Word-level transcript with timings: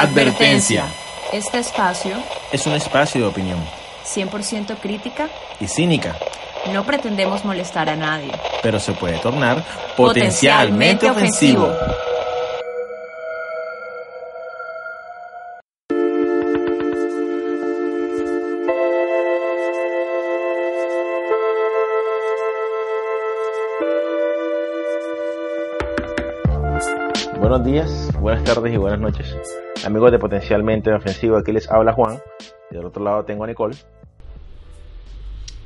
Advertencia. 0.00 0.86
Este 1.32 1.58
espacio, 1.58 2.16
Es 2.52 2.66
un 2.66 2.74
espacio 2.74 3.20
de 3.22 3.26
opinión 3.26 3.58
100% 4.04 4.76
crítica, 4.80 5.28
y 5.60 5.66
cínica, 5.66 6.16
no 6.72 6.84
pretendemos 6.84 7.44
molestar 7.44 7.88
a 7.88 7.96
nadie. 7.96 8.30
pero 8.62 8.78
se 8.80 8.92
puede 8.92 9.18
tornar 9.18 9.64
Potencialmente 9.96 11.06
potencialmente 11.06 11.10
ofensivo. 11.10 11.68
Buenos 27.38 27.64
días, 27.64 28.10
buenas 28.20 28.44
tardes 28.44 28.72
y 28.72 28.76
buenas 28.76 29.00
noches. 29.00 29.36
Amigos 29.84 30.12
de 30.12 30.18
Potencialmente 30.18 30.90
Ofensivo, 30.90 31.36
aquí 31.36 31.52
les 31.52 31.70
habla 31.70 31.92
Juan. 31.92 32.18
Y 32.70 32.74
del 32.76 32.86
otro 32.86 33.04
lado 33.04 33.24
tengo 33.26 33.44
a 33.44 33.46
Nicole. 33.46 33.76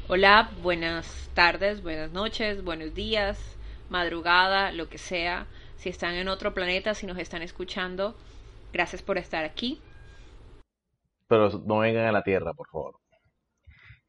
Hola, 0.08 0.50
buenas 0.60 1.30
tardes, 1.34 1.84
buenas 1.84 2.10
noches, 2.10 2.64
buenos 2.64 2.94
días, 2.94 3.38
madrugada, 3.88 4.72
lo 4.72 4.88
que 4.88 4.98
sea. 4.98 5.46
Si 5.76 5.88
están 5.88 6.14
en 6.14 6.26
otro 6.26 6.52
planeta, 6.52 6.94
si 6.94 7.06
nos 7.06 7.16
están 7.18 7.42
escuchando, 7.42 8.16
gracias 8.72 9.02
por 9.02 9.18
estar 9.18 9.44
aquí. 9.44 9.80
pero 11.28 11.50
no 11.64 11.78
vengan 11.78 12.06
a 12.06 12.12
la 12.12 12.22
tierra, 12.22 12.52
por 12.54 12.66
favor. 12.68 12.96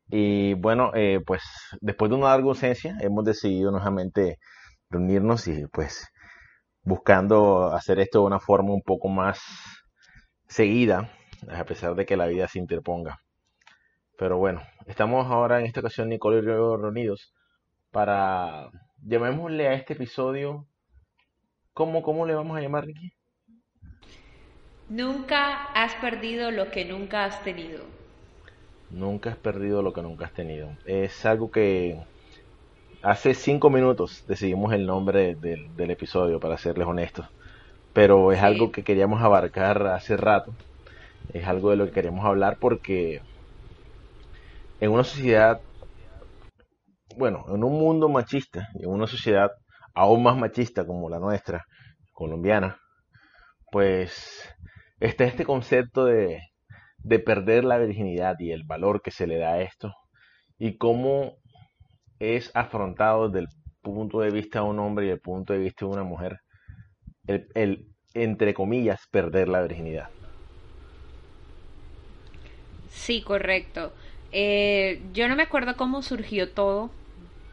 Y 0.07 0.55
bueno, 0.55 0.91
eh, 0.95 1.19
pues 1.23 1.44
después 1.81 2.09
de 2.09 2.17
una 2.17 2.30
larga 2.30 2.47
ausencia, 2.47 2.97
hemos 3.02 3.25
decidido 3.25 3.69
nuevamente 3.69 4.38
reunirnos 4.89 5.47
y 5.47 5.67
pues 5.67 6.07
buscando 6.81 7.71
hacer 7.73 7.99
esto 7.99 8.21
de 8.21 8.25
una 8.25 8.39
forma 8.39 8.73
un 8.73 8.81
poco 8.81 9.07
más 9.09 9.39
seguida, 10.49 11.09
a 11.48 11.63
pesar 11.63 11.95
de 11.95 12.05
que 12.05 12.17
la 12.17 12.27
vida 12.27 12.48
se 12.48 12.59
interponga. 12.59 13.22
Pero 14.17 14.38
bueno, 14.38 14.61
estamos 14.88 15.28
ahora 15.28 15.59
en 15.59 15.66
esta 15.66 15.80
ocasión 15.80 16.09
Nicole 16.09 16.39
y 16.39 16.45
yo 16.45 16.75
reunidos 16.75 17.33
para, 17.91 18.69
llamémosle 19.02 19.67
a 19.67 19.73
este 19.73 19.94
episodio, 19.94 20.67
¿cómo, 21.73 22.02
cómo 22.02 22.25
le 22.25 22.36
vamos 22.36 22.58
a 22.58 22.61
llamar, 22.61 22.86
Ricky? 22.86 23.14
Nunca 24.89 25.66
has 25.66 25.94
perdido 25.95 26.52
lo 26.52 26.72
que 26.72 26.84
nunca 26.84 27.25
has 27.25 27.44
tenido. 27.44 27.84
Nunca 28.89 29.30
has 29.30 29.38
perdido 29.38 29.84
lo 29.84 29.94
que 29.94 30.02
nunca 30.02 30.25
has 30.25 30.34
tenido. 30.34 30.75
Es 30.86 31.25
algo 31.28 31.52
que 31.52 32.03
hace 33.03 33.36
cinco 33.36 33.69
minutos 33.69 34.25
decidimos 34.28 34.73
el 34.73 34.88
nombre 34.88 35.36
del, 35.36 35.75
del 35.75 35.91
episodio, 35.91 36.39
para 36.39 36.58
serles 36.58 36.88
honestos. 36.88 37.28
Pero 38.00 38.31
es 38.31 38.39
Sí. 38.39 38.45
algo 38.45 38.72
que 38.72 38.81
queríamos 38.86 39.22
abarcar 39.22 39.86
hace 39.88 40.16
rato. 40.16 40.53
Es 41.33 41.45
algo 41.45 41.72
de 41.72 41.75
lo 41.75 41.86
que 41.88 41.92
queremos 41.92 42.23
hablar 42.23 42.56
porque 42.61 43.19
en 44.80 44.91
una 44.91 45.03
sociedad, 45.03 45.59
bueno, 47.17 47.44
en 47.50 47.61
un 47.61 47.73
mundo 47.73 48.08
machista 48.08 48.69
en 48.75 48.89
una 48.89 49.06
sociedad 49.06 49.52
aún 49.94 50.23
más 50.23 50.38
machista 50.38 50.86
como 50.88 51.09
la 51.09 51.19
nuestra, 51.19 51.66
colombiana, 52.14 52.78
pues 53.69 54.50
está 55.02 55.25
este 55.25 55.44
concepto 55.44 56.06
de, 56.06 56.39
de 57.00 57.19
perder 57.19 57.66
la 57.66 57.80
virginidad 57.80 58.38
y 58.39 58.52
el 58.52 58.63
valor 58.63 59.02
que 59.02 59.11
se 59.11 59.28
le 59.28 59.39
da 59.39 59.56
a 59.56 59.61
esto 59.61 59.94
y 60.58 60.78
cómo 60.78 61.34
es 62.19 62.50
afrontado 62.56 63.28
desde 63.28 63.41
el 63.41 63.47
punto 63.81 64.22
de 64.22 64.31
vista 64.31 64.59
de 64.59 64.66
un 64.67 64.80
hombre 64.80 65.08
y 65.08 65.09
el 65.09 65.19
punto 65.19 65.52
de 65.52 65.59
vista 65.59 65.86
de 65.86 65.91
una 65.91 66.03
mujer 66.03 66.39
el, 67.30 67.85
entre 68.13 68.53
comillas 68.53 68.99
perder 69.11 69.47
la 69.47 69.61
virginidad. 69.61 70.09
Sí, 72.91 73.22
correcto. 73.22 73.91
Eh, 74.31 75.02
yo 75.13 75.27
no 75.27 75.35
me 75.35 75.44
acuerdo 75.44 75.75
cómo 75.77 76.02
surgió 76.02 76.50
todo. 76.50 76.90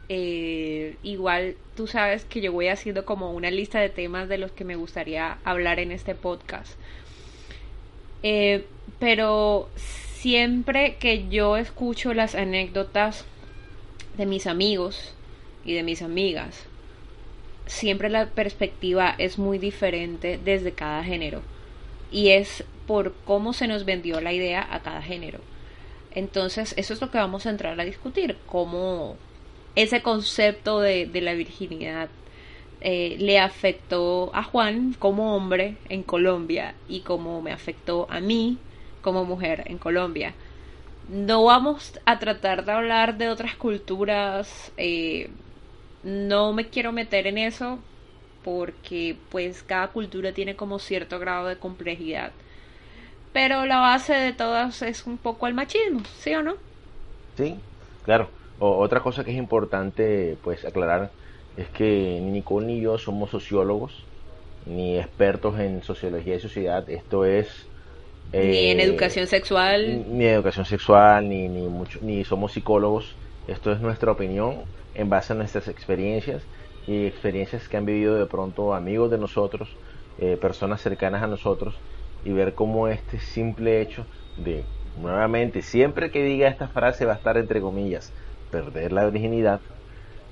Eh, 0.09 0.95
igual 1.03 1.55
tú 1.75 1.85
sabes 1.87 2.23
que 2.25 2.41
yo 2.41 2.51
voy 2.53 2.69
haciendo 2.69 3.05
como 3.05 3.33
una 3.33 3.51
lista 3.51 3.79
de 3.79 3.89
temas 3.89 4.29
de 4.29 4.37
los 4.37 4.51
que 4.51 4.63
me 4.63 4.75
gustaría 4.75 5.37
hablar 5.43 5.79
en 5.79 5.91
este 5.91 6.15
podcast. 6.15 6.71
Eh, 8.23 8.65
pero 8.99 9.69
siempre 9.75 10.95
que 10.97 11.27
yo 11.29 11.57
escucho 11.57 12.13
las 12.13 12.35
anécdotas 12.35 13.25
de 14.17 14.25
mis 14.25 14.47
amigos 14.47 15.13
y 15.63 15.73
de 15.73 15.83
mis 15.83 16.01
amigas, 16.01 16.65
siempre 17.67 18.09
la 18.09 18.27
perspectiva 18.27 19.15
es 19.17 19.37
muy 19.37 19.57
diferente 19.59 20.39
desde 20.43 20.71
cada 20.71 21.03
género. 21.03 21.41
Y 22.11 22.29
es 22.29 22.63
por 22.87 23.13
cómo 23.25 23.53
se 23.53 23.67
nos 23.67 23.85
vendió 23.85 24.21
la 24.21 24.33
idea 24.33 24.67
a 24.69 24.81
cada 24.81 25.01
género. 25.01 25.39
Entonces, 26.11 26.73
eso 26.77 26.93
es 26.93 27.01
lo 27.01 27.11
que 27.11 27.17
vamos 27.17 27.45
a 27.45 27.49
entrar 27.49 27.79
a 27.79 27.85
discutir, 27.85 28.37
cómo 28.47 29.17
ese 29.75 30.01
concepto 30.01 30.79
de, 30.79 31.05
de 31.05 31.21
la 31.21 31.33
virginidad 31.33 32.09
eh, 32.79 33.15
le 33.19 33.39
afectó 33.39 34.29
a 34.35 34.43
Juan 34.43 34.95
como 34.99 35.35
hombre 35.35 35.77
en 35.89 36.03
Colombia 36.03 36.75
y 36.87 36.99
cómo 36.99 37.41
me 37.41 37.51
afectó 37.51 38.05
a 38.09 38.19
mí 38.19 38.59
como 39.01 39.25
mujer 39.25 39.63
en 39.65 39.79
Colombia. 39.79 40.35
No 41.09 41.43
vamos 41.45 41.99
a 42.05 42.19
tratar 42.19 42.65
de 42.65 42.71
hablar 42.71 43.17
de 43.17 43.29
otras 43.29 43.55
culturas, 43.55 44.71
eh, 44.77 45.29
no 46.07 46.53
me 46.53 46.69
quiero 46.69 46.91
meter 46.93 47.27
en 47.27 47.37
eso 47.37 47.83
porque 48.43 49.19
pues 49.29 49.63
cada 49.63 49.89
cultura 49.89 50.33
tiene 50.33 50.55
como 50.57 50.79
cierto 50.79 51.19
grado 51.19 51.47
de 51.47 51.59
complejidad. 51.59 52.33
Pero 53.33 53.65
la 53.65 53.79
base 53.79 54.13
de 54.13 54.33
todas 54.33 54.81
es 54.81 55.05
un 55.05 55.17
poco 55.17 55.47
el 55.47 55.53
machismo, 55.53 56.01
¿sí 56.19 56.33
o 56.35 56.43
no? 56.43 56.55
Sí, 57.35 57.63
claro. 58.01 58.33
O- 58.57 58.77
otra 58.79 59.01
cosa 59.01 59.23
que 59.23 59.31
es 59.31 59.37
importante 59.37 60.37
pues 60.41 60.65
aclarar 60.65 61.13
es 61.55 61.69
que 61.71 62.19
ni 62.21 62.31
Nicole 62.31 62.65
ni 62.67 62.81
yo 62.81 62.97
somos 62.97 63.29
sociólogos 63.31 64.09
ni 64.61 64.97
expertos 64.99 65.59
en 65.59 65.83
sociología 65.83 66.35
y 66.35 66.39
sociedad. 66.39 66.89
Esto 66.89 67.25
es 67.25 67.71
Ni 68.41 68.69
en 68.71 68.79
eh, 68.79 68.79
educación 68.79 69.27
sexual. 69.27 70.07
ni 70.15 70.25
educación 70.27 70.65
sexual, 70.65 71.29
ni, 71.29 71.49
ni, 71.49 71.69
mucho, 71.69 71.99
ni 72.01 72.23
somos 72.25 72.53
psicólogos. 72.53 73.19
Esto 73.47 73.71
es 73.71 73.79
nuestra 73.79 74.11
opinión 74.11 74.65
en 74.93 75.09
base 75.09 75.33
a 75.33 75.35
nuestras 75.35 75.67
experiencias 75.67 76.43
y 76.85 77.05
experiencias 77.05 77.67
que 77.67 77.77
han 77.77 77.85
vivido 77.85 78.15
de 78.15 78.25
pronto 78.25 78.73
amigos 78.73 79.09
de 79.09 79.17
nosotros, 79.17 79.69
eh, 80.17 80.37
personas 80.37 80.81
cercanas 80.81 81.23
a 81.23 81.27
nosotros, 81.27 81.75
y 82.23 82.31
ver 82.31 82.53
cómo 82.55 82.87
este 82.87 83.19
simple 83.19 83.81
hecho 83.81 84.05
de, 84.35 84.65
nuevamente, 84.95 85.61
siempre 85.61 86.11
que 86.11 86.23
diga 86.23 86.49
esta 86.49 86.67
frase 86.67 87.05
va 87.05 87.13
a 87.13 87.17
estar 87.17 87.37
entre 87.37 87.61
comillas, 87.61 88.13
perder 88.49 88.91
la 88.91 89.09
virginidad, 89.09 89.61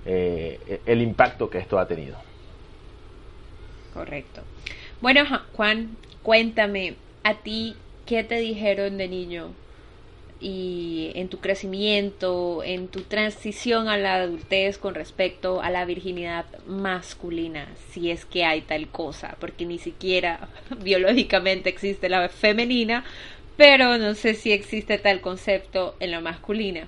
eh, 0.05 0.81
el 0.85 1.01
impacto 1.01 1.49
que 1.49 1.59
esto 1.59 1.79
ha 1.79 1.87
tenido. 1.87 2.17
Correcto. 3.93 4.41
Bueno, 5.01 5.21
Juan, 5.53 5.95
cuéntame, 6.21 6.95
¿a 7.23 7.35
ti 7.43 7.75
qué 8.05 8.23
te 8.23 8.35
dijeron 8.35 8.97
de 8.97 9.07
niño? 9.07 9.55
Y 10.39 11.11
en 11.15 11.29
tu 11.29 11.39
crecimiento, 11.39 12.61
en 12.63 12.89
tu 12.89 13.01
transición 13.01 13.87
a 13.87 13.97
la 13.97 14.15
adultez 14.15 14.77
con 14.77 14.93
respecto 14.93 15.61
a 15.61 15.69
la 15.69 15.85
virginidad 15.85 16.45
masculina, 16.67 17.69
si 17.89 18.11
es 18.11 18.25
que 18.25 18.43
hay 18.43 18.61
tal 18.61 18.89
cosa, 18.89 19.37
porque 19.39 19.65
ni 19.65 19.79
siquiera 19.79 20.49
biológicamente 20.83 21.69
existe 21.69 22.09
la 22.09 22.27
femenina, 22.27 23.05
pero 23.57 23.97
no 23.97 24.13
sé 24.13 24.33
si 24.33 24.51
existe 24.51 24.97
tal 24.97 25.21
concepto 25.21 25.95
en 25.99 26.11
la 26.11 26.19
masculina. 26.19 26.87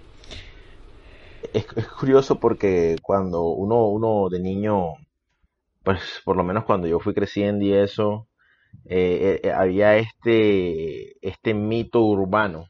Es, 1.54 1.66
curioso 2.00 2.40
porque 2.40 2.98
cuando 3.02 3.44
uno, 3.44 3.88
uno 3.88 4.28
de 4.30 4.40
niño, 4.40 4.96
pues 5.84 6.22
por 6.26 6.36
lo 6.36 6.44
menos 6.44 6.66
cuando 6.66 6.88
yo 6.88 7.00
fui 7.00 7.14
creciendo 7.14 7.64
y 7.64 7.74
eso, 7.74 8.28
eh, 8.86 9.40
eh, 9.44 9.52
había 9.52 9.98
este, 9.98 11.16
este 11.28 11.54
mito 11.54 12.02
urbano 12.02 12.68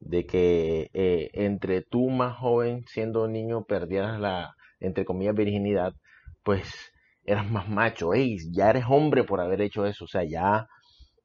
de 0.00 0.26
que 0.26 0.90
eh, 0.94 1.30
entre 1.34 1.82
tú 1.82 2.10
más 2.10 2.36
joven, 2.36 2.84
siendo 2.86 3.28
niño, 3.28 3.64
perdieras 3.64 4.18
la, 4.18 4.54
entre 4.80 5.04
comillas, 5.04 5.34
virginidad, 5.34 5.94
pues 6.42 6.92
eras 7.24 7.48
más 7.50 7.68
macho, 7.68 8.14
ey, 8.14 8.38
ya 8.52 8.70
eres 8.70 8.84
hombre 8.88 9.24
por 9.24 9.40
haber 9.40 9.60
hecho 9.60 9.86
eso, 9.86 10.04
o 10.04 10.08
sea, 10.08 10.24
ya, 10.24 10.66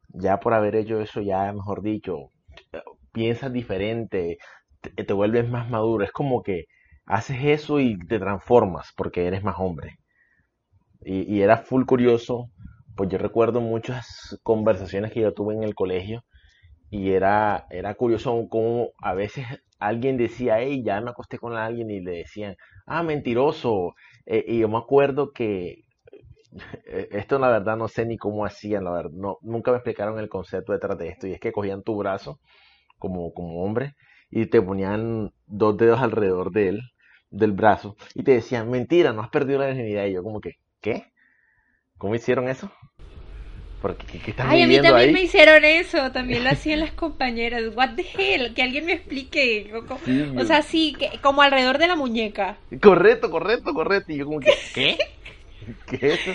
ya 0.10 0.40
por 0.40 0.54
haber 0.54 0.76
hecho 0.76 1.00
eso, 1.02 1.22
ya, 1.22 1.52
mejor 1.54 1.82
dicho, 1.82 2.32
piensas 3.12 3.52
diferente, 3.54 4.38
te, 4.82 5.14
vuelves 5.14 5.50
más 5.50 5.70
maduro, 5.70 6.04
es 6.04 6.12
como 6.12 6.44
que 6.44 6.66
haces 7.06 7.38
eso 7.44 7.80
y 7.80 7.98
te 7.98 8.20
transformas 8.20 8.92
porque 8.96 9.26
eres 9.28 9.44
más 9.44 9.56
hombre. 9.58 9.98
Y, 11.02 11.22
y 11.34 11.42
era 11.42 11.58
full 11.58 11.86
curioso, 11.86 12.50
pues 12.96 13.10
yo 13.10 13.18
recuerdo 13.18 13.62
muchas 13.62 14.40
conversaciones 14.44 15.12
que 15.12 15.22
yo 15.22 15.34
tuve 15.34 15.54
en 15.56 15.64
el 15.64 15.76
colegio 15.76 16.24
y 16.90 17.12
era, 17.12 17.68
era 17.70 17.96
curioso 17.96 18.48
cómo 18.50 18.90
a 19.00 19.14
veces 19.14 19.46
alguien 19.80 20.18
decía, 20.18 20.60
hey, 20.60 20.84
ya 20.86 21.02
me 21.02 21.12
acosté 21.12 21.38
con 21.40 21.56
alguien 21.56 21.92
y 21.92 22.02
le 22.02 22.12
decían, 22.20 22.56
ah, 22.86 23.04
mentiroso. 23.04 23.96
Eh, 24.26 24.44
y 24.48 24.60
yo 24.60 24.70
me 24.70 24.78
acuerdo 24.78 25.32
que 25.34 25.84
eh, 26.88 27.08
esto 27.12 27.40
la 27.40 27.50
verdad 27.50 27.78
no 27.78 27.88
sé 27.88 28.06
ni 28.06 28.18
cómo 28.18 28.46
hacían, 28.46 28.84
la 28.84 28.92
verdad, 28.92 29.12
no, 29.12 29.38
nunca 29.42 29.72
me 29.72 29.78
explicaron 29.78 30.20
el 30.20 30.30
concepto 30.30 30.74
detrás 30.74 30.98
de 30.98 31.10
esto, 31.10 31.28
y 31.28 31.34
es 31.34 31.40
que 31.40 31.52
cogían 31.52 31.84
tu 31.84 31.98
brazo 31.98 32.40
como, 33.00 33.34
como 33.34 33.64
hombre 33.64 33.96
y 34.32 34.48
te 34.48 34.62
ponían 34.62 35.32
dos 35.48 35.78
dedos 35.78 36.02
alrededor 36.02 36.52
de 36.52 36.70
él, 36.70 36.82
del 37.32 37.54
brazo, 37.54 37.96
y 38.16 38.24
te 38.24 38.34
decían, 38.34 38.70
mentira, 38.72 39.14
no 39.14 39.22
has 39.24 39.30
perdido 39.30 39.60
la 39.60 39.68
virginidad, 39.68 40.06
y 40.06 40.14
yo 40.14 40.24
como 40.24 40.42
que, 40.42 40.54
¿qué? 40.82 41.06
¿Cómo 41.98 42.16
hicieron 42.16 42.50
eso? 42.50 42.72
Porque, 43.86 44.20
¿qué, 44.20 44.34
Ay, 44.40 44.64
a 44.64 44.68
mí 44.68 44.82
también 44.82 45.10
ahí? 45.10 45.14
me 45.14 45.22
hicieron 45.22 45.64
eso, 45.64 46.12
también 46.12 46.44
lo 46.44 46.50
hacían 46.50 46.80
las 46.80 46.94
compañeras. 46.94 47.62
What 47.76 47.92
the 47.96 48.04
hell, 48.18 48.56
que 48.56 48.64
alguien 48.64 48.88
me 48.88 48.94
explique. 48.94 49.72
O, 49.76 50.00
Sí, 50.04 50.34
sea, 50.44 50.64
sí, 50.64 50.96
que, 50.98 51.20
como 51.22 51.44
alrededor 51.44 51.78
de 51.78 51.86
la 51.86 51.96
muñeca. 51.96 52.58
Correcto, 52.82 53.30
correcto, 53.30 53.76
correcto. 53.76 54.12
Y 54.12 54.18
yo 54.18 54.26
como 54.26 54.40
que, 54.40 54.52
¿qué? 54.74 54.98
¿Qué 55.86 55.98
es 56.14 56.28
eso? 56.28 56.32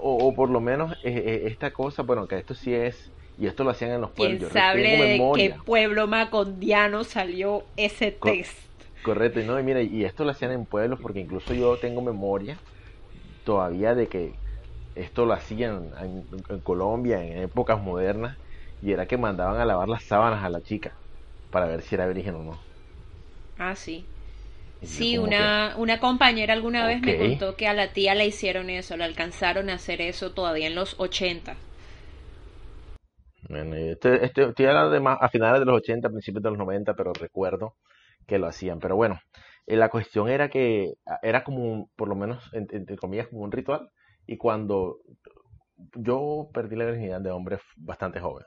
O, 0.00 0.28
o 0.28 0.34
por 0.36 0.50
lo 0.50 0.60
menos 0.60 0.92
eh, 1.02 1.22
eh, 1.26 1.40
esta 1.46 1.72
cosa, 1.72 2.02
bueno, 2.02 2.28
que 2.28 2.36
esto 2.36 2.54
sí 2.54 2.72
es, 2.72 3.10
y 3.36 3.48
esto 3.48 3.64
lo 3.64 3.70
hacían 3.70 3.90
en 3.90 4.00
los 4.00 4.12
pueblos. 4.12 4.38
Quién 4.38 4.50
sabe 4.52 4.82
de 4.82 5.32
qué 5.34 5.54
pueblo 5.64 6.06
macondiano 6.06 7.02
salió 7.02 7.64
ese 7.76 8.12
test. 8.12 8.56
Correcto, 9.02 9.40
y 9.40 9.44
no, 9.44 9.58
y 9.58 9.64
mira, 9.64 9.82
y 9.82 10.04
esto 10.04 10.24
lo 10.24 10.30
hacían 10.30 10.52
en 10.52 10.64
pueblos 10.64 11.00
porque 11.02 11.18
incluso 11.18 11.54
yo 11.54 11.76
tengo 11.76 12.02
memoria 12.02 12.56
todavía 13.44 13.94
de 13.94 14.06
que 14.06 14.32
esto 14.98 15.26
lo 15.26 15.34
hacían 15.34 15.90
en, 16.00 16.24
en 16.48 16.60
Colombia 16.62 17.22
en 17.22 17.38
épocas 17.38 17.80
modernas 17.82 18.38
y 18.80 18.92
era 18.92 19.06
que 19.06 19.18
mandaban 19.18 19.60
a 19.60 19.64
lavar 19.66 19.88
las 19.88 20.04
sábanas 20.06 20.44
a 20.44 20.50
la 20.50 20.62
chica 20.62 20.96
para 21.50 21.66
ver 21.66 21.82
si 21.82 21.94
era 21.96 22.06
virgen 22.08 22.36
o 22.36 22.44
no. 22.44 22.60
Ah, 23.58 23.74
sí. 23.76 24.06
Sí, 24.84 25.18
una, 25.18 25.74
una 25.78 26.00
compañera 26.00 26.54
alguna 26.54 26.86
vez 26.86 27.02
me 27.02 27.16
contó 27.16 27.56
que 27.56 27.68
a 27.68 27.74
la 27.74 27.88
tía 27.92 28.14
le 28.14 28.26
hicieron 28.26 28.70
eso, 28.70 28.96
le 28.96 29.04
alcanzaron 29.04 29.70
a 29.70 29.74
hacer 29.74 30.00
eso 30.00 30.32
todavía 30.32 30.68
en 30.68 30.74
los 30.76 30.96
80. 30.98 31.56
que, 33.48 33.54
bueno, 33.54 33.76
este, 33.76 34.24
este, 34.24 34.44
estoy 34.44 34.66
hablando 34.66 34.90
de 34.90 35.00
más 35.00 35.18
a 35.20 35.28
finales 35.28 35.60
de 35.60 35.66
los 35.66 35.76
80, 35.76 36.10
principios 36.10 36.42
de 36.42 36.50
los 36.50 36.58
90, 36.58 36.94
pero 36.94 37.12
recuerdo 37.12 37.76
que 38.26 38.38
lo 38.38 38.46
hacían. 38.46 38.78
Pero 38.80 38.96
bueno, 38.96 39.20
eh, 39.66 39.76
la 39.76 39.88
cuestión 39.90 40.28
era 40.28 40.48
que 40.48 40.94
ah, 41.06 41.18
era 41.22 41.44
como, 41.44 41.64
un- 41.64 41.90
por 41.96 42.08
lo 42.08 42.14
menos, 42.16 42.42
en- 42.52 42.66
entre 42.72 42.96
comillas, 42.96 43.28
como 43.28 43.42
un 43.42 43.52
ritual. 43.52 43.90
Y 44.28 44.36
cuando 44.36 44.98
yo 45.94 46.50
perdí 46.52 46.76
la 46.76 46.84
virginidad 46.84 47.22
de 47.22 47.30
hombre 47.30 47.58
bastante 47.76 48.20
joven, 48.20 48.44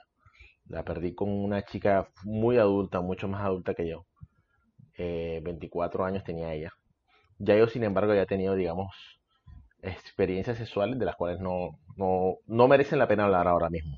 la 0.68 0.84
perdí 0.84 1.16
con 1.16 1.30
una 1.30 1.64
chica 1.64 2.08
muy 2.24 2.58
adulta, 2.60 3.02
mucho 3.02 3.28
más 3.28 3.44
adulta 3.44 3.74
que 3.74 3.90
yo. 3.90 4.06
Eh, 4.96 5.42
24 5.44 6.06
años 6.06 6.24
tenía 6.24 6.54
ella. 6.54 6.72
Ya 7.40 7.58
yo, 7.58 7.66
sin 7.68 7.84
embargo, 7.84 8.14
ya 8.14 8.22
he 8.22 8.28
tenido, 8.28 8.54
digamos, 8.54 8.94
experiencias 9.82 10.60
sexuales 10.60 11.00
de 11.00 11.06
las 11.06 11.16
cuales 11.16 11.40
no, 11.40 11.80
no, 11.98 12.36
no 12.46 12.68
merecen 12.68 13.00
la 13.00 13.08
pena 13.08 13.26
hablar 13.26 13.48
ahora 13.48 13.72
mismo. 13.72 13.98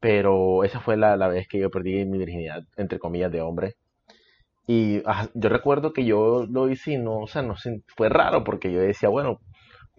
Pero 0.00 0.64
esa 0.64 0.80
fue 0.80 0.96
la, 0.96 1.14
la 1.18 1.28
vez 1.28 1.46
que 1.46 1.58
yo 1.58 1.70
perdí 1.70 2.06
mi 2.06 2.16
virginidad, 2.16 2.62
entre 2.78 2.98
comillas, 2.98 3.30
de 3.30 3.42
hombre. 3.42 3.74
Y 4.66 5.02
yo 5.34 5.48
recuerdo 5.50 5.92
que 5.92 6.06
yo 6.06 6.46
lo 6.48 6.70
hice 6.70 6.92
y 6.92 6.96
no, 6.98 7.18
o 7.18 7.26
sea, 7.26 7.42
no 7.42 7.54
fue 7.96 8.08
raro 8.08 8.44
porque 8.44 8.72
yo 8.72 8.80
decía, 8.80 9.10
bueno, 9.10 9.40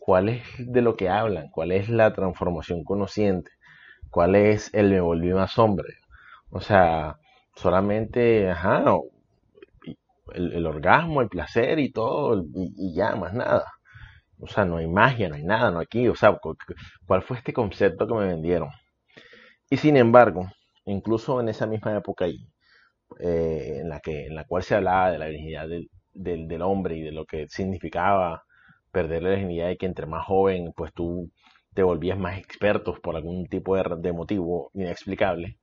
¿cuál 0.01 0.29
es 0.29 0.43
de 0.59 0.81
lo 0.83 0.97
que 0.97 1.09
hablan? 1.09 1.49
¿Cuál 1.51 1.71
es 1.73 1.89
la 1.89 2.13
transformación 2.13 2.83
consciente? 2.85 3.51
¿Cuál 4.11 4.35
es 4.35 4.73
el 4.73 4.91
me 4.91 5.01
volví 5.01 5.33
más 5.33 5.57
hombre? 5.59 5.89
O 6.51 6.61
sea, 6.61 7.17
solamente, 7.55 8.49
ajá, 8.51 8.85
el, 10.33 10.65
orgasmo, 10.65 11.21
el 11.21 11.29
placer 11.29 11.79
y 11.79 11.91
todo, 11.91 12.43
y, 12.55 12.93
ya, 12.95 13.15
más 13.15 13.33
nada. 13.33 13.65
O 14.39 14.47
sea, 14.47 14.65
no 14.65 14.77
hay 14.77 14.87
magia, 14.87 15.29
no 15.29 15.35
hay 15.35 15.43
nada, 15.43 15.71
no 15.71 15.79
aquí. 15.79 16.07
O 16.09 16.15
sea, 16.15 16.33
cu- 16.33 16.55
cu- 16.55 16.75
¿cuál 17.07 17.23
fue 17.23 17.37
este 17.37 17.53
concepto 17.53 18.07
que 18.07 18.13
me 18.15 18.27
vendieron? 18.27 18.69
Y 19.69 19.77
sin 19.77 19.97
embargo, 19.97 20.47
incluso 20.85 21.39
en 21.41 21.49
esa 21.49 21.65
misma 21.67 21.95
época 21.97 22.25
ahí, 22.25 22.47
eh, 23.19 23.79
en 23.81 23.89
la 23.89 23.99
que, 24.01 24.27
en 24.27 24.35
la 24.35 24.45
cual 24.45 24.63
se 24.63 24.75
hablaba 24.75 25.11
de 25.11 25.19
la 25.19 25.27
virginidad 25.27 25.69
del, 25.69 25.89
del, 26.13 26.47
del 26.47 26.61
hombre 26.63 26.97
y 26.97 27.01
de 27.03 27.11
lo 27.11 27.25
que 27.25 27.47
significaba 27.49 28.43
perder 28.91 29.23
la 29.23 29.29
virginidad 29.31 29.69
y 29.71 29.77
que 29.77 29.85
entre 29.87 30.05
más 30.07 30.25
joven, 30.25 30.73
pues 30.75 30.93
tú 30.93 31.31
te 31.73 31.83
volvías 31.83 32.17
más 32.19 32.37
experto 32.39 32.95
por 33.01 33.15
algún 33.15 33.47
tipo 33.47 33.75
de, 33.77 33.83
de 33.99 34.13
motivo 34.13 34.71
inexplicable. 34.73 35.57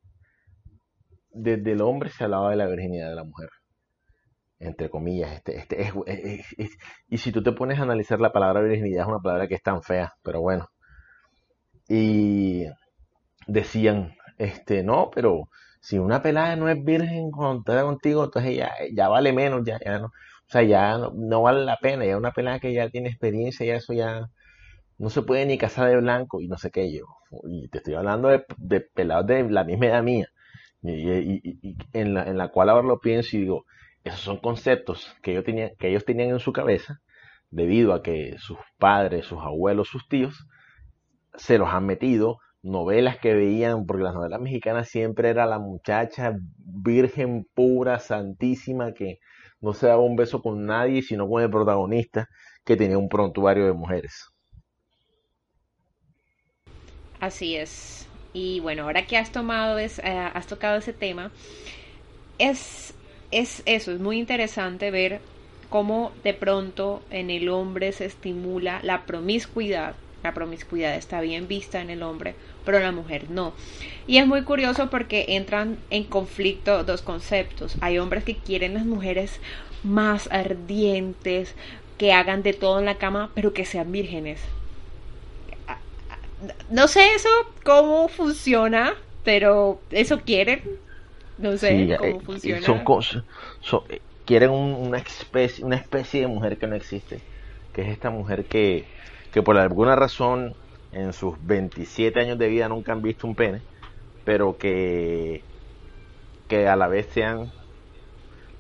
Desde 1.33 1.73
el 1.73 1.81
hombre 1.81 2.11
se 2.11 2.25
hablaba 2.25 2.51
de 2.51 2.57
la 2.57 2.67
virginidad 2.67 3.09
de 3.09 3.15
la 3.15 3.25
mujer, 3.25 3.49
entre 4.61 4.89
comillas. 4.91 5.33
Este, 5.33 5.57
este 5.57 5.83
es, 5.83 5.93
es- 6.07 6.55
es- 6.59 6.79
y 7.09 7.19
si 7.19 7.33
tú 7.33 7.43
te 7.43 7.53
pones 7.53 7.79
a 7.79 7.83
analizar 7.83 8.21
la 8.21 8.33
palabra 8.33 8.61
virginidad, 8.63 9.03
es 9.03 9.09
una 9.09 9.19
palabra 9.21 9.49
que 9.49 9.55
es 9.57 9.63
tan 9.63 9.83
fea, 9.83 10.13
pero 10.23 10.41
bueno. 10.41 10.69
Y 11.89 12.65
decían, 13.49 14.15
este, 14.39 14.83
no, 14.85 15.11
pero 15.15 15.51
si 15.81 15.99
una 15.99 16.23
pelada 16.23 16.57
no 16.57 16.69
es 16.71 16.83
virgen 16.85 17.31
cuando 17.33 17.61
está 17.61 17.83
contigo, 17.85 18.25
entonces 18.27 18.57
ya, 18.57 18.73
ya 18.95 19.09
vale 19.09 19.33
menos, 19.35 19.63
ya, 19.67 19.79
ya 19.85 19.99
no, 20.01 20.13
o 20.49 20.51
sea, 20.53 20.63
ya 20.63 20.99
no, 20.99 21.43
vale 21.43 21.65
la 21.65 21.77
pena, 21.79 22.05
ya 22.07 22.17
una 22.17 22.33
pelada 22.33 22.61
que 22.61 22.73
ya 22.73 22.89
tiene 22.91 23.09
experiencia, 23.11 23.67
ya 23.67 23.77
eso 23.77 23.93
ya 23.93 24.29
no 24.99 25.11
se 25.11 25.23
puede 25.23 25.47
ni 25.47 25.59
casar 25.59 25.89
de 25.91 25.97
blanco 25.99 26.41
y 26.41 26.49
no 26.49 26.59
sé 26.59 26.71
qué 26.71 26.93
yo. 26.93 27.07
Y 27.49 27.69
te 27.69 27.79
estoy 27.79 27.95
hablando 27.95 28.29
de, 28.29 28.81
pelados 28.95 29.27
de 29.27 29.51
la 29.51 29.65
misma 29.65 29.87
edad 29.87 30.03
mía, 30.03 30.29
y, 30.83 31.41
y- 31.71 31.77
en 31.93 32.15
la, 32.15 32.25
en 32.25 32.39
la 32.39 32.49
cual 32.51 32.71
ahora 32.71 32.87
lo 32.89 33.01
pienso 33.01 33.37
y 33.37 33.41
digo, 33.43 33.67
esos 34.05 34.21
son 34.21 34.39
conceptos 34.39 35.15
que 35.23 35.33
ellos 35.33 35.45
tenían, 35.45 35.71
que 35.79 35.89
ellos 35.91 36.05
tenían 36.05 36.31
en 36.31 36.41
su 36.41 36.53
cabeza 36.53 37.01
debido 37.51 37.95
a 37.95 38.03
que 38.03 38.37
sus 38.39 38.59
padres, 38.79 39.27
sus 39.27 39.41
abuelos, 39.43 39.89
sus 39.89 40.09
tíos 40.09 40.47
se 41.35 41.59
los 41.59 41.69
han 41.69 41.87
metido, 41.87 42.39
novelas 42.63 43.19
que 43.19 43.35
veían, 43.35 43.87
porque 43.87 44.03
las 44.05 44.15
novelas 44.15 44.41
mexicanas 44.41 44.89
siempre 44.89 45.31
era 45.31 45.47
la 45.47 45.59
muchacha 45.59 46.35
virgen 46.59 47.47
pura, 47.55 47.99
santísima, 47.99 48.93
que 48.95 49.19
no 49.61 49.73
se 49.75 49.87
daba 49.87 50.03
un 50.03 50.17
beso 50.17 50.43
con 50.43 50.65
nadie, 50.67 51.03
sino 51.03 51.29
con 51.29 51.43
el 51.43 51.51
protagonista, 51.51 52.29
que 52.65 52.77
tenía 52.77 52.99
un 52.99 53.09
prontuario 53.09 53.67
de 53.67 53.73
mujeres. 53.73 54.27
Así 57.21 57.57
es. 57.57 58.07
Y 58.33 58.61
bueno, 58.61 58.85
ahora 58.85 59.07
que 59.07 59.17
has 59.17 59.33
tomado 59.33 59.79
es, 59.79 59.99
eh, 59.99 60.31
has 60.35 60.47
tocado 60.47 60.79
ese 60.79 60.93
tema, 60.93 61.33
es, 62.39 62.95
es 63.31 63.63
eso, 63.67 63.93
es 63.93 64.01
muy 64.01 64.19
interesante 64.19 64.91
ver 64.91 65.21
cómo 65.69 66.13
de 66.23 66.35
pronto 66.35 67.03
en 67.11 67.31
el 67.31 67.49
hombre 67.49 67.93
se 67.93 68.05
estimula 68.07 68.81
la 68.83 69.07
promiscuidad. 69.07 69.97
La 70.23 70.35
promiscuidad 70.35 70.97
está 70.97 71.21
bien 71.21 71.49
vista 71.49 71.81
en 71.81 71.91
el 71.91 72.03
hombre, 72.03 72.35
pero 72.69 72.81
la 72.81 72.93
mujer 72.93 73.31
no. 73.31 73.55
Y 74.07 74.19
es 74.19 74.27
muy 74.27 74.43
curioso 74.45 74.91
porque 74.91 75.25
entran 75.31 75.79
en 75.89 76.05
conflicto 76.05 76.85
dos 76.85 77.01
conceptos. 77.01 77.79
Hay 77.81 77.99
hombres 77.99 78.25
que 78.25 78.37
quieren 78.37 78.75
las 78.75 78.85
mujeres 78.85 79.41
más 79.83 80.29
ardientes, 80.31 81.57
que 81.97 82.13
hagan 82.13 82.43
de 82.43 82.53
todo 82.53 82.79
en 82.79 82.85
la 82.85 82.97
cama, 82.99 83.33
pero 83.35 83.55
que 83.55 83.65
sean 83.65 83.91
vírgenes. 83.91 84.43
No 86.71 86.89
sé 86.89 87.15
eso 87.15 87.29
cómo 87.65 88.09
funciona, 88.09 88.95
pero 89.23 89.83
eso 89.91 90.21
quieren. 90.25 90.63
No 91.39 91.57
sé 91.59 91.89
Sí, 91.89 91.93
cómo 91.97 92.21
eh, 92.23 92.23
funciona. 92.23 92.61
son 92.61 92.81
cosas, 92.81 93.25
son- 93.61 93.83
eh, 93.89 94.01
quieren 94.25 94.51
un- 94.51 94.75
una 94.89 94.99
especie, 94.99 95.65
una 95.65 95.77
especie 95.77 96.21
de 96.23 96.27
mujer 96.29 96.59
que 96.59 96.67
no 96.67 96.77
existe, 96.77 97.25
que 97.73 97.83
es 97.83 97.89
esta 97.89 98.11
mujer 98.11 98.47
que, 98.49 98.89
que 99.33 99.43
por 99.43 99.59
alguna 99.59 99.97
razón 99.97 100.55
en 100.93 101.13
sus 101.13 101.35
27 101.47 102.21
años 102.21 102.39
de 102.39 102.49
vida 102.49 102.69
nunca 102.69 102.93
han 102.93 103.03
visto 103.03 103.27
un 103.27 103.35
pene, 103.35 103.63
pero 104.25 104.57
que, 104.57 105.43
que 106.49 106.69
a 106.69 106.77
la 106.77 106.89
vez 106.89 107.07
sean 107.07 107.53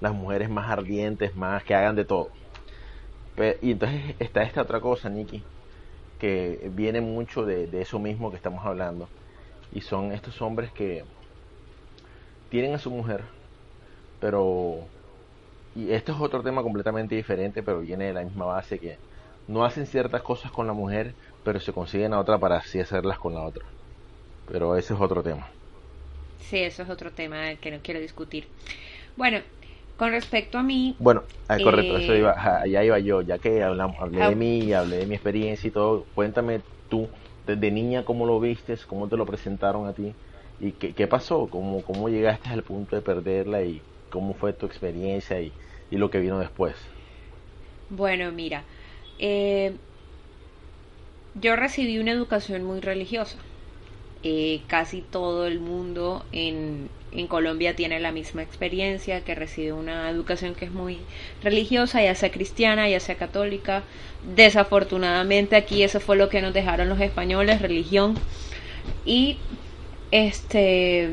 las 0.00 0.12
mujeres 0.12 0.48
más 0.48 0.70
ardientes, 0.70 1.34
más 1.34 1.64
que 1.64 1.74
hagan 1.74 1.96
de 1.96 2.04
todo. 2.04 2.30
Y 3.62 3.72
entonces 3.72 4.16
está 4.18 4.42
esta 4.42 4.62
otra 4.62 4.80
cosa, 4.80 5.08
Nikki, 5.08 5.42
que 6.18 6.70
viene 6.74 7.00
mucho 7.00 7.44
de, 7.44 7.66
de 7.66 7.82
eso 7.82 7.98
mismo 7.98 8.30
que 8.30 8.36
estamos 8.36 8.64
hablando, 8.66 9.08
y 9.72 9.80
son 9.80 10.12
estos 10.12 10.42
hombres 10.42 10.72
que 10.72 11.04
tienen 12.50 12.74
a 12.74 12.78
su 12.78 12.90
mujer, 12.90 13.22
pero 14.20 14.88
y 15.74 15.92
esto 15.92 16.12
es 16.12 16.20
otro 16.20 16.42
tema 16.42 16.62
completamente 16.62 17.14
diferente, 17.14 17.62
pero 17.62 17.80
viene 17.80 18.06
de 18.06 18.12
la 18.12 18.24
misma 18.24 18.46
base 18.46 18.80
que 18.80 18.98
no 19.46 19.64
hacen 19.64 19.86
ciertas 19.86 20.22
cosas 20.22 20.50
con 20.50 20.66
la 20.66 20.72
mujer, 20.72 21.14
pero 21.42 21.60
se 21.60 21.72
consiguen 21.72 22.14
a 22.14 22.20
otra 22.20 22.38
para 22.40 22.58
así 22.58 22.80
hacerlas 22.80 23.18
con 23.18 23.34
la 23.34 23.42
otra. 23.44 23.64
Pero 24.46 24.76
ese 24.76 24.94
es 24.94 25.00
otro 25.00 25.22
tema. 25.22 25.48
Sí, 26.38 26.58
eso 26.58 26.82
es 26.82 26.88
otro 26.90 27.12
tema 27.12 27.56
que 27.56 27.70
no 27.70 27.82
quiero 27.82 28.00
discutir. 28.00 28.52
Bueno, 29.16 29.42
con 29.96 30.10
respecto 30.12 30.58
a 30.58 30.62
mí, 30.62 30.98
Bueno, 30.98 31.28
ah, 31.48 31.60
correcto, 31.60 31.96
eso 31.96 32.14
Eh, 32.14 32.16
iba, 32.16 32.32
ajá, 32.32 32.62
allá 32.62 32.82
iba 32.84 32.98
yo, 32.98 33.22
ya 33.22 33.38
que 33.38 33.62
hablamos, 33.62 33.96
hablé 34.00 34.22
ah, 34.22 34.30
de 34.30 34.34
mí, 34.36 34.72
hablé 34.72 34.96
de 34.98 35.06
mi 35.06 35.14
experiencia 35.14 35.68
y 35.68 35.70
todo, 35.70 36.08
cuéntame 36.12 36.64
tú, 36.88 37.10
desde 37.44 37.70
niña, 37.70 38.04
cómo 38.04 38.26
lo 38.26 38.40
vistes, 38.40 38.84
cómo 38.84 39.08
te 39.08 39.16
lo 39.16 39.24
presentaron 39.26 39.86
a 39.86 39.94
ti, 39.94 40.16
y 40.58 40.76
qué, 40.76 40.94
qué 40.94 41.06
pasó, 41.06 41.48
cómo, 41.50 41.84
cómo 41.84 42.08
llegaste 42.08 42.48
al 42.50 42.64
punto 42.64 42.96
de 42.96 43.02
perderla 43.02 43.62
y 43.62 43.86
cómo 44.10 44.34
fue 44.34 44.52
tu 44.54 44.66
experiencia 44.66 45.40
y, 45.40 45.54
y 45.88 45.96
lo 45.98 46.10
que 46.10 46.18
vino 46.20 46.38
después. 46.40 46.76
bueno, 47.88 48.32
mira, 48.32 48.66
eh, 49.18 49.80
yo 51.40 51.56
recibí 51.56 51.98
una 51.98 52.12
educación 52.12 52.64
muy 52.64 52.80
religiosa. 52.80 53.38
Eh, 54.24 54.62
casi 54.66 55.00
todo 55.02 55.46
el 55.46 55.60
mundo 55.60 56.24
en, 56.32 56.88
en 57.12 57.26
Colombia 57.28 57.76
tiene 57.76 58.00
la 58.00 58.12
misma 58.12 58.42
experiencia, 58.42 59.22
que 59.22 59.34
recibe 59.34 59.72
una 59.72 60.10
educación 60.10 60.54
que 60.54 60.64
es 60.64 60.72
muy 60.72 60.98
religiosa, 61.42 62.02
ya 62.02 62.14
sea 62.14 62.30
cristiana, 62.30 62.88
ya 62.88 63.00
sea 63.00 63.16
católica. 63.16 63.82
Desafortunadamente 64.34 65.56
aquí 65.56 65.82
eso 65.82 66.00
fue 66.00 66.16
lo 66.16 66.28
que 66.28 66.42
nos 66.42 66.52
dejaron 66.52 66.88
los 66.88 67.00
españoles, 67.00 67.62
religión. 67.62 68.16
Y 69.04 69.38
este 70.10 71.08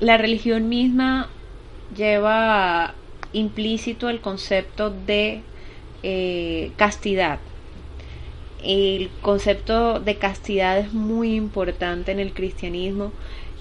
la 0.00 0.18
religión 0.18 0.68
misma 0.68 1.28
lleva 1.96 2.94
implícito 3.32 4.08
el 4.08 4.20
concepto 4.20 4.90
de 4.90 5.40
eh, 6.02 6.72
castidad. 6.76 7.38
El 8.64 9.10
concepto 9.20 10.00
de 10.00 10.16
castidad 10.16 10.78
es 10.78 10.92
muy 10.94 11.34
importante 11.34 12.12
en 12.12 12.18
el 12.18 12.32
cristianismo 12.32 13.12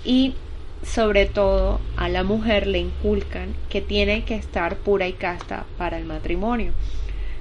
y 0.05 0.33
sobre 0.81 1.25
todo 1.25 1.79
a 1.97 2.07
la 2.07 2.23
mujer 2.23 2.67
le 2.67 2.79
inculcan 2.79 3.53
que 3.69 3.81
tiene 3.81 4.23
que 4.23 4.35
estar 4.35 4.77
pura 4.77 5.07
y 5.07 5.13
casta 5.13 5.65
para 5.77 5.97
el 5.97 6.05
matrimonio. 6.05 6.71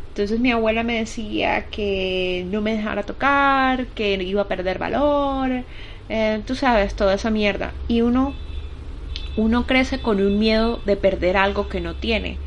Entonces 0.08 0.40
mi 0.40 0.50
abuela 0.50 0.82
me 0.82 0.98
decía 0.98 1.66
que 1.70 2.44
no 2.50 2.60
me 2.60 2.74
dejara 2.76 3.04
tocar, 3.04 3.86
que 3.88 4.14
iba 4.14 4.42
a 4.42 4.48
perder 4.48 4.78
valor, 4.78 5.64
eh, 6.08 6.40
tú 6.46 6.54
sabes, 6.54 6.94
toda 6.94 7.14
esa 7.14 7.30
mierda. 7.30 7.72
Y 7.88 8.02
uno, 8.02 8.34
uno 9.36 9.66
crece 9.66 10.00
con 10.00 10.20
un 10.20 10.38
miedo 10.38 10.80
de 10.84 10.96
perder 10.96 11.36
algo 11.36 11.68
que 11.68 11.80
no 11.80 11.94
tiene 11.94 12.38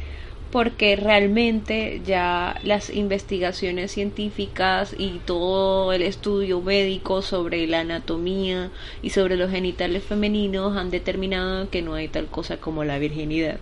porque 0.55 0.95
realmente 0.95 2.01
ya 2.05 2.57
las 2.63 2.89
investigaciones 2.89 3.91
científicas 3.91 4.95
y 4.97 5.19
todo 5.25 5.91
el 5.91 6.01
estudio 6.01 6.61
médico 6.61 7.21
sobre 7.21 7.67
la 7.67 7.81
anatomía 7.81 8.71
y 9.01 9.09
sobre 9.09 9.35
los 9.35 9.51
genitales 9.51 10.05
femeninos 10.05 10.77
han 10.77 10.91
determinado 10.91 11.69
que 11.69 11.81
no 11.81 11.95
hay 11.95 12.07
tal 12.07 12.27
cosa 12.27 12.55
como 12.55 12.85
la 12.85 12.99
virginidad, 12.99 13.59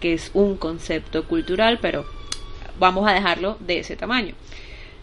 que 0.00 0.14
es 0.14 0.32
un 0.34 0.56
concepto 0.56 1.28
cultural, 1.28 1.78
pero 1.80 2.04
vamos 2.76 3.08
a 3.08 3.14
dejarlo 3.14 3.56
de 3.60 3.78
ese 3.78 3.94
tamaño. 3.94 4.34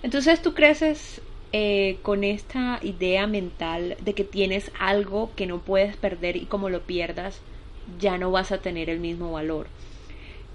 Entonces 0.03 0.41
tú 0.41 0.53
creces 0.53 1.21
eh, 1.53 1.99
con 2.01 2.25
esta 2.25 2.81
idea 2.83 3.27
mental 3.27 3.95
de 4.01 4.13
que 4.13 4.25
tienes 4.25 4.71
algo 4.77 5.31
que 5.37 5.47
no 5.47 5.59
puedes 5.59 5.95
perder 5.95 6.35
y 6.35 6.47
como 6.47 6.69
lo 6.69 6.81
pierdas 6.81 7.39
ya 7.97 8.17
no 8.17 8.29
vas 8.29 8.51
a 8.51 8.57
tener 8.57 8.89
el 8.89 8.99
mismo 8.99 9.31
valor 9.31 9.67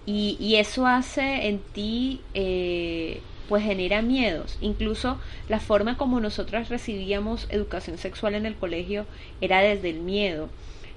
y, 0.06 0.56
eso 0.56 0.86
hace 0.86 1.48
en 1.48 1.60
ti, 1.60 2.20
eh, 2.34 3.20
pues 3.48 3.64
genera 3.64 4.02
miedos. 4.02 4.58
Incluso 4.60 5.18
la 5.48 5.60
forma 5.60 5.96
como 5.96 6.20
nosotras 6.20 6.68
recibíamos 6.68 7.46
educación 7.50 7.96
sexual 7.98 8.34
en 8.34 8.46
el 8.46 8.54
colegio 8.54 9.06
era 9.40 9.60
desde 9.60 9.90
el 9.90 10.00
miedo. 10.00 10.48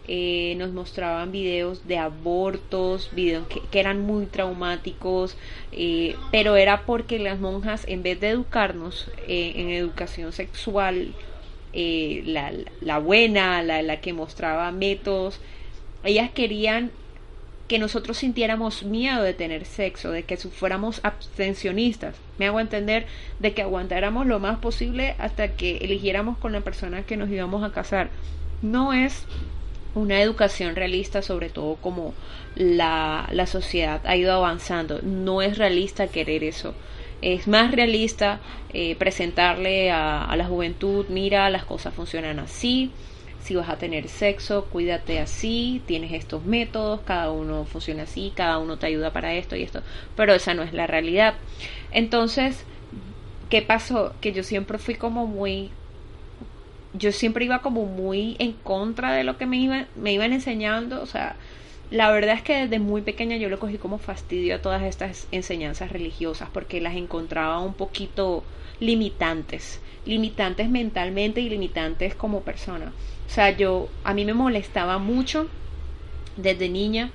Eh, 0.10 0.56
nos 0.58 0.72
mostraban 0.72 1.32
videos 1.32 1.88
de 1.88 1.98
abortos, 1.98 3.10
videos 3.14 3.46
que, 3.48 3.80
eran 3.80 4.02
muy 4.02 4.26
traumáticos, 4.26 5.38
eh, 5.74 6.16
pero 6.32 6.56
era 6.56 6.86
porque 6.86 7.20
las 7.20 7.40
monjas, 7.40 7.86
en 7.88 8.04
vez 8.04 8.20
de 8.20 8.30
educarnos 8.30 9.10
en 9.28 9.70
educación 9.70 10.32
sexual, 10.34 11.14
la, 11.74 12.54
la, 12.82 12.98
buena, 13.00 13.62
la, 13.64 13.82
la 13.82 14.02
que 14.02 14.14
mostraba 14.14 14.72
métodos, 14.72 15.40
ellas 16.04 16.32
querían 16.32 16.92
que 17.68 17.80
nosotros 17.80 18.18
sintiéramos 18.18 18.84
miedo 18.84 19.24
de 19.24 19.34
tener 19.34 19.66
sexo, 19.66 20.12
de 20.12 20.24
que 20.24 20.38
fuéramos 20.38 21.02
abstencionistas. 21.04 22.16
Me 22.38 22.48
hago 22.48 22.60
entender 22.60 23.06
de 23.40 23.54
que 23.54 23.62
aguantáramos 23.62 24.26
lo 24.26 24.40
más 24.40 24.60
posible 24.60 25.16
hasta 25.20 25.50
que 25.50 25.78
eligiéramos 25.78 26.38
con 26.38 26.54
la 26.54 26.62
persona 26.62 27.04
que 27.04 27.18
nos 27.18 27.30
íbamos 27.30 27.64
a 27.64 27.72
casar. 27.72 28.10
No 28.62 28.94
es 28.94 29.26
una 29.96 30.22
educación 30.22 30.76
realista, 30.76 31.22
sobre 31.22 31.50
todo 31.50 31.76
como 31.76 32.14
la, 32.56 33.28
la 33.32 33.48
sociedad 33.48 34.02
ha 34.06 34.16
ido 34.16 34.34
avanzando. 34.34 35.02
No 35.02 35.42
es 35.42 35.58
realista 35.58 36.08
querer 36.08 36.44
eso. 36.44 36.74
Es 37.22 37.48
más 37.48 37.72
realista 37.72 38.40
eh, 38.72 38.96
presentarle 38.96 39.92
a, 39.92 40.24
a 40.24 40.36
la 40.38 40.46
juventud, 40.46 41.08
mira, 41.10 41.50
las 41.50 41.66
cosas 41.66 41.94
funcionan 41.94 42.40
así, 42.40 42.92
si 43.48 43.56
vas 43.56 43.70
a 43.70 43.77
tener 43.77 44.10
sexo, 44.10 44.66
cuídate 44.66 45.20
así, 45.20 45.82
tienes 45.86 46.12
estos 46.12 46.44
métodos, 46.44 47.00
cada 47.06 47.32
uno 47.32 47.63
funciona 47.63 48.04
así, 48.04 48.34
cada 48.36 48.58
uno 48.58 48.77
te 48.77 48.88
ayuda 48.88 49.13
para 49.13 49.34
esto 49.36 49.56
y 49.56 49.63
esto, 49.63 49.82
pero 50.18 50.34
esa 50.34 50.54
no 50.54 50.63
es 50.63 50.74
la 50.74 50.86
realidad. 50.86 51.36
Entonces, 51.92 52.66
¿qué 53.50 53.62
pasó? 53.62 54.13
Que 54.20 54.34
yo 54.34 54.44
siempre 54.44 54.77
fui 54.77 54.96
como 54.96 55.27
muy 55.27 55.72
yo 56.94 57.12
siempre 57.12 57.46
iba 57.46 57.60
como 57.60 57.86
muy 57.86 58.36
en 58.39 58.54
contra 58.54 59.13
de 59.13 59.24
lo 59.24 59.38
que 59.38 59.46
me, 59.46 59.58
iba, 59.58 59.86
me 59.96 60.12
iban 60.12 60.34
enseñando, 60.34 61.01
o 61.01 61.06
sea, 61.06 61.36
la 61.89 62.12
verdad 62.12 62.36
es 62.36 62.42
que 62.42 62.56
desde 62.56 62.80
muy 62.80 63.01
pequeña 63.01 63.38
yo 63.38 63.50
le 63.50 63.58
cogí 63.58 63.77
como 63.77 63.98
fastidio 63.98 64.56
a 64.56 64.62
todas 64.62 64.84
estas 64.84 65.27
enseñanzas 65.32 65.92
religiosas 65.92 66.50
porque 66.51 66.82
las 66.82 66.96
encontraba 66.96 67.60
un 67.60 67.75
poquito 67.75 68.44
limitantes, 68.82 69.80
limitantes 70.06 70.70
mentalmente 70.70 71.39
y 71.39 71.50
limitantes 71.50 72.13
como 72.13 72.42
persona. 72.42 72.92
O 73.27 73.29
sea, 73.29 73.51
yo, 73.51 73.89
a 74.03 74.13
mí 74.13 74.25
me 74.25 74.34
molestaba 74.34 74.98
mucho 74.98 75.48
desde 76.38 76.69
niña 76.69 77.12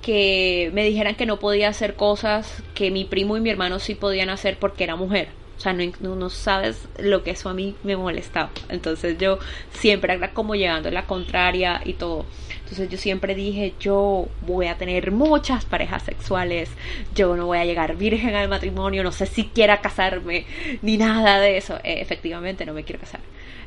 que 0.00 0.70
me 0.74 0.84
dijeran 0.84 1.14
que 1.14 1.26
no 1.26 1.38
podía 1.38 1.68
hacer 1.68 1.94
cosas 1.94 2.62
que 2.74 2.90
mi 2.90 3.04
primo 3.04 3.36
y 3.36 3.40
mi 3.40 3.50
hermano 3.50 3.78
sí 3.78 3.94
podían 3.94 4.30
hacer 4.30 4.58
porque 4.58 4.84
era 4.84 4.96
mujer. 4.96 5.28
O 5.56 5.60
sea, 5.60 5.74
no, 5.74 6.28
sabes 6.28 6.88
lo 6.98 7.22
que 7.22 7.30
eso 7.30 7.48
a 7.48 7.54
mí 7.54 7.76
me 7.84 7.96
molestaba. 7.96 8.50
Entonces 8.68 9.16
yo 9.18 9.38
siempre 9.72 10.12
era 10.12 10.32
como 10.32 10.56
llegando 10.56 10.88
a 10.88 10.92
la 10.92 11.06
contraria 11.06 11.80
y 11.84 11.92
todo. 11.92 12.26
Entonces 12.62 12.88
yo 12.88 12.98
siempre 12.98 13.36
dije, 13.36 13.74
yo 13.78 14.26
voy 14.44 14.66
a 14.66 14.76
tener 14.76 15.12
muchas 15.12 15.64
parejas 15.64 16.02
sexuales, 16.02 16.70
yo 17.14 17.36
no 17.36 17.46
voy 17.46 17.58
a 17.58 17.64
llegar 17.64 17.96
virgen 17.96 18.34
al 18.34 18.48
matrimonio, 18.48 19.04
no 19.04 19.12
sé 19.12 19.26
si 19.26 19.44
quiera 19.44 19.80
casarme, 19.80 20.46
ni 20.82 20.96
nada 20.96 21.38
de 21.38 21.58
eso. 21.58 21.76
Eh, 21.84 22.00
efectivamente 22.00 22.66
no 22.66 22.74
me 22.74 22.82
quiero 22.82 23.00
casar. 23.00 23.20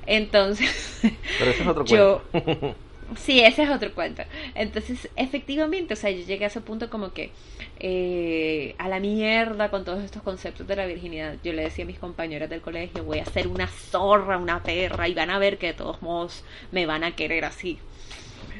Entonces, 0.05 0.99
Pero 1.39 1.51
ese 1.51 1.61
es 1.61 1.67
otro 1.67 1.85
yo... 1.85 2.23
cuento. 2.31 2.75
Sí, 3.17 3.39
ese 3.39 3.63
es 3.63 3.69
otro 3.69 3.93
cuento. 3.93 4.23
Entonces, 4.55 5.09
efectivamente, 5.15 5.93
o 5.93 5.97
sea, 5.97 6.09
yo 6.09 6.25
llegué 6.25 6.45
a 6.45 6.47
ese 6.47 6.59
punto 6.61 6.89
como 6.89 7.13
que 7.13 7.31
eh, 7.79 8.73
a 8.79 8.89
la 8.89 8.99
mierda 8.99 9.69
con 9.69 9.85
todos 9.85 10.03
estos 10.03 10.23
conceptos 10.23 10.67
de 10.67 10.75
la 10.75 10.85
virginidad. 10.87 11.35
Yo 11.43 11.53
le 11.53 11.63
decía 11.63 11.85
a 11.85 11.87
mis 11.87 11.99
compañeras 11.99 12.49
del 12.49 12.61
colegio, 12.61 13.03
voy 13.03 13.19
a 13.19 13.25
ser 13.25 13.47
una 13.47 13.67
zorra, 13.67 14.37
una 14.37 14.63
perra, 14.63 15.07
y 15.07 15.13
van 15.13 15.29
a 15.29 15.37
ver 15.37 15.57
que 15.57 15.67
de 15.67 15.73
todos 15.73 16.01
modos 16.01 16.43
me 16.71 16.85
van 16.87 17.03
a 17.03 17.15
querer 17.15 17.45
así. 17.45 17.77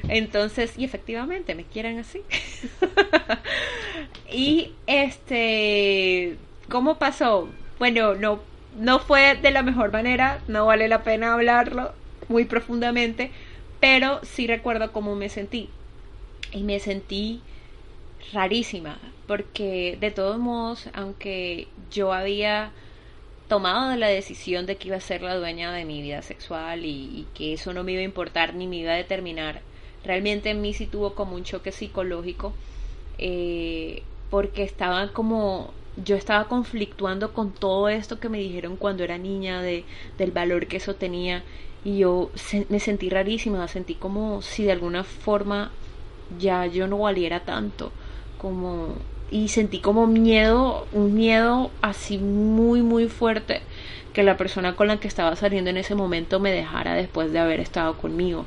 Entonces, 0.08 0.78
y 0.78 0.86
efectivamente, 0.86 1.56
me 1.56 1.64
quieren 1.64 1.98
así. 2.00 2.22
y 4.32 4.74
este, 4.86 6.38
¿cómo 6.70 7.00
pasó? 7.00 7.50
Bueno, 7.80 8.16
no 8.16 8.40
no 8.75 9.00
fue 9.00 9.36
de 9.36 9.51
la 9.51 9.63
mejor 9.63 9.91
manera, 9.91 10.44
no 10.48 10.65
vale 10.65 10.88
la 10.88 11.03
pena 11.03 11.34
hablarlo 11.34 11.94
muy 12.27 12.46
profundamente, 12.46 13.32
pero 13.79 14.20
sí 14.24 14.48
recuerdo 14.48 14.91
cómo 14.91 15.15
me 15.15 15.29
sentí. 15.29 15.70
Y 16.51 16.63
me 16.63 16.79
sentí 16.79 17.41
rarísima, 18.34 19.00
porque 19.27 19.98
de 20.00 20.12
todos 20.12 20.38
modos, 20.39 20.89
aunque 20.94 21.67
yo 21.91 22.13
había 22.13 22.72
tomado 23.48 23.96
la 23.96 24.08
decisión 24.08 24.65
de 24.65 24.77
que 24.77 24.88
iba 24.89 24.98
a 24.98 25.01
ser 25.01 25.22
la 25.22 25.36
dueña 25.36 25.72
de 25.72 25.86
mi 25.86 26.01
vida 26.01 26.22
sexual 26.22 26.86
y, 26.86 27.27
que 27.34 27.53
eso 27.53 27.74
no 27.74 27.84
me 27.84 27.94
iba 27.94 28.01
a 28.01 28.05
importar 28.05 28.55
ni 28.55 28.67
me 28.67 28.77
iba 28.77 28.94
a 28.94 28.96
determinar, 28.96 29.62
realmente 30.03 30.50
en 30.50 30.62
mí 30.62 30.74
sí 30.74 30.88
tuvo 30.88 31.15
como 31.15 31.36
un 31.36 31.44
choque 31.44 31.72
psicológico, 31.72 32.53
eh, 33.17 34.03
porque 34.29 34.63
estaba 34.63 35.13
como 35.13 35.74
yo 36.04 36.16
estaba 36.16 36.46
conflictuando 36.46 37.34
con 37.34 37.52
todo 37.52 37.90
esto 37.90 38.20
que 38.20 38.30
me 38.30 38.40
dijeron 38.40 38.75
cuando 38.75 39.04
era 39.04 39.18
niña 39.18 39.62
de, 39.62 39.86
del 40.18 40.32
valor 40.32 40.68
que 40.68 40.78
eso 40.78 40.96
tenía 40.96 41.44
y 41.84 42.00
yo 42.00 42.32
me 42.70 42.80
sentí 42.80 43.10
rarísima, 43.10 43.68
sentí 43.68 43.94
como 43.96 44.42
si 44.42 44.64
de 44.64 44.72
alguna 44.72 45.04
forma 45.04 45.72
ya 46.40 46.66
yo 46.66 46.88
no 46.88 46.98
valiera 46.98 47.42
tanto, 47.42 47.92
como 48.40 48.96
y 49.32 49.48
sentí 49.48 49.80
como 49.80 50.08
miedo, 50.08 50.88
un 50.92 51.14
miedo 51.16 51.72
así 51.82 52.18
muy 52.18 52.82
muy 52.82 53.08
fuerte 53.08 53.62
que 54.14 54.24
la 54.24 54.38
persona 54.38 54.75
con 54.75 54.88
la 54.88 54.98
que 54.98 55.08
estaba 55.08 55.36
saliendo 55.36 55.70
en 55.70 55.78
ese 55.78 55.94
momento 55.94 56.40
me 56.40 56.52
dejara 56.52 56.94
después 56.96 57.32
de 57.32 57.40
haber 57.40 57.60
estado 57.60 57.98
conmigo. 57.98 58.46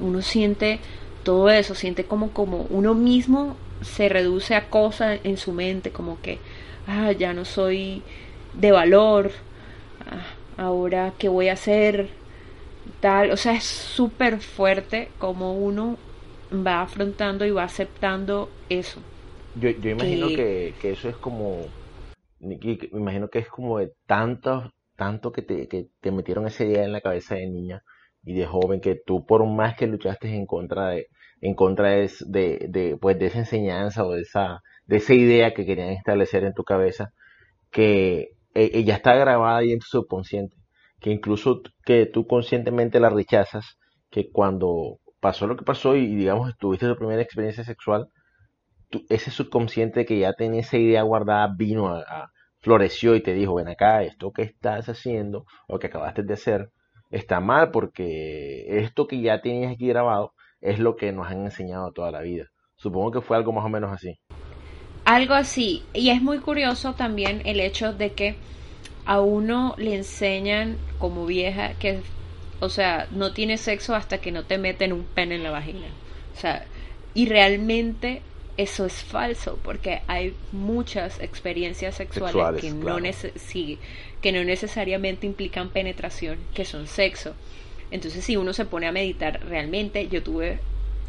Uno 0.00 0.22
siente 0.22 0.80
todo 1.24 1.50
eso, 1.50 1.74
siente 1.74 2.04
como 2.04 2.30
como 2.32 2.66
uno 2.70 2.94
mismo 2.94 3.56
se 3.80 4.08
reduce 4.08 4.54
a 4.54 4.68
cosas 4.70 5.20
en 5.24 5.36
su 5.36 5.52
mente, 5.52 5.90
como 5.90 6.20
que 6.20 6.38
ah, 6.88 7.12
ya 7.12 7.32
no 7.32 7.44
soy 7.44 8.02
de 8.54 8.72
valor, 8.72 9.30
ah, 10.10 10.62
ahora 10.62 11.12
qué 11.18 11.28
voy 11.28 11.48
a 11.48 11.54
hacer, 11.54 12.08
tal, 13.00 13.30
o 13.30 13.36
sea, 13.36 13.54
es 13.54 13.64
súper 13.64 14.40
fuerte 14.40 15.08
como 15.18 15.54
uno 15.54 15.96
va 16.52 16.82
afrontando 16.82 17.44
y 17.44 17.50
va 17.50 17.64
aceptando 17.64 18.48
eso. 18.68 19.00
Yo, 19.54 19.70
yo 19.70 19.90
imagino 19.90 20.32
que, 20.32 20.76
que 20.80 20.92
eso 20.92 21.08
es 21.08 21.16
como, 21.16 21.72
me 22.40 22.58
imagino 22.92 23.28
que 23.30 23.40
es 23.40 23.48
como 23.48 23.78
de 23.78 23.92
tantos 24.06 24.72
tanto 24.96 25.32
que 25.32 25.42
te, 25.42 25.68
que 25.68 25.88
te 26.00 26.10
metieron 26.12 26.46
esa 26.46 26.64
idea 26.64 26.84
en 26.84 26.92
la 26.92 27.00
cabeza 27.00 27.36
de 27.36 27.46
niña 27.48 27.84
y 28.24 28.34
de 28.34 28.46
joven 28.46 28.80
que 28.80 28.96
tú 28.96 29.24
por 29.26 29.46
más 29.46 29.76
que 29.76 29.86
luchaste 29.86 30.28
en 30.34 30.46
contra 30.46 30.88
de, 30.90 31.08
en 31.40 31.54
contra 31.54 31.90
de, 31.90 32.10
de, 32.26 32.66
de, 32.68 32.96
pues 33.00 33.18
de 33.18 33.26
esa 33.26 33.38
enseñanza 33.40 34.04
o 34.04 34.12
de 34.12 34.22
esa, 34.22 34.62
de 34.88 34.96
esa 34.96 35.14
idea 35.14 35.54
que 35.54 35.64
querían 35.64 35.90
establecer 35.90 36.44
en 36.44 36.54
tu 36.54 36.64
cabeza, 36.64 37.12
que 37.70 38.30
ella 38.54 38.80
ya 38.80 38.94
está 38.94 39.14
grabada 39.14 39.58
ahí 39.58 39.72
en 39.72 39.78
tu 39.78 39.86
subconsciente, 39.86 40.56
que 41.00 41.10
incluso 41.10 41.62
que 41.84 42.06
tú 42.06 42.26
conscientemente 42.26 42.98
la 42.98 43.10
rechazas, 43.10 43.78
que 44.10 44.30
cuando 44.32 44.98
pasó 45.20 45.46
lo 45.46 45.56
que 45.56 45.64
pasó 45.64 45.94
y 45.96 46.16
digamos 46.16 46.56
tuviste 46.58 46.86
tu 46.86 46.96
primera 46.96 47.22
experiencia 47.22 47.64
sexual, 47.64 48.08
ese 49.10 49.30
subconsciente 49.30 50.06
que 50.06 50.18
ya 50.18 50.32
tenía 50.32 50.60
esa 50.60 50.78
idea 50.78 51.02
guardada 51.02 51.54
vino 51.56 51.88
a, 51.88 52.30
floreció 52.60 53.14
y 53.14 53.22
te 53.22 53.34
dijo, 53.34 53.54
ven 53.54 53.68
acá, 53.68 54.02
esto 54.02 54.32
que 54.32 54.42
estás 54.42 54.88
haciendo 54.88 55.44
o 55.68 55.78
que 55.78 55.86
acabaste 55.88 56.22
de 56.22 56.34
hacer 56.34 56.70
está 57.10 57.40
mal 57.40 57.70
porque 57.70 58.64
esto 58.80 59.06
que 59.06 59.20
ya 59.20 59.40
tenías 59.40 59.72
aquí 59.72 59.86
grabado 59.88 60.32
es 60.60 60.78
lo 60.78 60.96
que 60.96 61.12
nos 61.12 61.28
han 61.28 61.44
enseñado 61.44 61.92
toda 61.92 62.10
la 62.10 62.20
vida. 62.20 62.46
Supongo 62.76 63.12
que 63.12 63.20
fue 63.20 63.36
algo 63.36 63.52
más 63.52 63.64
o 63.64 63.68
menos 63.68 63.92
así. 63.92 64.18
Algo 65.08 65.32
así. 65.32 65.84
Y 65.94 66.10
es 66.10 66.20
muy 66.20 66.38
curioso 66.38 66.92
también 66.92 67.40
el 67.46 67.60
hecho 67.60 67.94
de 67.94 68.12
que 68.12 68.36
a 69.06 69.22
uno 69.22 69.74
le 69.78 69.94
enseñan 69.94 70.76
como 70.98 71.24
vieja 71.24 71.72
que, 71.78 72.00
o 72.60 72.68
sea, 72.68 73.08
no 73.10 73.32
tiene 73.32 73.56
sexo 73.56 73.94
hasta 73.94 74.18
que 74.18 74.32
no 74.32 74.44
te 74.44 74.58
meten 74.58 74.92
un 74.92 75.04
pene 75.04 75.36
en 75.36 75.44
la 75.44 75.50
vagina. 75.50 75.86
O 76.36 76.38
sea, 76.38 76.66
y 77.14 77.24
realmente 77.24 78.20
eso 78.58 78.84
es 78.84 79.02
falso 79.02 79.58
porque 79.64 80.02
hay 80.08 80.34
muchas 80.52 81.20
experiencias 81.20 81.94
sexuales, 81.94 82.60
que, 82.60 82.70
no 82.70 82.98
que 84.20 84.32
no 84.32 84.44
necesariamente 84.44 85.26
implican 85.26 85.70
penetración, 85.70 86.36
que 86.52 86.66
son 86.66 86.86
sexo. 86.86 87.32
Entonces, 87.90 88.26
si 88.26 88.36
uno 88.36 88.52
se 88.52 88.66
pone 88.66 88.86
a 88.86 88.92
meditar 88.92 89.40
realmente, 89.46 90.06
yo 90.08 90.22
tuve 90.22 90.58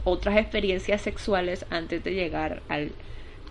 otras 0.06 0.38
experiencias 0.38 1.01
sexuales 1.01 1.65
antes 1.70 2.01
de 2.01 2.13
llegar 2.13 2.62
al 2.70 2.94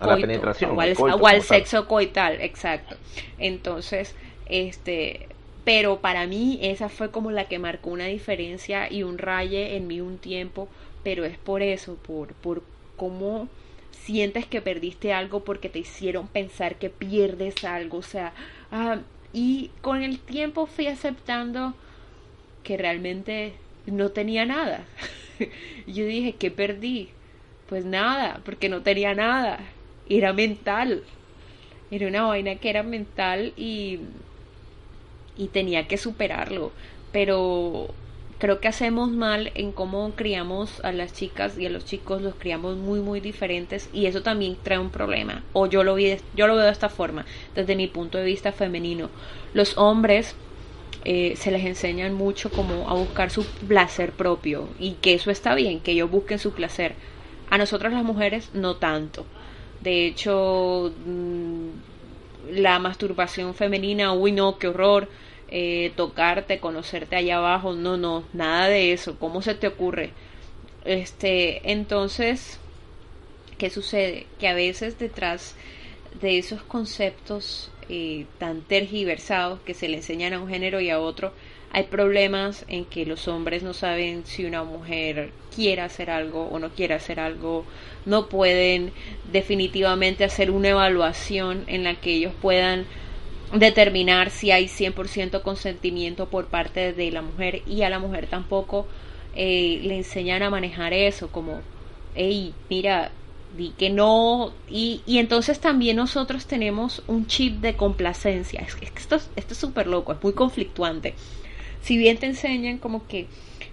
a 0.00 0.06
la 0.06 0.16
penetración 0.16 0.76
o 0.76 1.26
al, 1.26 1.42
sexo 1.42 1.86
coital, 1.86 2.40
exacto. 2.40 2.96
Entonces, 3.38 4.14
este, 4.46 5.28
pero 5.64 6.00
para 6.00 6.26
mí 6.26 6.58
esa 6.62 6.88
fue 6.88 7.10
como 7.10 7.30
la 7.30 7.44
que 7.46 7.58
marcó 7.58 7.90
una 7.90 8.06
diferencia 8.06 8.90
y 8.90 9.02
un 9.02 9.18
raye 9.18 9.76
en 9.76 9.86
mí 9.86 10.00
un 10.00 10.18
tiempo, 10.18 10.68
pero 11.02 11.24
es 11.24 11.36
por 11.38 11.62
eso, 11.62 11.96
por, 11.96 12.32
por 12.34 12.62
cómo 12.96 13.48
sientes 13.90 14.46
que 14.46 14.62
perdiste 14.62 15.12
algo 15.12 15.40
porque 15.44 15.68
te 15.68 15.80
hicieron 15.80 16.28
pensar 16.28 16.76
que 16.76 16.90
pierdes 16.90 17.64
algo, 17.64 17.98
o 17.98 18.02
sea, 18.02 18.32
ah, 18.72 18.98
y 19.32 19.70
con 19.82 20.02
el 20.02 20.18
tiempo 20.18 20.66
fui 20.66 20.86
aceptando 20.86 21.74
que 22.62 22.76
realmente 22.76 23.52
no 23.86 24.10
tenía 24.10 24.46
nada. 24.46 24.84
Yo 25.86 26.06
dije, 26.06 26.34
¿qué 26.34 26.50
perdí? 26.50 27.10
Pues 27.68 27.84
nada, 27.84 28.40
porque 28.44 28.68
no 28.68 28.82
tenía 28.82 29.14
nada. 29.14 29.60
Era 30.08 30.32
mental. 30.32 31.02
Era 31.90 32.06
una 32.08 32.22
vaina 32.22 32.56
que 32.56 32.70
era 32.70 32.82
mental 32.82 33.52
y, 33.56 34.00
y 35.36 35.48
tenía 35.48 35.86
que 35.86 35.96
superarlo. 35.96 36.72
Pero 37.12 37.88
creo 38.38 38.60
que 38.60 38.68
hacemos 38.68 39.10
mal 39.10 39.50
en 39.54 39.72
cómo 39.72 40.12
criamos 40.14 40.84
a 40.84 40.92
las 40.92 41.12
chicas 41.12 41.58
y 41.58 41.66
a 41.66 41.70
los 41.70 41.84
chicos 41.84 42.22
los 42.22 42.34
criamos 42.36 42.76
muy 42.76 43.00
muy 43.00 43.18
diferentes 43.18 43.90
y 43.92 44.06
eso 44.06 44.22
también 44.22 44.56
trae 44.62 44.78
un 44.78 44.90
problema 44.90 45.42
o 45.52 45.66
yo 45.66 45.82
lo 45.82 45.96
vi 45.96 46.18
yo 46.36 46.46
lo 46.46 46.54
veo 46.54 46.64
de 46.64 46.70
esta 46.70 46.88
forma 46.88 47.26
desde 47.56 47.74
mi 47.74 47.88
punto 47.88 48.16
de 48.16 48.22
vista 48.22 48.52
femenino 48.52 49.10
los 49.54 49.76
hombres 49.76 50.36
eh, 51.04 51.36
se 51.36 51.50
les 51.50 51.64
enseñan 51.64 52.14
mucho 52.14 52.50
como 52.50 52.88
a 52.88 52.94
buscar 52.94 53.30
su 53.30 53.44
placer 53.46 54.12
propio 54.12 54.68
y 54.78 54.92
que 54.94 55.14
eso 55.14 55.30
está 55.30 55.54
bien, 55.54 55.80
que 55.80 55.92
ellos 55.92 56.10
busquen 56.10 56.38
su 56.38 56.52
placer. 56.52 56.94
A 57.50 57.56
nosotras 57.56 57.92
las 57.92 58.04
mujeres 58.04 58.50
no 58.52 58.76
tanto. 58.76 59.24
De 59.80 60.06
hecho, 60.06 60.92
mm, 61.06 61.68
la 62.52 62.78
masturbación 62.78 63.54
femenina, 63.54 64.12
uy 64.12 64.32
no, 64.32 64.58
qué 64.58 64.68
horror, 64.68 65.08
eh, 65.48 65.92
tocarte, 65.96 66.58
conocerte 66.58 67.16
allá 67.16 67.38
abajo, 67.38 67.74
no, 67.74 67.96
no, 67.96 68.24
nada 68.32 68.68
de 68.68 68.92
eso. 68.92 69.16
¿Cómo 69.18 69.42
se 69.42 69.54
te 69.54 69.66
ocurre? 69.66 70.10
Este, 70.84 71.70
entonces, 71.70 72.58
¿qué 73.58 73.70
sucede? 73.70 74.26
Que 74.38 74.48
a 74.48 74.54
veces 74.54 74.98
detrás 74.98 75.54
de 76.20 76.38
esos 76.38 76.62
conceptos 76.62 77.70
eh, 77.88 78.26
tan 78.38 78.62
tergiversados 78.62 79.60
que 79.60 79.74
se 79.74 79.88
le 79.88 79.98
enseñan 79.98 80.34
a 80.34 80.40
un 80.40 80.48
género 80.48 80.80
y 80.80 80.90
a 80.90 81.00
otro, 81.00 81.32
hay 81.72 81.84
problemas 81.84 82.64
en 82.68 82.84
que 82.84 83.04
los 83.06 83.28
hombres 83.28 83.62
no 83.62 83.74
saben 83.74 84.24
si 84.24 84.44
una 84.44 84.64
mujer 84.64 85.30
quiere 85.54 85.82
hacer 85.82 86.10
algo 86.10 86.44
o 86.48 86.58
no 86.58 86.70
quiere 86.70 86.94
hacer 86.94 87.20
algo, 87.20 87.64
no 88.06 88.28
pueden 88.28 88.92
definitivamente 89.32 90.24
hacer 90.24 90.50
una 90.50 90.68
evaluación 90.70 91.64
en 91.66 91.84
la 91.84 91.94
que 91.94 92.14
ellos 92.14 92.32
puedan 92.40 92.86
determinar 93.52 94.30
si 94.30 94.50
hay 94.50 94.68
100% 94.68 95.42
consentimiento 95.42 96.28
por 96.28 96.46
parte 96.46 96.92
de 96.92 97.10
la 97.10 97.22
mujer 97.22 97.62
y 97.66 97.82
a 97.82 97.90
la 97.90 97.98
mujer 97.98 98.26
tampoco 98.26 98.86
eh, 99.34 99.80
le 99.82 99.96
enseñan 99.96 100.42
a 100.42 100.50
manejar 100.50 100.92
eso 100.92 101.28
como, 101.30 101.60
hey, 102.14 102.54
mira, 102.68 103.10
di 103.56 103.70
que 103.78 103.88
no 103.90 104.52
y, 104.68 105.02
y 105.06 105.18
entonces 105.18 105.60
también 105.60 105.96
nosotros 105.96 106.46
tenemos 106.46 107.02
un 107.06 107.26
chip 107.26 107.60
de 107.60 107.76
complacencia. 107.76 108.60
Es, 108.60 108.76
esto, 108.96 109.16
esto 109.36 109.54
es 109.54 109.58
súper 109.58 109.86
loco 109.86 110.12
es 110.12 110.22
muy 110.22 110.32
conflictuante 110.34 111.14
si 111.82 111.96
bien 111.96 112.18
te 112.18 112.26
enseñan 112.26 112.78
como 112.78 113.06
que 113.06 113.26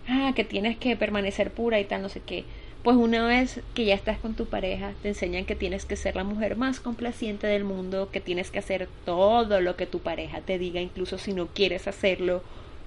ah 0.07 0.33
que 0.35 0.43
tienes 0.43 0.77
que 0.77 0.95
permanecer 0.95 1.51
pura 1.51 1.79
y 1.79 1.85
tal 1.85 2.01
no 2.01 2.09
sé 2.09 2.21
qué 2.25 2.43
pues 2.83 2.97
una 2.97 3.25
vez 3.25 3.61
que 3.73 3.85
ya 3.85 3.95
estás 3.95 4.19
con 4.19 4.35
tu 4.35 4.45
pareja 4.45 4.93
te 5.01 5.09
enseñan 5.09 5.45
que 5.45 5.55
tienes 5.55 5.85
que 5.85 5.95
ser 5.95 6.15
la 6.15 6.23
mujer 6.23 6.55
más 6.55 6.79
complaciente 6.79 7.47
del 7.47 7.63
mundo 7.63 8.09
que 8.11 8.21
tienes 8.21 8.51
que 8.51 8.59
hacer 8.59 8.87
todo 9.05 9.59
lo 9.61 9.75
que 9.75 9.87
tu 9.87 9.99
pareja 9.99 10.41
te 10.41 10.59
diga 10.59 10.81
incluso 10.81 11.17
si 11.17 11.33
no 11.33 11.47
quieres 11.47 11.87
hacerlo 11.87 12.43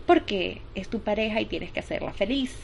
porque 0.09 0.63
es 0.75 0.89
tu 0.89 1.01
pareja 1.01 1.39
y 1.43 1.45
tienes 1.45 1.71
que 1.71 1.81
hacerla 1.81 2.15
feliz. 2.15 2.57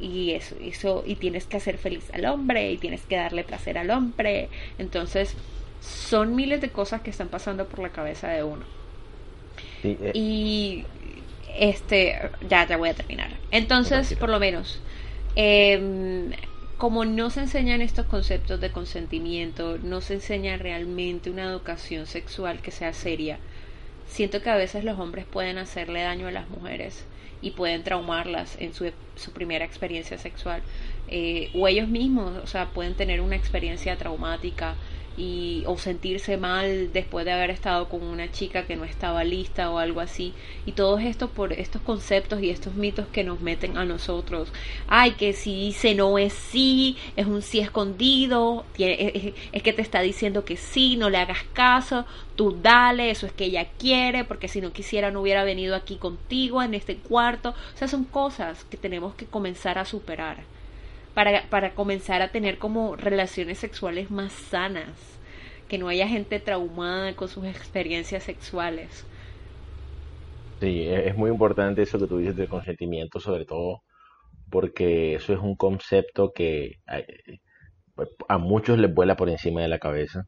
Y 0.00 0.30
eso, 0.30 0.54
eso 0.62 1.02
y 1.04 1.16
tienes 1.16 1.46
que 1.46 1.56
hacer 1.56 1.78
feliz 1.78 2.08
al 2.14 2.24
hombre 2.26 2.70
y 2.70 2.78
tienes 2.78 3.02
que 3.02 3.16
darle 3.16 3.42
placer 3.42 3.76
al 3.76 3.90
hombre. 3.90 4.48
Entonces 4.78 5.34
son 5.80 6.36
miles 6.36 6.60
de 6.60 6.70
cosas 6.70 7.00
que 7.00 7.10
están 7.10 7.26
pasando 7.26 7.66
por 7.66 7.80
la 7.80 7.90
cabeza 7.90 8.28
de 8.28 8.44
uno. 8.44 8.64
Eh. 9.82 10.12
y 10.14 10.84
este 11.58 12.30
ya 12.48 12.66
ya 12.66 12.76
voy 12.76 12.90
a 12.90 12.94
terminar 12.94 13.30
entonces 13.50 14.14
por 14.14 14.28
lo 14.28 14.38
menos 14.38 14.80
eh, 15.36 16.30
como 16.78 17.04
no 17.04 17.30
se 17.30 17.40
enseñan 17.40 17.80
estos 17.80 18.06
conceptos 18.06 18.60
de 18.60 18.70
consentimiento 18.70 19.78
no 19.82 20.00
se 20.00 20.14
enseña 20.14 20.56
realmente 20.56 21.30
una 21.30 21.44
educación 21.44 22.06
sexual 22.06 22.60
que 22.60 22.70
sea 22.70 22.92
seria 22.92 23.38
siento 24.08 24.42
que 24.42 24.50
a 24.50 24.56
veces 24.56 24.84
los 24.84 24.98
hombres 24.98 25.26
pueden 25.26 25.58
hacerle 25.58 26.02
daño 26.02 26.28
a 26.28 26.32
las 26.32 26.48
mujeres 26.48 27.04
y 27.42 27.50
pueden 27.52 27.82
traumarlas 27.82 28.56
en 28.60 28.72
su, 28.74 28.90
su 29.14 29.32
primera 29.32 29.64
experiencia 29.64 30.18
sexual. 30.18 30.62
Eh, 31.08 31.50
o 31.54 31.68
ellos 31.68 31.88
mismos, 31.88 32.36
o 32.42 32.46
sea, 32.46 32.70
pueden 32.70 32.94
tener 32.94 33.20
una 33.20 33.36
experiencia 33.36 33.96
traumática 33.96 34.74
y 35.16 35.62
o 35.66 35.78
sentirse 35.78 36.36
mal 36.36 36.92
después 36.92 37.24
de 37.24 37.32
haber 37.32 37.50
estado 37.50 37.88
con 37.88 38.02
una 38.02 38.30
chica 38.30 38.66
que 38.66 38.76
no 38.76 38.84
estaba 38.84 39.24
lista 39.24 39.70
o 39.70 39.78
algo 39.78 40.00
así. 40.00 40.34
Y 40.66 40.72
todo 40.72 40.98
esto 40.98 41.28
por 41.28 41.52
estos 41.52 41.82
conceptos 41.82 42.42
y 42.42 42.50
estos 42.50 42.74
mitos 42.74 43.06
que 43.08 43.24
nos 43.24 43.40
meten 43.40 43.78
a 43.78 43.84
nosotros. 43.84 44.52
Ay 44.88 45.12
que 45.12 45.32
si 45.32 45.54
dice 45.54 45.94
no 45.94 46.18
es 46.18 46.32
sí 46.32 46.96
es 47.16 47.26
un 47.26 47.42
sí 47.42 47.60
escondido 47.60 48.64
es, 48.78 49.62
que 49.62 49.72
te 49.72 49.82
está 49.82 50.00
diciendo 50.00 50.44
que 50.44 50.56
sí 50.56 50.96
no 50.96 51.10
le 51.10 51.18
hagas 51.18 51.44
caso 51.52 52.06
tú 52.36 52.56
dale 52.62 53.10
eso 53.10 53.26
es 53.26 53.32
que 53.32 53.46
ella 53.46 53.66
quiere 53.78 54.24
porque 54.24 54.48
si 54.48 54.60
no 54.60 54.72
quisiera 54.72 55.10
no 55.10 55.22
hubiera 55.22 55.44
venido 55.44 55.74
aquí 55.74 55.96
contigo 55.96 56.62
en 56.62 56.74
este 56.74 56.96
cuarto. 56.96 57.50
O 57.74 57.78
sea 57.78 57.88
son 57.88 58.04
cosas 58.04 58.64
que 58.64 58.76
tenemos 58.76 59.14
que 59.14 59.26
comenzar 59.26 59.78
a 59.78 59.84
superar 59.84 60.55
para, 61.16 61.48
para 61.48 61.74
comenzar 61.74 62.20
a 62.20 62.28
tener 62.28 62.58
como 62.58 62.94
relaciones 62.94 63.56
sexuales 63.56 64.10
más 64.10 64.32
sanas, 64.32 65.18
que 65.66 65.78
no 65.78 65.88
haya 65.88 66.06
gente 66.06 66.40
traumada 66.40 67.14
con 67.16 67.28
sus 67.28 67.46
experiencias 67.46 68.24
sexuales. 68.24 69.06
Sí, 70.60 70.86
es 70.86 71.16
muy 71.16 71.30
importante 71.30 71.80
eso 71.80 71.98
que 71.98 72.06
tú 72.06 72.18
dices 72.18 72.36
del 72.36 72.50
consentimiento, 72.50 73.18
sobre 73.18 73.46
todo 73.46 73.80
porque 74.50 75.14
eso 75.14 75.32
es 75.32 75.40
un 75.40 75.56
concepto 75.56 76.32
que 76.34 76.80
a, 78.28 78.36
muchos 78.36 78.78
les 78.78 78.92
vuela 78.92 79.16
por 79.16 79.30
encima 79.30 79.62
de 79.62 79.68
la 79.68 79.78
cabeza. 79.78 80.24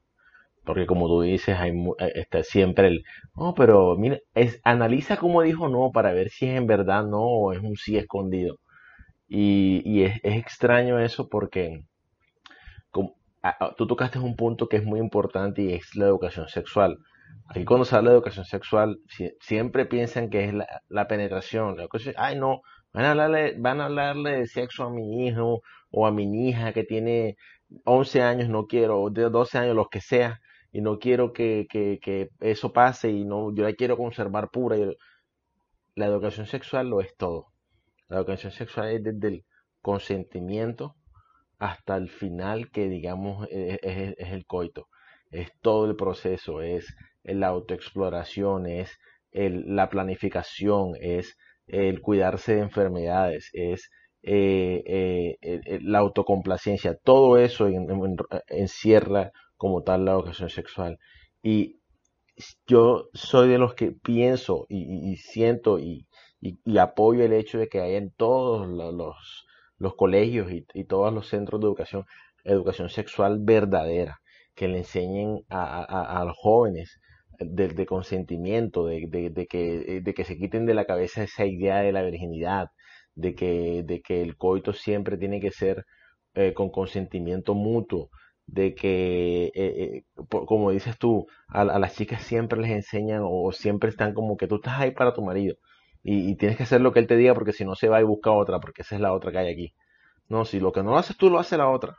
Porque 0.65 0.87
como 0.87 1.07
tú 1.07 1.21
dices, 1.21 1.55
hay 1.59 1.73
eh, 1.99 2.13
está 2.15 2.43
siempre 2.43 2.89
el, 2.89 3.05
no, 3.37 3.55
pero 3.55 3.95
mira, 3.99 4.21
es, 4.35 4.59
analiza 4.65 5.19
cómo 5.19 5.43
dijo 5.43 5.69
no 5.69 5.91
para 5.93 6.13
ver 6.15 6.31
si 6.31 6.47
es 6.47 6.57
en 6.57 6.67
verdad 6.67 7.05
no 7.05 7.21
o 7.21 7.53
es 7.53 7.61
un 7.61 7.77
sí 7.77 7.99
escondido. 7.99 8.59
Y, 9.29 10.03
es, 10.03 10.21
extraño 10.25 10.99
eso 10.99 11.29
porque 11.29 11.85
tú 13.77 13.87
tocaste 13.87 14.19
un 14.19 14.37
punto 14.37 14.69
que 14.69 14.77
es 14.79 14.85
muy 14.85 15.01
importante 15.01 15.63
y 15.63 15.73
es 15.75 15.95
la 15.97 16.07
educación 16.07 16.49
sexual. 16.49 16.99
aquí 17.49 17.65
cuando 17.65 17.85
se 17.85 17.97
habla 17.97 18.11
de 18.11 18.17
educación 18.17 18.45
sexual, 18.45 18.99
si- 19.09 19.33
siempre 19.41 19.87
piensan 19.87 20.31
que 20.31 20.45
es 20.45 20.55
la, 20.89 21.09
penetración. 21.09 21.77
La 21.77 21.89
ay, 22.17 22.37
no, 22.39 22.63
van 22.93 23.05
a 23.05 23.11
hablarle, 23.13 23.55
van 23.59 23.81
a 23.81 23.87
hablarle 23.87 24.39
de 24.39 24.47
sexo 24.47 24.85
a 24.85 24.91
mi 24.91 25.27
hijo 25.27 25.63
o 25.91 26.07
a 26.07 26.11
mi 26.13 26.49
hija 26.49 26.73
que 26.73 26.85
tiene 26.85 27.37
11 27.85 28.23
años, 28.23 28.49
no 28.49 28.67
quiero, 28.67 29.01
o 29.01 29.11
de 29.11 29.29
12 29.31 29.59
años, 29.59 29.77
los 29.77 29.89
que 29.89 30.01
sea, 30.01 30.41
y 30.73 30.81
no 30.81 30.99
quiero 30.99 31.33
que, 31.33 31.67
que, 31.71 32.29
eso 32.41 32.73
pase 32.73 33.11
y 33.11 33.25
no, 33.25 33.55
yo 33.55 33.65
la 33.65 33.73
quiero 33.75 33.97
conservar 33.97 34.51
pura. 34.51 34.77
la 35.97 36.07
educación 36.07 36.47
sexual 36.47 36.89
lo 36.89 37.03
es 37.03 37.15
todo. 37.19 37.49
La 38.09 38.19
educación 38.19 38.53
sexual 38.53 38.89
es 38.91 39.03
desde 39.03 39.29
el 39.29 39.45
consentimiento 39.83 40.97
hasta 41.59 41.97
el 41.97 42.09
final 42.11 42.71
que 42.71 42.89
digamos 42.89 43.47
es, 43.51 43.79
el 44.19 44.47
coito. 44.47 44.89
Es 45.31 45.51
todo 45.61 45.87
el 45.87 45.97
proceso, 45.97 46.63
es 46.63 46.95
la 47.25 47.49
autoexploración, 47.49 48.67
es 48.67 48.99
el- 49.33 49.65
la 49.77 49.89
planificación, 49.91 50.95
es 51.01 51.37
el 51.67 52.01
cuidarse 52.01 52.55
de 52.57 52.63
enfermedades, 52.63 53.51
es 53.53 53.91
eh, 54.23 55.37
eh, 55.43 55.79
la 55.83 55.99
autocomplacencia. 56.01 56.97
Todo 57.05 57.39
eso 57.39 57.69
en- 57.69 57.91
en- 57.91 58.17
encierra 58.49 59.33
como 59.57 59.83
tal 59.83 60.05
la 60.05 60.13
educación 60.13 60.51
sexual. 60.51 60.99
Y 61.43 61.81
yo 62.67 63.09
soy 63.15 63.49
de 63.49 63.59
los 63.59 63.75
que 63.75 63.93
pienso 63.93 64.67
y- 64.69 65.13
y 65.13 65.17
siento 65.17 65.79
y, 65.79 66.07
y- 66.41 66.59
y 66.65 66.79
apoyo 66.79 67.25
el 67.25 67.33
hecho 67.33 67.59
de 67.59 67.69
que 67.69 67.81
hay 67.81 67.95
en 67.97 68.11
todos 68.13 68.69
lo- 68.69 68.93
los, 68.93 69.47
los 69.79 69.95
colegios 69.97 70.51
y, 70.53 70.67
y 70.75 70.85
todos 70.85 71.13
los 71.13 71.29
centros 71.29 71.61
de 71.61 71.67
educación, 71.67 72.05
educación 72.45 72.89
sexual 72.91 73.39
verdadera, 73.41 74.21
que 74.55 74.69
le 74.69 74.79
enseñen 74.79 75.41
a, 75.49 75.83
a- 76.21 76.25
los 76.25 76.37
jóvenes 76.37 76.99
de, 77.41 77.87
consentimiento, 77.87 78.87
de, 78.87 79.07
de- 79.09 79.31
de 79.31 79.47
que, 79.47 80.01
de 80.03 80.15
que 80.15 80.25
se 80.25 80.37
quiten 80.37 80.67
de 80.67 80.75
la 80.75 80.85
cabeza 80.87 81.23
esa 81.23 81.47
idea 81.47 81.79
de 81.81 81.93
la 81.93 82.03
virginidad, 82.03 82.69
de 83.15 83.35
que, 83.35 83.83
de 83.85 84.01
que 84.03 84.23
el 84.23 84.37
coito 84.37 84.73
siempre 84.73 85.17
tiene 85.19 85.41
que 85.41 85.51
ser 85.53 85.85
eh, 86.35 86.53
con 86.55 86.71
consentimiento 86.71 87.55
mutuo, 87.55 88.11
de 88.47 88.75
que, 88.75 89.47
eh, 89.47 89.53
eh, 89.55 90.05
como 90.47 90.71
dices 90.71 90.99
tú, 90.99 91.27
a, 91.49 91.63
a 91.63 91.79
las 91.79 91.95
chicas 91.97 92.23
siempre 92.23 92.61
les 92.61 92.71
enseñan 92.71 93.23
o 93.25 93.53
siempre 93.53 93.91
están 93.91 94.15
como 94.15 94.37
que 94.37 94.47
tú 94.49 94.57
estás 94.57 94.79
ahí 94.81 94.91
para 94.93 95.13
tu 95.15 95.23
marido 95.23 95.57
y, 96.31 96.37
tienes 96.37 96.57
que 96.57 96.63
hacer 96.65 96.81
lo 96.81 96.93
que 96.93 97.01
él 97.01 97.07
te 97.07 97.17
diga 97.17 97.35
porque 97.35 97.53
si 97.53 97.65
no 97.65 97.75
se 97.75 97.89
va 97.89 98.01
y 98.01 98.05
busca 98.05 98.33
otra, 98.33 98.61
porque 98.61 98.83
esa 98.83 98.95
es 98.97 99.01
la 99.01 99.13
otra 99.13 99.33
que 99.33 99.39
hay 99.39 99.53
aquí. 99.53 99.75
No, 100.29 100.45
si 100.47 100.61
lo 100.61 100.73
que 100.73 100.83
no 100.85 100.93
lo 100.93 100.99
haces 100.99 101.17
tú, 101.19 101.31
lo 101.31 101.39
hace 101.41 101.57
la 101.59 101.69
otra. 101.71 101.99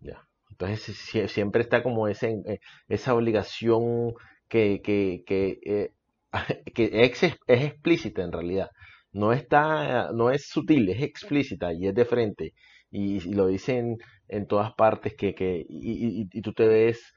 Ya. 0.00 0.26
Entonces 0.50 0.82
si- 0.82 0.94
si- 0.94 1.28
siempre 1.28 1.62
está 1.62 1.82
como 1.82 2.08
ese, 2.08 2.36
eh, 2.46 2.60
esa 2.88 3.14
obligación 3.14 4.14
que, 4.48 4.80
que, 4.82 5.22
que, 5.26 5.58
eh, 5.64 5.92
que 6.74 6.90
es, 7.04 7.22
es 7.24 7.64
explícita 7.64 8.22
en 8.22 8.32
realidad. 8.32 8.70
No 9.12 9.32
está, 9.32 10.10
no 10.12 10.30
es 10.30 10.48
sutil, 10.48 10.88
es 10.90 11.02
explícita 11.02 11.72
y 11.72 11.86
es 11.88 11.94
de 11.94 12.04
frente. 12.04 12.54
Y, 12.90 13.20
lo 13.34 13.46
dicen 13.46 13.96
en 14.28 14.46
todas 14.46 14.72
partes 14.74 15.14
que, 15.16 15.34
que 15.34 15.64
y- 15.68 16.28
y 16.32 16.42
tú 16.42 16.52
te 16.52 16.66
ves 16.68 17.14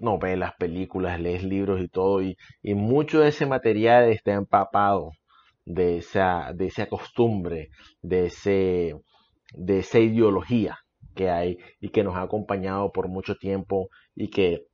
novelas, 0.00 0.52
películas, 0.58 1.20
lees 1.20 1.42
libros 1.42 1.80
y 1.80 1.88
todo, 1.88 2.22
y, 2.22 2.36
y 2.62 2.74
mucho 2.74 3.20
de 3.20 3.28
ese 3.28 3.46
material 3.46 4.10
está 4.10 4.32
empapado 4.32 5.12
de 5.64 5.98
esa, 5.98 6.52
de 6.54 6.66
esa 6.66 6.86
costumbre, 6.86 7.68
de 8.02 8.26
ese, 8.26 8.94
de 9.54 9.78
esa 9.78 9.98
ideología 9.98 10.78
que 11.14 11.30
hay 11.30 11.58
y 11.80 11.90
que 11.90 12.04
nos 12.04 12.16
ha 12.16 12.22
acompañado 12.22 12.92
por 12.92 13.08
mucho 13.08 13.34
tiempo 13.34 13.88
y 14.14 14.28
que 14.28 14.64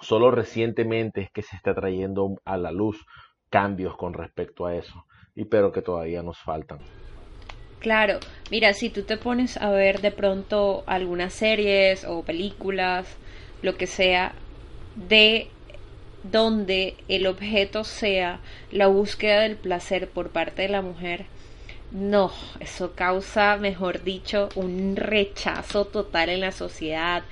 solo 0.00 0.30
recientemente 0.30 1.22
es 1.22 1.30
que 1.30 1.42
se 1.42 1.56
está 1.56 1.74
trayendo 1.74 2.36
a 2.44 2.56
la 2.56 2.70
luz 2.70 3.04
cambios 3.50 3.96
con 3.96 4.12
respecto 4.12 4.66
a 4.66 4.76
eso, 4.76 5.04
y 5.34 5.46
pero 5.46 5.72
que 5.72 5.82
todavía 5.82 6.22
nos 6.22 6.38
faltan. 6.38 6.78
Claro, 7.80 8.18
mira, 8.50 8.72
si 8.74 8.90
tú 8.90 9.02
te 9.02 9.16
pones 9.16 9.56
a 9.56 9.70
ver 9.70 10.00
de 10.00 10.10
pronto 10.10 10.82
algunas 10.86 11.32
series 11.32 12.04
o 12.04 12.22
películas, 12.22 13.16
lo 13.62 13.76
que 13.76 13.86
sea, 13.86 14.34
de 15.08 15.48
donde 16.24 16.96
el 17.08 17.26
objeto 17.26 17.84
sea 17.84 18.40
la 18.70 18.88
búsqueda 18.88 19.40
del 19.40 19.56
placer 19.56 20.08
por 20.08 20.30
parte 20.30 20.62
de 20.62 20.68
la 20.68 20.82
mujer, 20.82 21.26
no, 21.90 22.32
eso 22.60 22.92
causa, 22.94 23.56
mejor 23.56 24.02
dicho, 24.04 24.50
un 24.54 24.96
rechazo 24.96 25.86
total 25.86 26.28
en 26.28 26.40
la 26.40 26.52
sociedad. 26.52 27.22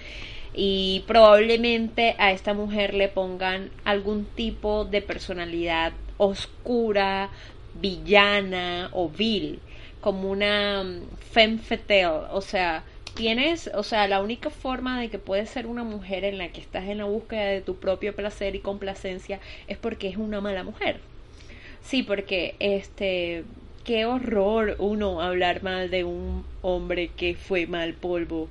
Y 0.55 1.05
probablemente 1.07 2.15
a 2.19 2.33
esta 2.33 2.55
mujer 2.55 2.95
le 2.95 3.09
pongan 3.09 3.71
algún 3.85 4.25
tipo 4.25 4.87
de 4.87 5.03
personalidad 5.03 5.93
oscura, 6.17 7.29
villana 7.75 8.89
o 8.93 9.11
vil, 9.11 9.61
como 10.01 10.31
una 10.31 10.83
mm, 10.83 11.17
femme 11.19 11.59
fatale, 11.59 12.27
o 12.31 12.41
sea, 12.41 12.85
tienes, 13.17 13.69
o 13.75 13.83
sea, 13.83 14.07
la 14.07 14.21
única 14.23 14.51
forma 14.51 15.01
de 15.01 15.09
que 15.09 15.19
puedes 15.19 15.51
ser 15.51 15.67
una 15.67 15.83
mujer 15.83 16.23
en 16.25 16.39
la 16.39 16.49
que 16.53 16.61
estás 16.61 16.85
en 16.85 16.99
la 16.99 17.05
búsqueda 17.05 17.47
de 17.47 17.63
tu 17.63 17.77
propio 17.77 18.15
placer 18.15 18.55
y 18.55 18.61
complacencia 18.61 19.41
es 19.67 19.79
porque 19.79 20.09
es 20.09 20.17
una 20.17 20.41
mala 20.41 20.63
mujer. 20.63 21.01
Sí, 21.83 22.03
porque 22.03 22.55
este, 22.61 23.45
qué 23.85 24.05
horror 24.05 24.77
uno 24.79 25.23
hablar 25.23 25.63
mal 25.63 25.91
de 25.91 26.05
un 26.05 26.45
hombre 26.63 27.09
que 27.17 27.35
fue 27.35 27.67
mal 27.67 27.95
polvo. 27.95 28.49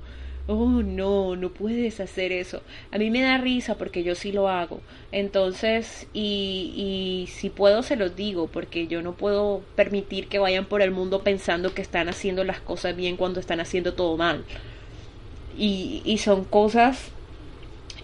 Oh, 0.48 0.82
no, 0.82 1.34
no 1.34 1.50
puedes 1.50 1.98
hacer 1.98 2.30
eso. 2.30 2.62
A 2.92 2.98
mí 2.98 3.10
me 3.10 3.20
da 3.20 3.38
risa 3.38 3.74
porque 3.76 4.04
yo 4.04 4.14
sí 4.14 4.30
lo 4.30 4.48
hago. 4.48 4.80
Entonces, 5.10 6.06
y, 6.12 6.72
y 6.76 7.26
si 7.32 7.50
puedo 7.50 7.82
se 7.82 7.96
los 7.96 8.14
digo, 8.14 8.46
porque 8.46 8.86
yo 8.86 9.02
no 9.02 9.14
puedo 9.14 9.62
permitir 9.74 10.28
que 10.28 10.38
vayan 10.38 10.66
por 10.66 10.82
el 10.82 10.92
mundo 10.92 11.22
pensando 11.22 11.74
que 11.74 11.82
están 11.82 12.08
haciendo 12.08 12.44
las 12.44 12.60
cosas 12.60 12.94
bien 12.94 13.16
cuando 13.16 13.40
están 13.40 13.58
haciendo 13.58 13.94
todo 13.94 14.16
mal. 14.16 14.44
Y, 15.58 16.02
y 16.04 16.18
son 16.18 16.44
cosas 16.44 17.10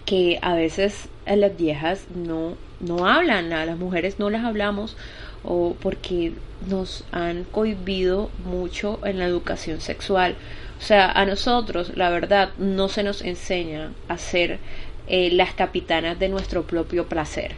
que 0.05 0.39
a 0.41 0.53
veces 0.55 1.07
a 1.25 1.35
las 1.35 1.55
viejas 1.55 2.05
no, 2.13 2.57
no 2.81 3.07
hablan, 3.07 3.53
a 3.53 3.65
las 3.65 3.77
mujeres 3.77 4.19
no 4.19 4.29
las 4.29 4.43
hablamos 4.43 4.97
o 5.43 5.75
porque 5.79 6.33
nos 6.67 7.03
han 7.11 7.43
cohibido 7.45 8.29
mucho 8.45 8.99
en 9.05 9.19
la 9.19 9.25
educación 9.25 9.81
sexual. 9.81 10.35
O 10.83 10.85
sea, 10.85 11.09
a 11.09 11.25
nosotros, 11.25 11.93
la 11.95 12.09
verdad, 12.09 12.49
no 12.57 12.89
se 12.89 13.03
nos 13.03 13.21
enseña 13.21 13.93
a 14.09 14.17
ser 14.17 14.59
eh, 15.07 15.29
las 15.31 15.53
capitanas 15.53 16.19
de 16.19 16.27
nuestro 16.27 16.63
propio 16.63 17.07
placer. 17.07 17.55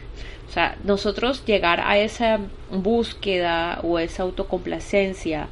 O 0.48 0.52
sea, 0.52 0.78
nosotros 0.84 1.44
llegar 1.44 1.80
a 1.80 1.98
esa 1.98 2.38
búsqueda 2.70 3.80
o 3.82 3.98
esa 3.98 4.22
autocomplacencia 4.22 5.48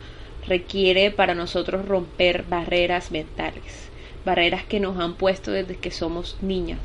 requiere 0.47 1.11
para 1.11 1.35
nosotros 1.35 1.85
romper 1.85 2.45
barreras 2.45 3.11
mentales, 3.11 3.89
barreras 4.25 4.63
que 4.63 4.79
nos 4.79 4.97
han 5.01 5.15
puesto 5.15 5.51
desde 5.51 5.75
que 5.75 5.91
somos 5.91 6.37
niñas. 6.43 6.79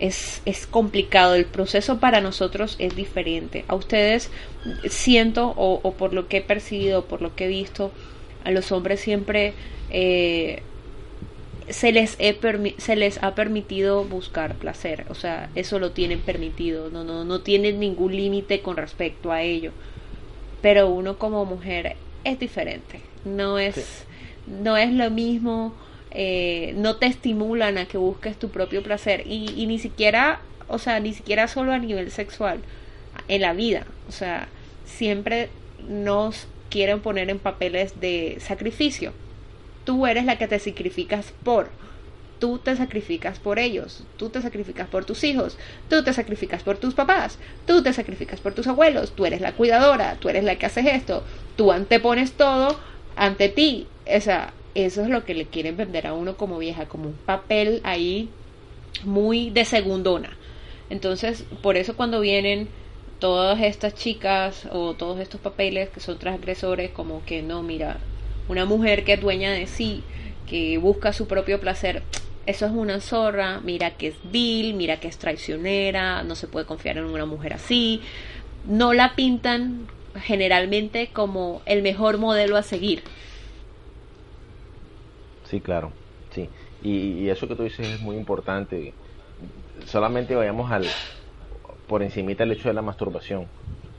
Es, 0.00 0.42
es 0.44 0.66
complicado, 0.66 1.36
el 1.36 1.44
proceso 1.44 2.00
para 2.00 2.20
nosotros 2.20 2.74
es 2.80 2.96
diferente. 2.96 3.64
A 3.68 3.76
ustedes 3.76 4.28
siento, 4.88 5.54
o, 5.56 5.78
o 5.84 5.92
por 5.92 6.14
lo 6.14 6.26
que 6.26 6.38
he 6.38 6.42
percibido, 6.42 7.04
por 7.04 7.22
lo 7.22 7.36
que 7.36 7.44
he 7.44 7.48
visto, 7.48 7.92
a 8.48 8.52
los 8.52 8.72
hombres 8.72 9.00
siempre 9.00 9.54
eh, 9.90 10.62
se, 11.68 11.92
les 11.92 12.16
he 12.18 12.38
se 12.78 12.96
les 12.96 13.22
ha 13.22 13.34
permitido 13.34 14.04
buscar 14.04 14.56
placer, 14.56 15.06
o 15.10 15.14
sea, 15.14 15.50
eso 15.54 15.78
lo 15.78 15.92
tienen 15.92 16.22
permitido, 16.22 16.90
no, 16.90 17.04
no, 17.04 17.24
no 17.24 17.42
tienen 17.42 17.78
ningún 17.80 18.16
límite 18.16 18.62
con 18.62 18.76
respecto 18.76 19.32
a 19.32 19.42
ello. 19.42 19.72
Pero 20.60 20.88
uno 20.90 21.18
como 21.18 21.44
mujer 21.44 21.96
es 22.24 22.38
diferente, 22.38 23.02
no 23.24 23.58
es, 23.58 23.76
Sí. 23.76 24.06
no 24.46 24.76
es 24.76 24.92
lo 24.92 25.10
mismo, 25.10 25.74
eh, 26.10 26.72
no 26.76 26.96
te 26.96 27.06
estimulan 27.06 27.78
a 27.78 27.86
que 27.86 27.98
busques 27.98 28.38
tu 28.38 28.50
propio 28.50 28.82
placer 28.82 29.22
y, 29.26 29.52
y 29.56 29.66
ni 29.66 29.78
siquiera, 29.78 30.46
o 30.68 30.78
sea, 30.78 31.00
ni 31.00 31.14
siquiera 31.14 31.48
solo 31.48 31.72
a 31.72 31.78
nivel 31.78 32.10
sexual, 32.10 32.64
en 33.28 33.42
la 33.42 33.52
vida, 33.52 33.86
o 34.08 34.12
sea, 34.12 34.48
siempre 34.84 35.50
nos 35.78 36.48
quieren 36.70 37.00
poner 37.00 37.30
en 37.30 37.38
papeles 37.38 38.00
de 38.00 38.38
sacrificio. 38.40 39.12
Tú 39.84 40.06
eres 40.06 40.24
la 40.24 40.38
que 40.38 40.48
te 40.48 40.58
sacrificas 40.58 41.32
por. 41.44 41.70
Tú 42.38 42.58
te 42.58 42.76
sacrificas 42.76 43.40
por 43.40 43.58
ellos, 43.58 44.04
tú 44.16 44.28
te 44.28 44.40
sacrificas 44.40 44.86
por 44.86 45.04
tus 45.04 45.24
hijos, 45.24 45.58
tú 45.90 46.04
te 46.04 46.12
sacrificas 46.12 46.62
por 46.62 46.76
tus 46.78 46.94
papás, 46.94 47.36
tú 47.66 47.82
te 47.82 47.92
sacrificas 47.92 48.40
por 48.40 48.54
tus 48.54 48.68
abuelos, 48.68 49.10
tú 49.10 49.26
eres 49.26 49.40
la 49.40 49.54
cuidadora, 49.54 50.16
tú 50.20 50.28
eres 50.28 50.44
la 50.44 50.54
que 50.54 50.66
haces 50.66 50.86
esto, 50.86 51.24
tú 51.56 51.72
antepones 51.72 52.34
todo 52.34 52.78
ante 53.16 53.48
ti. 53.48 53.88
O 54.06 54.20
sea, 54.20 54.52
eso 54.76 55.02
es 55.02 55.08
lo 55.08 55.24
que 55.24 55.34
le 55.34 55.46
quieren 55.46 55.76
vender 55.76 56.06
a 56.06 56.12
uno 56.12 56.36
como 56.36 56.58
vieja, 56.58 56.86
como 56.86 57.08
un 57.08 57.18
papel 57.26 57.80
ahí 57.82 58.28
muy 59.02 59.50
de 59.50 59.64
segundona. 59.64 60.36
Entonces, 60.90 61.44
por 61.60 61.76
eso 61.76 61.96
cuando 61.96 62.20
vienen 62.20 62.68
todas 63.18 63.60
estas 63.60 63.94
chicas 63.94 64.68
o 64.70 64.94
todos 64.94 65.20
estos 65.20 65.40
papeles 65.40 65.88
que 65.90 66.00
son 66.00 66.18
transgresores, 66.18 66.90
como 66.90 67.24
que 67.24 67.42
no, 67.42 67.62
mira, 67.62 67.98
una 68.48 68.64
mujer 68.64 69.04
que 69.04 69.14
es 69.14 69.20
dueña 69.20 69.52
de 69.52 69.66
sí, 69.66 70.02
que 70.48 70.78
busca 70.78 71.12
su 71.12 71.26
propio 71.26 71.60
placer, 71.60 72.02
eso 72.46 72.64
es 72.64 72.72
una 72.72 72.98
zorra, 73.00 73.60
mira 73.60 73.90
que 73.90 74.08
es 74.08 74.14
vil, 74.32 74.72
mira 74.72 74.98
que 75.00 75.08
es 75.08 75.18
traicionera, 75.18 76.22
no 76.22 76.34
se 76.34 76.46
puede 76.46 76.64
confiar 76.64 76.96
en 76.96 77.04
una 77.04 77.26
mujer 77.26 77.52
así. 77.52 78.00
No 78.66 78.94
la 78.94 79.14
pintan 79.14 79.86
generalmente 80.22 81.10
como 81.12 81.60
el 81.66 81.82
mejor 81.82 82.16
modelo 82.16 82.56
a 82.56 82.62
seguir. 82.62 83.02
Sí, 85.44 85.60
claro, 85.60 85.92
sí. 86.34 86.48
Y, 86.82 87.24
y 87.24 87.28
eso 87.28 87.48
que 87.48 87.54
tú 87.54 87.64
dices 87.64 87.86
es 87.86 88.00
muy 88.00 88.16
importante. 88.16 88.94
Solamente 89.84 90.34
vayamos 90.34 90.72
al 90.72 90.86
por 91.88 92.04
encimita 92.04 92.44
el 92.44 92.52
hecho 92.52 92.68
de 92.68 92.74
la 92.76 92.82
masturbación. 92.82 93.48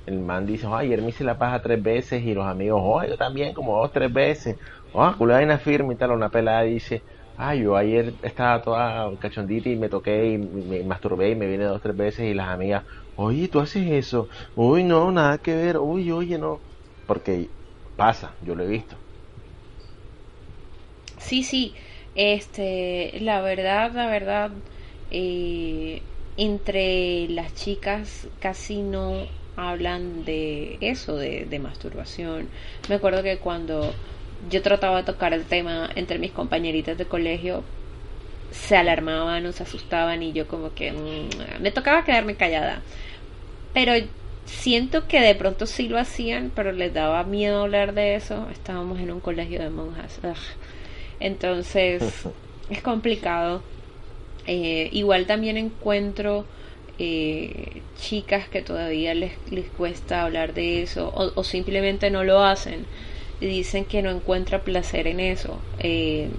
El 0.05 0.19
man 0.21 0.45
dice, 0.45 0.67
ay, 0.69 0.87
ayer 0.87 1.01
me 1.01 1.09
hice 1.11 1.23
la 1.23 1.37
paja 1.37 1.61
tres 1.61 1.81
veces 1.81 2.23
y 2.23 2.33
los 2.33 2.45
amigos, 2.47 2.81
oh, 2.83 3.03
yo 3.05 3.15
también 3.17 3.53
como 3.53 3.77
dos, 3.79 3.91
tres 3.93 4.11
veces. 4.13 4.57
Oh, 4.91 5.13
una 5.19 5.57
firme 5.59 5.93
y 5.95 5.97
tal. 5.97 6.11
Una 6.11 6.29
pelada 6.29 6.63
dice, 6.63 7.03
ay, 7.35 7.61
yo 7.63 7.75
ayer 7.77 8.15
estaba 8.21 8.61
toda 8.61 9.09
cachondita 9.19 9.69
y 9.69 9.77
me 9.77 9.89
toqué 9.89 10.25
y 10.33 10.37
me 10.39 10.83
masturbé 10.83 11.31
y 11.31 11.35
me 11.35 11.47
vine 11.47 11.65
dos, 11.65 11.81
tres 11.81 11.95
veces 11.95 12.25
y 12.27 12.33
las 12.33 12.49
amigas, 12.49 12.83
oye, 13.15 13.47
tú 13.49 13.59
haces 13.59 13.87
eso. 13.91 14.27
Uy, 14.55 14.83
no, 14.83 15.11
nada 15.11 15.37
que 15.39 15.55
ver. 15.55 15.77
Uy, 15.79 16.11
oye, 16.11 16.37
no. 16.39 16.63
Porque 17.05 17.51
pasa, 17.95 18.37
yo 18.41 18.55
lo 18.55 18.63
he 18.63 18.67
visto. 18.67 18.99
Sí, 21.17 21.43
sí. 21.43 21.75
Este, 22.15 23.19
la 23.21 23.41
verdad, 23.41 23.91
la 23.93 24.07
verdad, 24.07 24.63
eh, 25.09 26.09
entre 26.39 27.27
las 27.27 27.53
chicas 27.53 28.27
casi 28.39 28.81
no 28.81 29.27
hablan 29.57 30.23
de 30.23 30.77
eso, 30.79 31.17
de, 31.17 31.45
de, 31.45 31.59
masturbación. 31.59 32.47
Me 32.87 32.95
acuerdo 32.95 33.21
que 33.23 33.37
cuando 33.37 33.93
yo 34.49 34.61
trataba 34.61 34.97
de 34.97 35.03
tocar 35.03 35.33
el 35.33 35.43
tema 35.43 35.89
entre 35.95 36.17
mis 36.17 36.31
compañeritas 36.31 36.97
de 36.97 37.05
colegio, 37.05 37.63
se 38.51 38.77
alarmaban 38.77 39.45
o 39.45 39.51
se 39.51 39.63
asustaban 39.63 40.23
y 40.23 40.31
yo 40.31 40.47
como 40.47 40.73
que 40.73 40.93
mm, 40.93 41.61
me 41.61 41.71
tocaba 41.71 42.05
quedarme 42.05 42.35
callada. 42.35 42.81
Pero 43.73 43.93
siento 44.45 45.07
que 45.07 45.19
de 45.19 45.35
pronto 45.35 45.65
sí 45.65 45.89
lo 45.89 45.99
hacían, 45.99 46.51
pero 46.55 46.71
les 46.71 46.93
daba 46.93 47.23
miedo 47.23 47.61
hablar 47.61 47.93
de 47.93 48.15
eso. 48.15 48.47
Estábamos 48.51 48.99
en 48.99 49.11
un 49.11 49.19
colegio 49.19 49.61
de 49.61 49.69
monjas. 49.69 50.19
Entonces 51.19 52.01
es 52.69 52.81
complicado. 52.81 53.61
Eh, 54.51 54.89
igual 54.93 55.27
también 55.27 55.57
encuentro 55.57 56.43
eh, 56.97 57.83
chicas 58.01 58.49
que 58.49 58.63
todavía 58.63 59.13
les, 59.13 59.33
les 59.51 59.67
cuesta 59.69 60.23
hablar 60.23 60.55
de 60.55 60.81
eso 60.81 61.13
o, 61.13 61.43
simplemente 61.43 62.09
no 62.09 62.23
lo 62.23 62.43
hacen 62.43 62.87
y 63.39 63.45
dicen 63.45 63.85
que 63.85 64.01
no 64.01 64.09
encuentra 64.09 64.63
placer 64.63 65.05
en 65.05 65.19
eso. 65.19 65.59
Eh, 65.77 66.29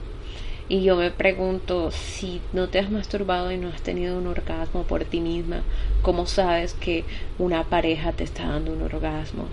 y 0.68 0.82
yo 0.82 0.96
me 0.96 1.12
pregunto, 1.12 1.92
si 1.92 2.40
no 2.52 2.68
te 2.68 2.80
has 2.80 2.90
masturbado 2.90 3.52
y 3.52 3.58
no 3.58 3.68
has 3.68 3.80
tenido 3.80 4.18
un 4.18 4.26
orgasmo 4.26 4.82
por 4.82 5.04
ti 5.04 5.20
misma, 5.20 5.62
¿cómo 6.02 6.26
sabes 6.26 6.74
que 6.74 7.04
una 7.38 7.62
pareja 7.62 8.10
te 8.10 8.24
está 8.24 8.48
dando 8.48 8.72
un 8.72 8.82
orgasmo? 8.82 9.46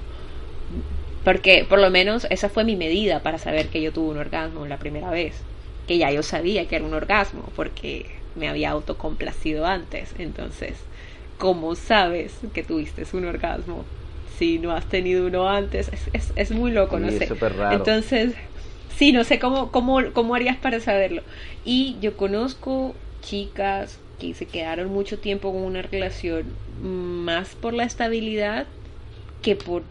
Porque 1.23 1.63
por 1.69 1.77
lo 1.77 1.91
menos 1.91 2.25
esa 2.31 2.49
fue 2.49 2.63
mi 2.63 2.75
medida 2.75 3.21
para 3.21 3.37
saber 3.37 3.67
que 3.67 3.83
yo 3.83 3.93
tuve 3.93 4.09
un 4.09 4.17
orgasmo 4.17 4.65
la 4.65 4.79
primera 4.79 5.11
vez. 5.11 5.35
Que 5.87 5.99
ya 5.99 6.11
yo 6.11 6.23
sabía 6.23 6.67
que 6.67 6.75
era 6.75 6.85
un 6.85 6.95
orgasmo 6.95 7.43
porque 7.55 8.17
me 8.37 8.47
había 8.47 8.71
autocomplacido 8.71 9.65
antes. 9.65 10.13
Entonces, 10.17 10.73
¿cómo 11.37 11.75
sabes 11.75 12.39
que 12.53 12.63
tuviste 12.63 13.05
un 13.13 13.25
orgasmo 13.25 13.85
si 14.37 14.59
no 14.59 14.71
has 14.71 14.87
tenido 14.87 15.27
uno 15.27 15.49
antes? 15.49 15.89
Es, 15.91 16.09
es, 16.13 16.33
es 16.35 16.51
muy 16.51 16.71
loco, 16.71 16.99
no 16.99 17.09
sé. 17.09 17.23
es 17.23 17.29
súper 17.29 17.55
raro. 17.55 17.75
Entonces, 17.75 18.33
sí, 18.95 19.11
no 19.11 19.23
sé 19.23 19.39
cómo, 19.39 19.71
cómo, 19.71 19.99
cómo 20.13 20.35
harías 20.35 20.57
para 20.57 20.79
saberlo. 20.79 21.21
Y 21.65 21.97
yo 22.01 22.15
conozco 22.15 22.95
chicas 23.21 23.99
que 24.19 24.33
se 24.33 24.45
quedaron 24.45 24.89
mucho 24.89 25.19
tiempo 25.19 25.51
con 25.51 25.61
una 25.61 25.81
relación 25.81 26.45
más 26.81 27.49
por 27.55 27.73
la 27.73 27.83
estabilidad 27.83 28.65
que 29.41 29.55
por 29.55 29.83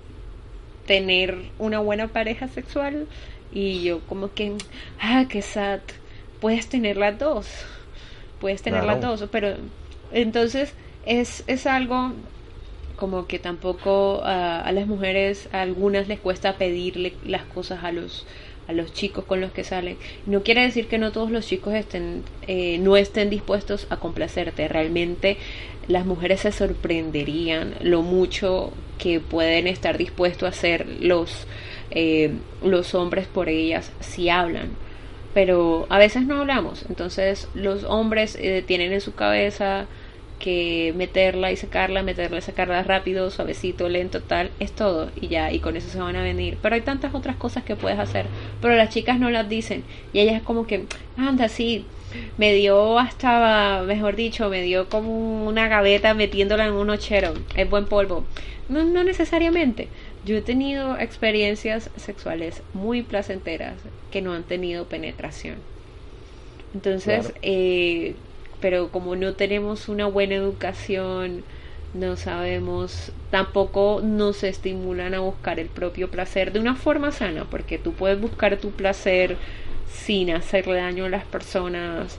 tener 0.87 1.37
una 1.59 1.79
buena 1.81 2.09
pareja 2.09 2.49
sexual. 2.49 3.07
Y 3.53 3.83
yo 3.83 4.01
como 4.01 4.33
que, 4.33 4.55
ah, 5.01 5.27
qué 5.29 5.43
sad. 5.43 5.81
Puedes 6.41 6.69
tener 6.69 6.97
las 6.97 7.19
dos. 7.19 7.47
Puedes 8.41 8.63
tener 8.63 8.85
las 8.85 8.99
Claro. 8.99 9.17
dos. 9.17 9.29
Pero 9.31 9.57
entonces 10.13 10.73
es, 11.05 11.45
es 11.47 11.67
algo 11.67 12.13
como 12.97 13.27
que 13.27 13.39
tampoco 13.39 14.23
a 14.25 14.71
las 14.73 14.87
mujeres, 14.87 15.49
a 15.53 15.61
algunas 15.63 16.09
les 16.09 16.19
cuesta 16.19 16.57
pedirle 16.57 17.13
las 17.25 17.45
cosas 17.45 17.85
a 17.85 17.93
los 17.93 18.27
a 18.69 18.73
los 18.73 18.93
chicos 18.93 19.25
con 19.25 19.41
los 19.41 19.53
que 19.53 19.63
salen. 19.63 19.97
No 20.27 20.43
quiere 20.43 20.63
decir 20.63 20.89
que 20.89 20.99
no 20.99 21.13
todos 21.13 21.31
los 21.31 21.47
chicos 21.47 21.73
estén 21.75 22.25
eh, 22.49 22.79
no 22.79 22.97
estén 22.97 23.31
dispuestos 23.31 23.87
a 23.91 23.99
complacerte. 23.99 24.67
Realmente 24.67 25.37
las 25.89 26.05
mujeres 26.05 26.41
se 26.41 26.51
sorprenderían 26.53 27.75
lo 27.81 28.03
mucho 28.03 28.73
que 28.99 29.21
pueden 29.21 29.69
estar 29.69 29.99
dispuestos 29.99 30.47
a 30.47 30.49
hacer 30.51 30.87
los 31.01 31.47
eh, 31.93 32.33
los 32.65 32.95
hombres 32.95 33.27
por 33.29 33.49
ellas 33.49 33.93
si 34.01 34.31
hablan. 34.31 34.71
Pero 35.37 35.85
a 35.91 35.99
veces 35.99 36.25
no 36.27 36.41
hablamos. 36.41 36.87
Entonces 36.89 37.47
los 37.53 37.85
hombres 37.85 38.39
eh, 38.41 38.65
tienen 38.67 38.95
en 38.95 39.03
su 39.03 39.15
cabeza 39.15 39.85
que 40.39 40.95
meterla 40.97 41.53
y 41.53 41.57
sacarla, 41.57 42.03
meterla 42.03 42.39
y 42.39 42.41
sacarla 42.41 42.83
rápido, 42.83 43.31
suavecito, 43.31 43.87
lento, 43.91 44.23
tal, 44.23 44.51
es 44.61 44.73
todo 44.73 45.11
y 45.15 45.29
ya, 45.29 45.53
y 45.53 45.59
con 45.59 45.77
eso 45.77 45.91
se 45.91 45.99
van 45.99 46.17
a 46.17 46.23
venir. 46.23 46.57
Pero 46.63 46.75
hay 46.75 46.81
tantas 46.81 47.15
otras 47.15 47.37
cosas 47.37 47.65
que 47.65 47.77
puedes 47.77 47.99
hacer, 47.99 48.25
pero 48.63 48.77
las 48.77 48.89
chicas 48.89 49.21
no 49.21 49.29
las 49.29 49.47
dicen 49.47 49.85
y 50.15 50.21
ellas 50.21 50.41
como 50.41 50.67
que, 50.67 50.87
anda, 51.19 51.51
sí, 51.51 51.85
me 52.39 52.55
dio 52.55 52.99
hasta, 52.99 53.83
mejor 53.87 54.17
dicho, 54.17 54.49
me 54.49 54.63
dio 54.63 54.89
como 54.89 55.47
una 55.47 55.69
gaveta 55.69 56.15
metiéndola 56.15 56.65
en 56.65 56.73
un 56.73 56.89
ochero, 56.89 57.35
es 57.55 57.69
buen 57.69 57.85
polvo. 57.85 58.25
No, 58.71 58.85
no 58.85 59.05
necesariamente. 59.05 59.89
Yo 60.27 60.37
he 60.37 60.43
tenido 60.43 60.99
experiencias 60.99 61.89
sexuales 61.97 62.63
muy 62.75 63.03
placenteras 63.03 63.75
que 64.11 64.23
no 64.23 64.33
han 64.33 64.43
tenido 64.43 64.85
penetración. 64.85 65.55
Entonces, 66.75 67.27
Claro. 67.27 67.39
eh, 67.43 68.15
pero 68.61 68.91
como 68.91 69.15
no 69.17 69.35
tenemos 69.35 69.89
una 69.89 70.07
buena 70.07 70.35
educación, 70.35 71.45
no 71.95 72.17
sabemos, 72.17 73.13
tampoco 73.31 74.01
nos 74.03 74.43
estimulan 74.43 75.15
a 75.15 75.21
buscar 75.21 75.61
el 75.61 75.69
propio 75.69 76.11
placer 76.11 76.53
de 76.53 76.59
una 76.59 76.75
forma 76.75 77.13
sana, 77.13 77.45
porque 77.49 77.79
tú 77.79 77.93
puedes 77.93 78.21
buscar 78.21 78.57
tu 78.59 78.71
placer 78.73 79.37
sin 79.87 80.31
hacerle 80.31 80.75
daño 80.77 81.05
a 81.05 81.09
las 81.09 81.25
personas, 81.25 82.19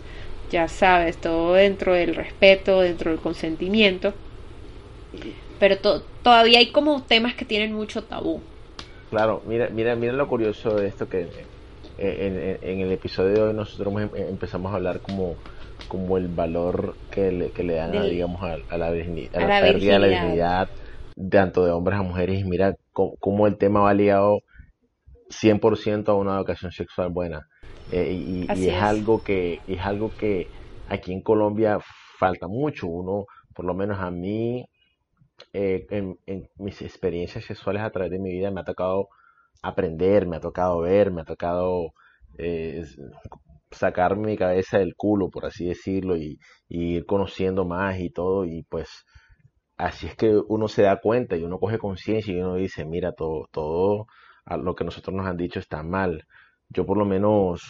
ya 0.50 0.70
sabes, 0.70 1.17
todo 1.17 1.54
dentro 1.56 1.93
del 1.93 2.15
respeto, 2.15 2.80
dentro 2.82 3.12
del 3.12 3.20
consentimiento, 3.20 4.13
pero 5.60 5.78
to- 5.80 6.02
todavía 6.24 6.60
hay 6.60 6.72
como 6.72 7.04
temas 7.04 7.36
que 7.36 7.46
tienen 7.46 7.74
mucho 7.74 8.04
tabú. 8.04 8.41
Claro, 9.10 9.41
mira, 9.46 9.70
mira, 9.70 9.96
mira 9.96 10.13
lo 10.13 10.28
curioso 10.28 10.76
de 10.76 10.88
esto 10.88 11.08
que 11.08 11.22
eh, 11.22 11.48
en, 11.98 12.39
en- 12.39 12.60
en 12.62 12.82
el 12.82 12.91
episodio 12.91 13.34
de 13.34 13.41
hoy 13.41 13.54
nosotros 13.54 13.93
em- 14.02 14.10
empezamos 14.15 14.72
a 14.72 14.76
hablar 14.76 15.02
como, 15.02 15.36
como 15.88 16.17
el 16.17 16.28
valor 16.30 16.96
que 17.10 17.32
le, 17.32 17.52
que 17.52 17.63
le 17.63 17.76
dan 17.76 17.96
a, 17.96 18.06
digamos, 18.06 18.41
a, 18.43 18.58
a 18.70 18.78
la, 18.78 18.91
virgini- 18.91 19.30
a 19.34 19.39
a 19.39 19.41
la 19.41 19.48
la 19.48 19.62
pérdida 19.62 19.93
de 19.93 20.00
la 20.00 20.08
virginidad. 20.08 20.10
virginidad, 20.10 20.67
tanto 21.32 21.65
de 21.65 21.72
hombres 21.72 22.00
a 22.00 22.04
mujeres, 22.04 22.39
y 22.41 22.43
mira 22.46 22.76
cómo, 22.91 23.15
cómo 23.20 23.48
el 23.48 23.58
tema 23.58 23.82
va 23.82 23.93
ligado 23.93 24.41
100% 25.30 26.12
a 26.13 26.15
una 26.15 26.38
educación 26.38 26.72
sexual 26.72 27.10
buena. 27.12 27.41
Eh, 27.91 28.12
y, 28.13 28.43
es 28.67 28.67
es. 28.70 28.74
algo 28.84 29.22
que, 29.24 29.60
es 29.67 29.80
algo 29.82 30.13
que 30.17 30.48
aquí 30.88 31.13
en 31.13 31.22
Colombia 31.22 31.80
falta 32.20 32.48
mucho. 32.48 32.88
Uno, 32.88 33.26
por 33.54 33.65
lo 33.65 33.74
menos 33.74 34.00
a 34.00 34.12
mí, 34.12 34.65
eh, 35.54 35.86
en, 35.91 36.19
mis 36.58 36.82
experiencias 36.82 37.45
sexuales 37.45 37.84
a 37.84 37.89
través 37.91 38.12
de 38.12 38.19
mi 38.19 38.32
vida 38.32 38.52
me 38.52 38.62
ha 38.62 38.65
tocado 38.65 39.10
aprender, 39.62 40.28
me 40.28 40.38
ha 40.38 40.39
tocado 40.41 40.80
ver, 40.82 41.12
me 41.12 41.21
ha 41.21 41.26
tocado 41.26 41.93
eh, 42.38 42.80
s- 42.84 43.02
sacar 43.71 44.15
mi 44.17 44.38
cabeza 44.38 44.80
del 44.80 44.95
culo, 44.95 45.30
por 45.30 45.45
así 45.45 45.65
decirlo, 45.67 46.17
y, 46.17 46.39
ir 46.69 47.06
conociendo 47.06 47.65
más 47.65 48.00
y 48.00 48.10
todo, 48.12 48.45
y 48.45 48.63
pues 48.69 48.89
así 49.78 50.08
es 50.08 50.15
que 50.15 50.36
uno 50.47 50.67
se 50.67 50.84
da 50.84 51.00
cuenta 51.02 51.36
y 51.38 51.43
uno 51.43 51.60
coge 51.60 51.78
conciencia 51.80 52.34
y 52.34 52.39
uno 52.41 52.56
dice, 52.56 52.86
mira, 52.86 53.13
todo, 53.13 53.47
todo 53.52 54.08
lo 54.63 54.76
que 54.76 54.84
nosotros 54.86 55.15
nos 55.15 55.28
han 55.28 55.38
dicho 55.38 55.60
está 55.60 55.84
mal. 55.84 56.26
Yo 56.69 56.86
por 56.86 56.97
lo 56.97 57.06
menos, 57.06 57.62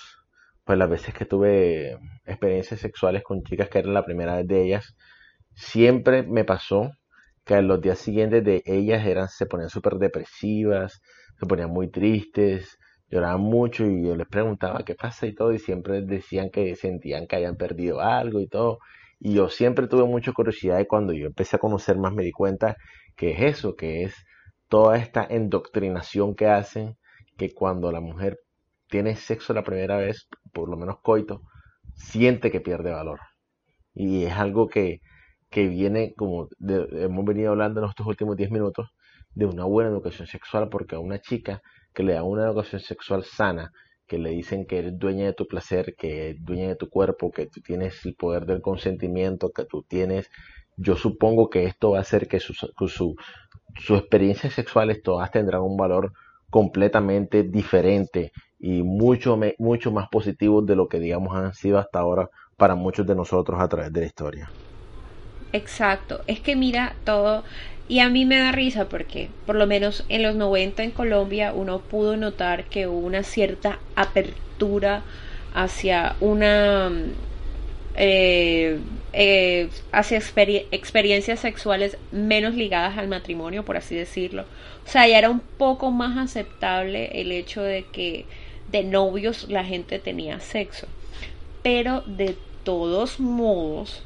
pues 0.65 0.77
las 0.77 0.89
veces 0.89 1.13
que 1.13 1.25
tuve 1.25 1.97
experiencias 2.25 2.79
sexuales 2.79 3.23
con 3.23 3.43
chicas 3.43 3.69
que 3.69 3.79
eran 3.79 3.93
la 3.93 4.05
primera 4.05 4.37
vez 4.37 4.47
de 4.47 4.63
ellas, 4.65 4.95
siempre 5.55 6.23
me 6.23 6.45
pasó 6.45 6.91
que 7.47 7.61
los 7.61 7.81
días 7.81 7.97
siguientes 7.97 8.43
de 8.43 8.61
ellas 8.65 9.05
eran, 9.05 9.29
se 9.29 9.45
ponían 9.45 9.69
súper 9.69 9.95
depresivas, 9.95 11.01
se 11.39 11.45
ponían 11.45 11.69
muy 11.69 11.89
tristes, 11.89 12.77
lloraban 13.09 13.41
mucho 13.41 13.85
y 13.85 14.03
yo 14.05 14.15
les 14.17 14.27
preguntaba 14.27 14.83
qué 14.83 14.95
pasa 14.95 15.25
y 15.27 15.33
todo 15.33 15.53
y 15.53 15.59
siempre 15.59 16.01
decían 16.01 16.49
que 16.51 16.75
sentían 16.75 17.25
que 17.25 17.37
habían 17.37 17.55
perdido 17.55 18.01
algo 18.01 18.41
y 18.41 18.47
todo. 18.47 18.79
Y 19.19 19.33
yo 19.33 19.49
siempre 19.49 19.87
tuve 19.87 20.05
mucha 20.05 20.33
curiosidad 20.33 20.79
y 20.79 20.85
cuando 20.85 21.13
yo 21.13 21.27
empecé 21.27 21.55
a 21.55 21.59
conocer 21.59 21.97
más 21.97 22.13
me 22.13 22.23
di 22.23 22.31
cuenta 22.31 22.75
que 23.15 23.31
es 23.31 23.39
eso, 23.57 23.75
que 23.75 24.03
es 24.03 24.13
toda 24.67 24.97
esta 24.97 25.25
endoctrinación 25.27 26.35
que 26.35 26.47
hacen, 26.47 26.97
que 27.37 27.53
cuando 27.53 27.91
la 27.93 28.01
mujer 28.01 28.39
tiene 28.89 29.15
sexo 29.15 29.53
la 29.53 29.63
primera 29.63 29.97
vez, 29.97 30.27
por 30.53 30.69
lo 30.69 30.75
menos 30.77 30.97
coito, 31.01 31.41
siente 31.95 32.51
que 32.51 32.61
pierde 32.61 32.91
valor. 32.91 33.21
Y 33.93 34.25
es 34.25 34.33
algo 34.33 34.67
que, 34.67 34.99
que 35.49 35.67
viene, 35.67 36.13
como 36.15 36.49
hemos 36.59 37.25
venido 37.25 37.51
hablando 37.51 37.81
en 37.81 37.89
estos 37.89 38.05
últimos 38.05 38.35
10 38.35 38.51
minutos, 38.51 38.89
de 39.33 39.45
una 39.45 39.65
buena 39.65 39.89
educación 39.89 40.27
sexual, 40.27 40.69
porque 40.69 40.95
a 40.95 40.99
una 40.99 41.19
chica 41.19 41.61
que 41.93 42.03
le 42.03 42.13
da 42.13 42.23
una 42.23 42.45
educación 42.45 42.81
sexual 42.81 43.23
sana, 43.23 43.71
que 44.07 44.17
le 44.17 44.31
dicen 44.31 44.65
que 44.65 44.79
eres 44.79 44.97
dueña 44.97 45.25
de 45.25 45.33
tu 45.33 45.47
placer, 45.47 45.95
que 45.95 46.29
eres 46.29 46.43
dueña 46.43 46.69
de 46.69 46.75
tu 46.75 46.89
cuerpo, 46.89 47.31
que 47.31 47.45
tú 47.47 47.61
tienes 47.61 48.05
el 48.05 48.15
poder 48.15 48.45
del 48.45 48.61
consentimiento, 48.61 49.51
que 49.51 49.65
tú 49.65 49.83
tienes, 49.83 50.29
yo 50.77 50.95
supongo 50.95 51.49
que 51.49 51.65
esto 51.65 51.91
va 51.91 51.99
a 51.99 52.01
hacer 52.01 52.27
que 52.27 52.39
sus 52.39 52.57
su, 52.87 53.15
su 53.79 53.95
experiencias 53.95 54.53
sexuales 54.53 55.01
todas 55.01 55.31
tendrán 55.31 55.61
un 55.61 55.75
valor 55.75 56.13
completamente 56.49 57.43
diferente 57.43 58.31
y 58.59 58.83
mucho, 58.83 59.37
mucho 59.59 59.91
más 59.91 60.07
positivo 60.09 60.61
de 60.61 60.75
lo 60.75 60.87
que 60.87 60.99
digamos 60.99 61.35
han 61.35 61.53
sido 61.53 61.77
hasta 61.77 61.99
ahora 61.99 62.29
para 62.55 62.75
muchos 62.75 63.05
de 63.05 63.15
nosotros 63.15 63.59
a 63.59 63.67
través 63.67 63.91
de 63.91 64.01
la 64.01 64.05
historia. 64.05 64.49
Exacto, 65.53 66.21
es 66.27 66.39
que 66.39 66.55
mira 66.55 66.95
todo, 67.05 67.43
y 67.87 67.99
a 67.99 68.09
mí 68.09 68.25
me 68.25 68.37
da 68.37 68.51
risa 68.51 68.89
porque 68.89 69.29
por 69.45 69.55
lo 69.55 69.65
menos 69.65 70.03
en 70.09 70.23
los 70.23 70.35
90 70.35 70.83
en 70.83 70.91
Colombia 70.91 71.53
uno 71.53 71.79
pudo 71.79 72.17
notar 72.17 72.65
que 72.65 72.87
hubo 72.87 73.05
una 73.05 73.23
cierta 73.23 73.79
apertura 73.95 75.03
hacia 75.53 76.15
una 76.19 76.91
eh, 77.95 78.79
eh, 79.13 79.69
hacia 79.91 80.17
experiencias 80.17 81.39
sexuales 81.39 81.97
menos 82.11 82.53
ligadas 82.55 82.97
al 82.97 83.07
matrimonio, 83.07 83.63
por 83.65 83.77
así 83.77 83.95
decirlo. 83.95 84.43
O 84.85 84.89
sea, 84.89 85.07
ya 85.07 85.17
era 85.17 85.29
un 85.29 85.39
poco 85.39 85.91
más 85.91 86.17
aceptable 86.17 87.09
el 87.21 87.31
hecho 87.31 87.63
de 87.63 87.85
que 87.85 88.25
de 88.71 88.83
novios 88.83 89.47
la 89.49 89.63
gente 89.63 89.97
tenía 89.99 90.39
sexo. 90.39 90.87
Pero 91.63 92.01
de 92.05 92.37
todos 92.63 93.19
modos, 93.19 94.03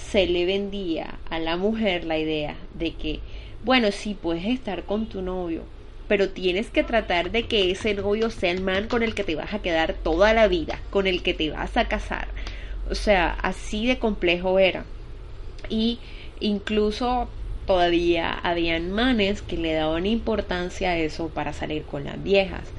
se 0.00 0.26
le 0.26 0.46
vendía 0.46 1.18
a 1.28 1.38
la 1.38 1.56
mujer 1.56 2.04
la 2.04 2.18
idea 2.18 2.56
de 2.74 2.92
que, 2.94 3.20
bueno, 3.64 3.92
sí 3.92 4.16
puedes 4.20 4.46
estar 4.46 4.84
con 4.84 5.06
tu 5.06 5.22
novio, 5.22 5.62
pero 6.08 6.30
tienes 6.30 6.70
que 6.70 6.82
tratar 6.82 7.30
de 7.30 7.46
que 7.46 7.70
ese 7.70 7.94
novio 7.94 8.30
sea 8.30 8.50
el 8.50 8.62
man 8.62 8.88
con 8.88 9.02
el 9.02 9.14
que 9.14 9.24
te 9.24 9.36
vas 9.36 9.54
a 9.54 9.62
quedar 9.62 9.94
toda 9.94 10.34
la 10.34 10.48
vida, 10.48 10.80
con 10.90 11.06
el 11.06 11.22
que 11.22 11.34
te 11.34 11.50
vas 11.50 11.76
a 11.76 11.86
casar. 11.86 12.28
O 12.90 12.94
sea, 12.94 13.30
así 13.42 13.86
de 13.86 13.98
complejo 13.98 14.58
era. 14.58 14.84
Y 15.68 16.00
incluso 16.40 17.28
todavía 17.66 18.32
habían 18.32 18.90
manes 18.90 19.42
que 19.42 19.56
le 19.56 19.74
daban 19.74 20.06
importancia 20.06 20.90
a 20.90 20.98
eso 20.98 21.28
para 21.28 21.52
salir 21.52 21.84
con 21.84 22.04
las 22.04 22.20
viejas. 22.20 22.72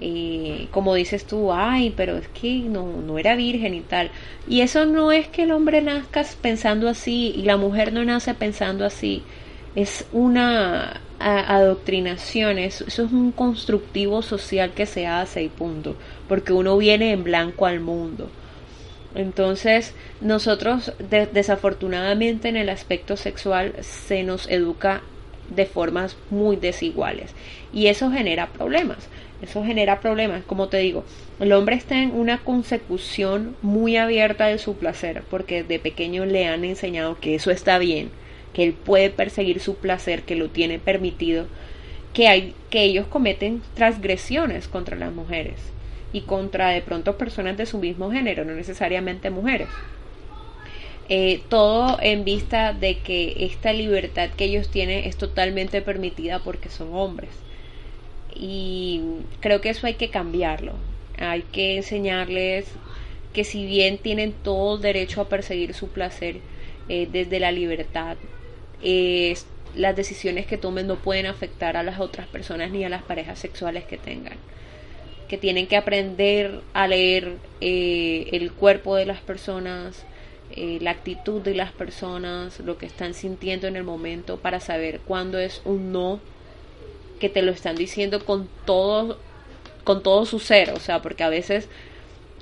Eh, 0.00 0.68
como 0.70 0.94
dices 0.94 1.26
tú, 1.26 1.52
ay, 1.52 1.92
pero 1.96 2.16
es 2.16 2.28
que 2.28 2.60
no, 2.60 2.86
no 3.04 3.18
era 3.18 3.34
virgen 3.34 3.74
y 3.74 3.80
tal. 3.80 4.10
Y 4.48 4.60
eso 4.60 4.86
no 4.86 5.10
es 5.12 5.26
que 5.28 5.42
el 5.42 5.50
hombre 5.50 5.82
nazca 5.82 6.24
pensando 6.40 6.88
así 6.88 7.32
y 7.36 7.42
la 7.42 7.56
mujer 7.56 7.92
no 7.92 8.04
nace 8.04 8.34
pensando 8.34 8.84
así. 8.84 9.22
Es 9.74 10.06
una 10.12 11.00
adoctrinación, 11.18 12.58
eso, 12.58 12.84
es 12.86 12.98
un 12.98 13.32
constructivo 13.32 14.22
social 14.22 14.72
que 14.72 14.86
se 14.86 15.06
hace 15.06 15.42
y 15.42 15.48
punto. 15.48 15.96
Porque 16.28 16.52
uno 16.52 16.76
viene 16.78 17.12
en 17.12 17.24
blanco 17.24 17.66
al 17.66 17.80
mundo. 17.80 18.30
Entonces, 19.14 19.94
nosotros 20.20 20.92
desafortunadamente 21.32 22.48
en 22.48 22.56
el 22.56 22.68
aspecto 22.68 23.16
sexual 23.16 23.74
se 23.80 24.22
nos 24.22 24.48
educa 24.48 25.02
de 25.48 25.66
formas 25.66 26.16
muy 26.30 26.56
desiguales 26.56 27.30
y 27.72 27.86
eso 27.86 28.10
genera 28.10 28.48
problemas 28.48 29.08
eso 29.40 29.64
genera 29.64 30.00
problemas, 30.00 30.42
como 30.44 30.68
te 30.68 30.78
digo. 30.78 31.04
El 31.38 31.52
hombre 31.52 31.76
está 31.76 32.02
en 32.02 32.10
una 32.10 32.38
consecución 32.38 33.56
muy 33.62 33.96
abierta 33.96 34.46
de 34.46 34.58
su 34.58 34.76
placer, 34.76 35.22
porque 35.30 35.62
de 35.62 35.78
pequeño 35.78 36.26
le 36.26 36.48
han 36.48 36.64
enseñado 36.64 37.18
que 37.20 37.36
eso 37.36 37.50
está 37.50 37.78
bien, 37.78 38.10
que 38.52 38.64
él 38.64 38.72
puede 38.72 39.10
perseguir 39.10 39.60
su 39.60 39.76
placer, 39.76 40.22
que 40.22 40.34
lo 40.34 40.48
tiene 40.50 40.80
permitido, 40.80 41.46
que 42.12 42.26
hay 42.26 42.54
que 42.70 42.82
ellos 42.82 43.06
cometen 43.06 43.62
transgresiones 43.74 44.66
contra 44.66 44.96
las 44.96 45.12
mujeres 45.12 45.56
y 46.12 46.22
contra 46.22 46.70
de 46.70 46.82
pronto 46.82 47.16
personas 47.16 47.56
de 47.56 47.66
su 47.66 47.78
mismo 47.78 48.10
género, 48.10 48.44
no 48.44 48.54
necesariamente 48.54 49.30
mujeres. 49.30 49.68
Eh, 51.10 51.42
todo 51.48 51.98
en 52.02 52.24
vista 52.24 52.74
de 52.74 52.98
que 52.98 53.46
esta 53.46 53.72
libertad 53.72 54.30
que 54.36 54.44
ellos 54.44 54.68
tienen 54.68 55.04
es 55.04 55.16
totalmente 55.16 55.80
permitida 55.80 56.40
porque 56.40 56.68
son 56.68 56.92
hombres 56.92 57.30
y 58.34 59.02
creo 59.40 59.60
que 59.60 59.70
eso 59.70 59.86
hay 59.86 59.94
que 59.94 60.10
cambiarlo. 60.10 60.72
Hay 61.18 61.42
que 61.42 61.76
enseñarles 61.76 62.66
que 63.32 63.44
si 63.44 63.66
bien 63.66 63.98
tienen 63.98 64.32
todo 64.32 64.76
el 64.76 64.82
derecho 64.82 65.20
a 65.20 65.28
perseguir 65.28 65.74
su 65.74 65.88
placer 65.88 66.36
eh, 66.88 67.08
desde 67.10 67.40
la 67.40 67.52
libertad, 67.52 68.16
las 69.74 69.96
decisiones 69.96 70.46
que 70.46 70.56
tomen 70.56 70.86
no 70.86 70.96
pueden 70.96 71.26
afectar 71.26 71.76
a 71.76 71.82
las 71.82 72.00
otras 72.00 72.26
personas 72.26 72.70
ni 72.70 72.84
a 72.84 72.88
las 72.88 73.02
parejas 73.02 73.38
sexuales 73.38 73.84
que 73.84 73.96
tengan. 73.96 74.36
Que 75.28 75.38
tienen 75.38 75.66
que 75.66 75.76
aprender 75.76 76.60
a 76.72 76.86
leer 76.88 77.36
eh, 77.60 78.28
el 78.32 78.52
cuerpo 78.52 78.96
de 78.96 79.06
las 79.06 79.20
personas, 79.20 80.04
eh, 80.56 80.78
la 80.80 80.92
actitud 80.92 81.42
de 81.42 81.54
las 81.54 81.72
personas, 81.72 82.60
lo 82.60 82.78
que 82.78 82.86
están 82.86 83.14
sintiendo 83.14 83.66
en 83.66 83.76
el 83.76 83.84
momento 83.84 84.38
para 84.38 84.60
saber 84.60 85.00
cuándo 85.00 85.38
es 85.38 85.60
un 85.64 85.92
no 85.92 86.20
que 87.18 87.28
te 87.28 87.42
lo 87.42 87.52
están 87.52 87.76
diciendo 87.76 88.24
con 88.24 88.48
todo, 88.64 89.18
con 89.84 90.02
todo 90.02 90.26
su 90.26 90.38
ser, 90.38 90.70
o 90.70 90.80
sea, 90.80 91.02
porque 91.02 91.24
a 91.24 91.28
veces, 91.28 91.68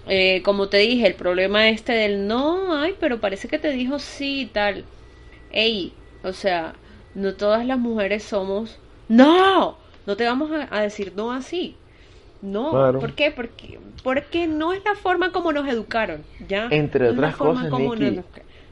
eh, 0.09 0.43
como 0.45 0.69
te 0.69 0.79
dije, 0.79 1.07
el 1.07 1.15
problema 1.15 1.69
este 1.69 1.93
del 1.93 2.27
no, 2.27 2.79
ay, 2.81 2.95
pero 3.01 3.21
parece 3.21 3.49
que 3.49 3.59
te 3.59 3.71
dijo 3.71 3.99
sí 3.99 4.43
y 4.43 4.47
tal. 4.47 4.85
Ey, 5.53 5.93
o 6.23 6.33
sea, 6.33 6.75
no 7.15 7.35
todas 7.35 7.65
las 7.67 7.79
mujeres 7.79 8.23
somos, 8.23 8.79
no, 9.09 9.77
no 10.07 10.17
te 10.17 10.25
vamos 10.25 10.51
a, 10.71 10.81
decir 10.81 11.13
no 11.17 11.33
así. 11.33 11.77
No, 12.43 12.71
¿por 13.01 13.15
qué? 13.15 13.31
Porque, 13.31 13.81
porque 14.05 14.47
no 14.47 14.73
es 14.73 14.85
la 14.85 14.95
forma 14.95 15.33
como 15.33 15.53
nos 15.53 15.67
educaron, 15.67 16.23
¿ya? 16.47 16.69
Entre 16.71 17.09
otras 17.09 17.35
cosas, 17.35 17.73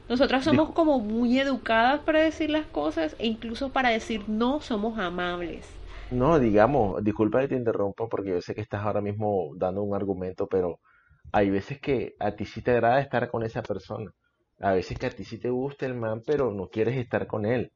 nosotras 0.07 0.43
somos 0.43 0.69
como 0.69 0.99
muy 0.99 1.39
educadas 1.39 2.01
para 2.01 2.19
decir 2.21 2.51
las 2.51 2.65
cosas 2.67 3.15
e 3.17 3.25
incluso 3.25 3.69
para 3.69 3.89
decir 3.89 4.21
no 4.27 4.61
somos 4.61 4.99
amables. 4.99 5.65
No, 6.09 6.39
digamos, 6.39 7.03
disculpa 7.03 7.41
que 7.41 7.47
te 7.49 7.55
interrumpa 7.55 8.07
porque 8.07 8.29
yo 8.31 8.41
sé 8.41 8.53
que 8.55 8.61
estás 8.61 8.83
ahora 8.85 9.01
mismo 9.01 9.51
dando 9.57 9.83
un 9.83 9.95
argumento, 9.95 10.47
pero 10.47 10.79
hay 11.31 11.49
veces 11.49 11.79
que 11.81 12.15
a 12.19 12.35
ti 12.35 12.45
sí 12.45 12.61
te 12.61 12.71
agrada 12.71 12.99
estar 13.01 13.29
con 13.29 13.43
esa 13.43 13.61
persona. 13.63 14.11
A 14.59 14.73
veces 14.73 14.97
que 14.99 15.07
a 15.07 15.09
ti 15.15 15.23
sí 15.25 15.39
te 15.39 15.49
gusta 15.49 15.85
el 15.85 15.95
man, 15.95 16.21
pero 16.25 16.51
no 16.51 16.69
quieres 16.69 16.97
estar 16.97 17.27
con 17.27 17.45
él. 17.45 17.71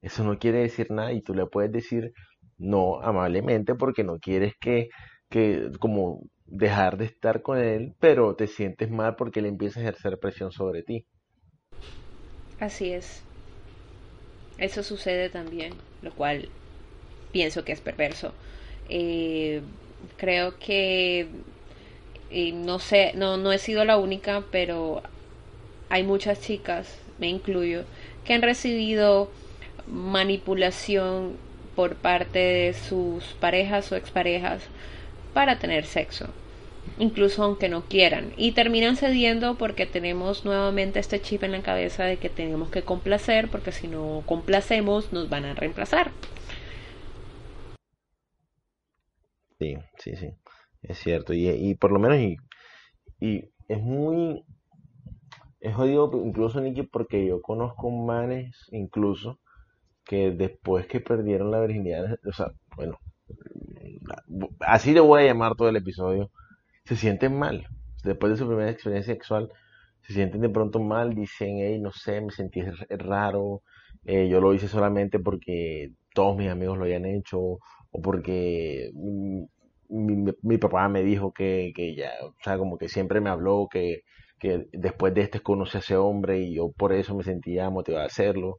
Eso 0.00 0.24
no 0.24 0.38
quiere 0.38 0.60
decir 0.60 0.90
nada 0.90 1.12
y 1.12 1.22
tú 1.22 1.34
le 1.34 1.46
puedes 1.46 1.72
decir 1.72 2.12
no 2.58 3.00
amablemente 3.02 3.74
porque 3.74 4.04
no 4.04 4.18
quieres 4.18 4.54
que, 4.60 4.88
que 5.30 5.70
como 5.80 6.22
dejar 6.46 6.96
de 6.98 7.06
estar 7.06 7.42
con 7.42 7.58
él, 7.58 7.94
pero 8.00 8.36
te 8.36 8.46
sientes 8.48 8.90
mal 8.90 9.16
porque 9.16 9.40
él 9.40 9.46
empieza 9.46 9.80
a 9.80 9.82
ejercer 9.84 10.18
presión 10.20 10.52
sobre 10.52 10.82
ti. 10.84 11.06
Así 12.58 12.92
es. 12.94 13.26
Eso 14.56 14.82
sucede 14.82 15.28
también, 15.28 15.82
lo 16.00 16.14
cual 16.14 16.48
pienso 17.32 17.64
que 17.64 17.72
es 17.72 17.80
perverso. 17.80 18.32
Eh, 18.88 19.62
creo 20.16 20.58
que 20.58 21.28
no 22.54 22.78
sé, 22.78 23.12
no, 23.14 23.36
no 23.36 23.52
he 23.52 23.58
sido 23.58 23.84
la 23.84 23.98
única, 23.98 24.44
pero 24.50 25.02
hay 25.90 26.02
muchas 26.02 26.40
chicas, 26.40 26.98
me 27.18 27.28
incluyo, 27.28 27.84
que 28.24 28.34
han 28.34 28.42
recibido 28.42 29.30
manipulación 29.86 31.36
por 31.76 31.96
parte 31.96 32.38
de 32.38 32.74
sus 32.74 33.24
parejas 33.40 33.92
o 33.92 33.96
exparejas 33.96 34.62
para 35.34 35.58
tener 35.58 35.84
sexo, 35.84 36.28
incluso 36.98 37.42
aunque 37.42 37.68
no 37.68 37.82
quieran, 37.82 38.32
y 38.36 38.52
terminan 38.52 38.96
cediendo 38.96 39.56
porque 39.56 39.86
tenemos 39.86 40.44
nuevamente 40.44 41.00
este 41.00 41.20
chip 41.20 41.42
en 41.42 41.52
la 41.52 41.62
cabeza 41.62 42.04
de 42.04 42.16
que 42.16 42.30
tenemos 42.30 42.70
que 42.70 42.82
complacer, 42.82 43.48
porque 43.48 43.72
si 43.72 43.88
no 43.88 44.22
complacemos 44.26 45.12
nos 45.12 45.28
van 45.28 45.44
a 45.44 45.54
reemplazar. 45.54 46.10
Sí, 49.62 49.76
sí, 49.98 50.16
sí, 50.16 50.30
es 50.82 50.98
cierto. 50.98 51.32
Y, 51.34 51.74
por 51.76 51.92
lo 51.92 52.00
menos, 52.00 52.18
y, 52.18 52.36
y 53.20 53.50
es 53.68 53.82
muy, 53.82 54.44
es 55.60 55.74
jodido 55.74 56.10
incluso, 56.24 56.60
Nicky, 56.60 56.82
porque 56.82 57.26
yo 57.26 57.40
conozco 57.40 57.90
manes, 57.90 58.54
incluso, 58.70 59.38
que 60.04 60.32
después 60.32 60.86
que 60.86 61.00
perdieron 61.00 61.50
la 61.52 61.60
virginidad, 61.60 62.18
o 62.26 62.32
sea, 62.32 62.52
bueno, 62.76 62.98
así 64.60 64.92
le 64.92 65.00
voy 65.00 65.22
a 65.22 65.26
llamar 65.26 65.54
todo 65.56 65.68
el 65.68 65.76
episodio, 65.76 66.30
se 66.84 66.96
sienten 66.96 67.38
mal. 67.38 67.66
Después 68.04 68.32
de 68.32 68.38
su 68.38 68.48
primera 68.48 68.70
experiencia 68.70 69.14
sexual, 69.14 69.50
se 70.02 70.14
sienten 70.14 70.40
de 70.42 70.50
pronto 70.50 70.80
mal, 70.80 71.14
dicen, 71.14 71.58
hey, 71.60 71.80
no 71.80 71.92
sé, 71.92 72.20
me 72.20 72.32
sentí 72.32 72.62
raro, 72.90 73.62
eh, 74.04 74.28
yo 74.28 74.40
lo 74.40 74.54
hice 74.54 74.68
solamente 74.68 75.18
porque 75.20 75.90
todos 76.14 76.36
mis 76.36 76.50
amigos 76.50 76.78
lo 76.78 76.84
habían 76.84 77.06
hecho, 77.06 77.58
o 77.92 78.00
porque 78.02 78.90
mi, 79.88 80.32
mi, 80.42 80.58
papá 80.58 80.88
me 80.88 81.02
dijo 81.02 81.32
que, 81.32 81.72
que 81.76 81.94
ya, 81.94 82.10
o 82.24 82.34
sea, 82.42 82.58
como 82.58 82.78
que 82.78 82.88
siempre 82.88 83.20
me 83.20 83.30
habló 83.30 83.68
que, 83.70 84.02
que 84.38 84.66
después 84.72 85.14
de 85.14 85.22
esto 85.22 85.38
es 85.38 85.44
que 85.44 85.52
uno 85.52 85.66
se 85.66 85.78
hace 85.78 85.96
hombre 85.96 86.40
y 86.40 86.54
yo 86.54 86.72
por 86.72 86.92
eso 86.92 87.14
me 87.14 87.24
sentía 87.24 87.70
motivado 87.70 88.04
a 88.04 88.06
hacerlo, 88.06 88.56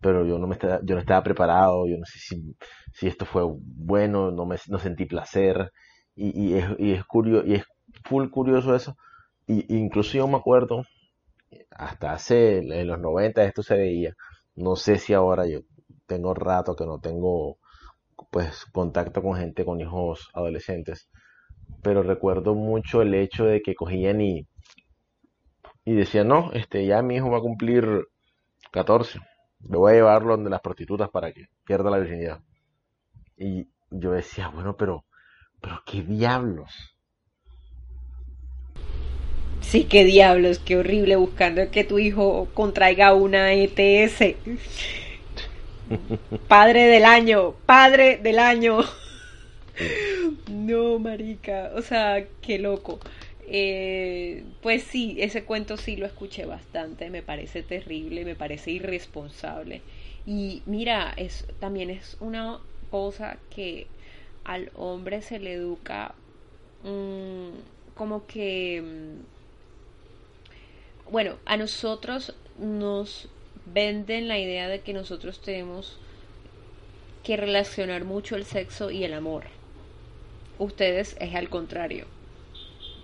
pero 0.00 0.24
yo 0.26 0.38
no 0.38 0.46
me 0.46 0.54
estaba, 0.54 0.80
yo 0.84 0.94
no 0.94 1.00
estaba 1.00 1.22
preparado, 1.22 1.86
yo 1.88 1.98
no 1.98 2.04
sé 2.06 2.18
si, 2.20 2.56
si 2.92 3.08
esto 3.08 3.26
fue 3.26 3.42
bueno, 3.46 4.30
no 4.30 4.46
me 4.46 4.56
no 4.68 4.78
sentí 4.78 5.06
placer 5.06 5.72
y, 6.14 6.50
y 6.50 6.54
es, 6.58 6.66
y 6.78 6.92
es 6.92 7.04
curioso, 7.04 7.46
y 7.46 7.54
es 7.56 7.64
full 8.04 8.28
curioso 8.30 8.74
eso. 8.74 8.96
Y, 9.46 9.76
incluso 9.76 10.18
yo 10.18 10.28
me 10.28 10.36
acuerdo, 10.36 10.84
hasta 11.70 12.12
hace 12.12 12.58
en 12.58 12.86
los 12.86 12.98
90 13.00 13.44
esto 13.44 13.62
se 13.62 13.76
veía, 13.76 14.14
no 14.54 14.76
sé 14.76 14.98
si 14.98 15.12
ahora 15.14 15.46
yo 15.46 15.60
tengo 16.06 16.34
rato 16.34 16.76
que 16.76 16.86
no 16.86 17.00
tengo 17.00 17.58
pues 18.30 18.64
contacto 18.72 19.22
con 19.22 19.36
gente 19.36 19.64
con 19.64 19.80
hijos 19.80 20.28
adolescentes, 20.34 21.08
pero 21.82 22.02
recuerdo 22.02 22.54
mucho 22.54 23.02
el 23.02 23.14
hecho 23.14 23.44
de 23.44 23.62
que 23.62 23.74
cogían 23.74 24.20
y, 24.20 24.46
y 25.84 25.94
decían, 25.94 26.28
no, 26.28 26.52
este, 26.52 26.86
ya 26.86 27.02
mi 27.02 27.16
hijo 27.16 27.30
va 27.30 27.38
a 27.38 27.42
cumplir 27.42 28.06
14, 28.72 29.20
le 29.68 29.76
voy 29.76 29.92
a 29.92 29.96
llevarlo 29.96 30.36
donde 30.36 30.50
las 30.50 30.60
prostitutas 30.60 31.10
para 31.10 31.32
que 31.32 31.46
pierda 31.64 31.90
la 31.90 31.98
virginidad. 31.98 32.40
Y 33.36 33.68
yo 33.90 34.12
decía, 34.12 34.48
bueno, 34.48 34.76
pero, 34.76 35.04
pero 35.60 35.80
qué 35.86 36.02
diablos. 36.02 36.96
Sí, 39.60 39.84
qué 39.84 40.04
diablos, 40.04 40.58
qué 40.60 40.76
horrible 40.76 41.16
buscando 41.16 41.70
que 41.70 41.82
tu 41.84 41.98
hijo 41.98 42.48
contraiga 42.54 43.14
una 43.14 43.52
ETS. 43.52 44.36
Padre 46.48 46.86
del 46.86 47.04
año, 47.04 47.54
padre 47.66 48.18
del 48.18 48.38
año. 48.38 48.78
No, 50.48 50.98
marica, 50.98 51.72
o 51.74 51.82
sea, 51.82 52.26
qué 52.40 52.58
loco. 52.58 52.98
Eh, 53.48 54.42
pues 54.62 54.82
sí, 54.82 55.16
ese 55.20 55.44
cuento 55.44 55.76
sí 55.76 55.96
lo 55.96 56.06
escuché 56.06 56.46
bastante, 56.46 57.10
me 57.10 57.22
parece 57.22 57.62
terrible, 57.62 58.24
me 58.24 58.34
parece 58.34 58.72
irresponsable. 58.72 59.82
Y 60.26 60.62
mira, 60.66 61.12
es 61.16 61.46
también 61.60 61.90
es 61.90 62.16
una 62.20 62.58
cosa 62.90 63.38
que 63.54 63.86
al 64.44 64.70
hombre 64.74 65.22
se 65.22 65.38
le 65.38 65.52
educa 65.54 66.14
mmm, 66.82 67.50
como 67.94 68.26
que 68.26 68.82
mm, 68.82 69.36
bueno, 71.10 71.36
a 71.44 71.56
nosotros 71.56 72.34
nos 72.58 73.28
venden 73.72 74.28
la 74.28 74.38
idea 74.38 74.68
de 74.68 74.80
que 74.80 74.92
nosotros 74.92 75.40
tenemos 75.40 75.98
que 77.22 77.36
relacionar 77.36 78.04
mucho 78.04 78.36
el 78.36 78.44
sexo 78.44 78.90
y 78.90 79.04
el 79.04 79.12
amor. 79.12 79.44
Ustedes 80.58 81.16
es 81.20 81.34
al 81.34 81.48
contrario. 81.48 82.06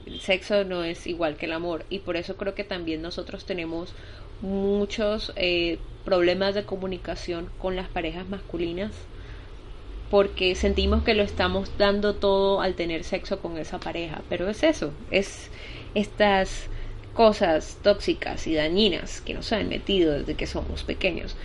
El 0.06 0.20
sexo 0.20 0.64
no 0.64 0.84
es 0.84 1.06
igual 1.06 1.36
que 1.36 1.46
el 1.46 1.52
amor 1.52 1.84
y 1.90 2.00
por 2.00 2.16
eso 2.16 2.36
creo 2.36 2.54
que 2.54 2.64
también 2.64 3.02
nosotros 3.02 3.44
tenemos 3.44 3.92
muchos 4.40 5.32
eh, 5.36 5.78
problemas 6.04 6.54
de 6.54 6.64
comunicación 6.64 7.50
con 7.58 7.76
las 7.76 7.88
parejas 7.88 8.28
masculinas 8.28 8.92
porque 10.10 10.54
sentimos 10.56 11.04
que 11.04 11.14
lo 11.14 11.22
estamos 11.22 11.70
dando 11.78 12.16
todo 12.16 12.60
al 12.60 12.74
tener 12.74 13.02
sexo 13.02 13.40
con 13.40 13.56
esa 13.56 13.80
pareja, 13.80 14.20
pero 14.28 14.48
es 14.48 14.62
eso, 14.62 14.92
es 15.10 15.50
estas 15.94 16.68
cosas 17.14 17.78
tóxicas 17.82 18.46
y 18.46 18.54
dañinas 18.54 19.20
que 19.20 19.34
nos 19.34 19.52
han 19.52 19.68
metido 19.68 20.12
desde 20.12 20.34
que 20.34 20.46
somos 20.46 20.82
pequeños. 20.82 21.36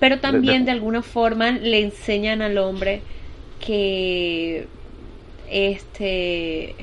Pero 0.00 0.20
también 0.20 0.64
de 0.64 0.72
alguna 0.72 1.02
forma 1.02 1.52
le 1.52 1.80
enseñan 1.80 2.42
al 2.42 2.58
hombre 2.58 3.00
que 3.60 4.66
este 5.50 6.74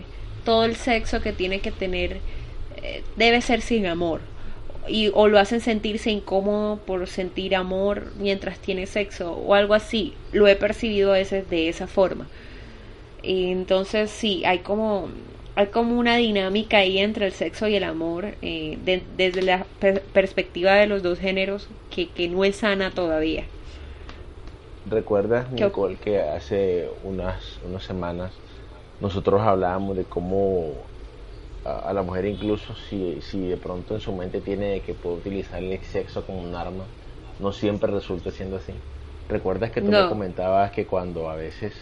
todo 0.46 0.66
el 0.66 0.76
sexo 0.76 1.22
que 1.22 1.32
tiene 1.32 1.60
que 1.60 1.72
tener 1.72 2.20
eh, 2.82 3.04
debe 3.16 3.42
ser 3.42 3.62
sin 3.62 3.86
amor. 3.86 4.22
Y 4.88 5.12
o 5.14 5.30
lo 5.30 5.40
hacen 5.40 5.62
sentirse 5.62 6.12
incómodo 6.12 6.78
por 6.78 7.08
sentir 7.08 7.56
amor 7.56 8.12
mientras 8.18 8.60
tiene 8.60 8.86
sexo 8.86 9.34
o 9.34 9.54
algo 9.54 9.74
así. 9.74 10.14
Lo 10.34 10.48
he 10.48 10.56
percibido 10.56 11.12
a 11.12 11.18
veces 11.18 11.50
de 11.50 11.70
esa 11.70 11.88
forma. 11.88 12.28
Y 13.22 13.52
entonces 13.52 14.12
sí 14.12 14.44
hay 14.44 14.60
como 14.60 15.08
hay 15.56 15.68
como 15.68 16.00
una 16.00 16.18
dinámica 16.18 16.78
ahí 16.78 16.98
entre 16.98 17.28
el 17.28 17.32
sexo 17.32 17.68
y 17.68 17.76
el 17.76 17.84
amor 17.84 18.36
eh, 18.42 18.78
desde 19.18 19.42
la 19.42 19.66
perspectiva 20.14 20.74
de 20.74 20.88
los 20.88 21.04
dos 21.04 21.20
géneros 21.20 21.68
que, 21.92 22.10
que, 22.10 22.28
no 22.28 22.44
es 22.44 22.58
sana 22.58 22.92
todavía. 22.92 23.44
¿Recuerdas, 24.90 25.52
Nicole, 25.52 25.96
que 25.96 26.22
hace 26.22 26.90
unas, 27.04 27.60
unas 27.68 27.84
semanas 27.84 28.32
nosotros 29.00 29.42
hablábamos 29.42 29.96
de 29.96 30.04
cómo 30.06 30.72
a, 31.66 31.90
a, 31.90 31.94
la 31.94 32.02
mujer 32.02 32.26
incluso 32.26 32.74
si, 32.90 33.20
si 33.22 33.48
de 33.48 33.58
pronto 33.58 33.94
en 33.94 34.02
su 34.02 34.12
mente 34.14 34.42
tiene 34.42 34.82
que 34.82 34.94
puede 34.94 35.18
utilizar 35.18 35.64
el 35.64 35.80
sexo 35.84 36.26
como 36.26 36.42
un 36.42 36.56
arma, 36.56 36.84
no 37.40 37.52
siempre 37.52 37.92
resulta 37.92 38.32
siendo 38.32 38.58
así? 38.58 38.74
¿Recuerdas 39.30 39.72
que 39.72 39.82
tú 39.82 39.92
no. 39.92 40.04
me 40.04 40.10
comentabas 40.10 40.72
que 40.72 40.86
cuando 40.86 41.30
a 41.30 41.36
veces 41.36 41.74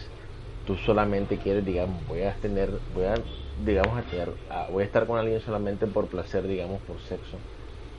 tú 0.66 0.76
solamente 0.76 1.38
quieres, 1.38 1.66
digamos, 1.66 2.06
voy 2.08 2.22
a 2.22 2.34
tener, 2.36 2.70
voy 2.94 3.06
a 3.06 3.16
digamos, 3.66 3.98
a 3.98 4.02
tener, 4.04 4.30
a, 4.50 4.68
voy 4.72 4.84
a 4.84 4.86
estar 4.86 5.06
con 5.06 5.18
alguien 5.18 5.42
solamente 5.42 5.88
por 5.88 6.08
placer, 6.08 6.48
digamos, 6.48 6.80
por 6.82 7.00
sexo, 7.02 7.38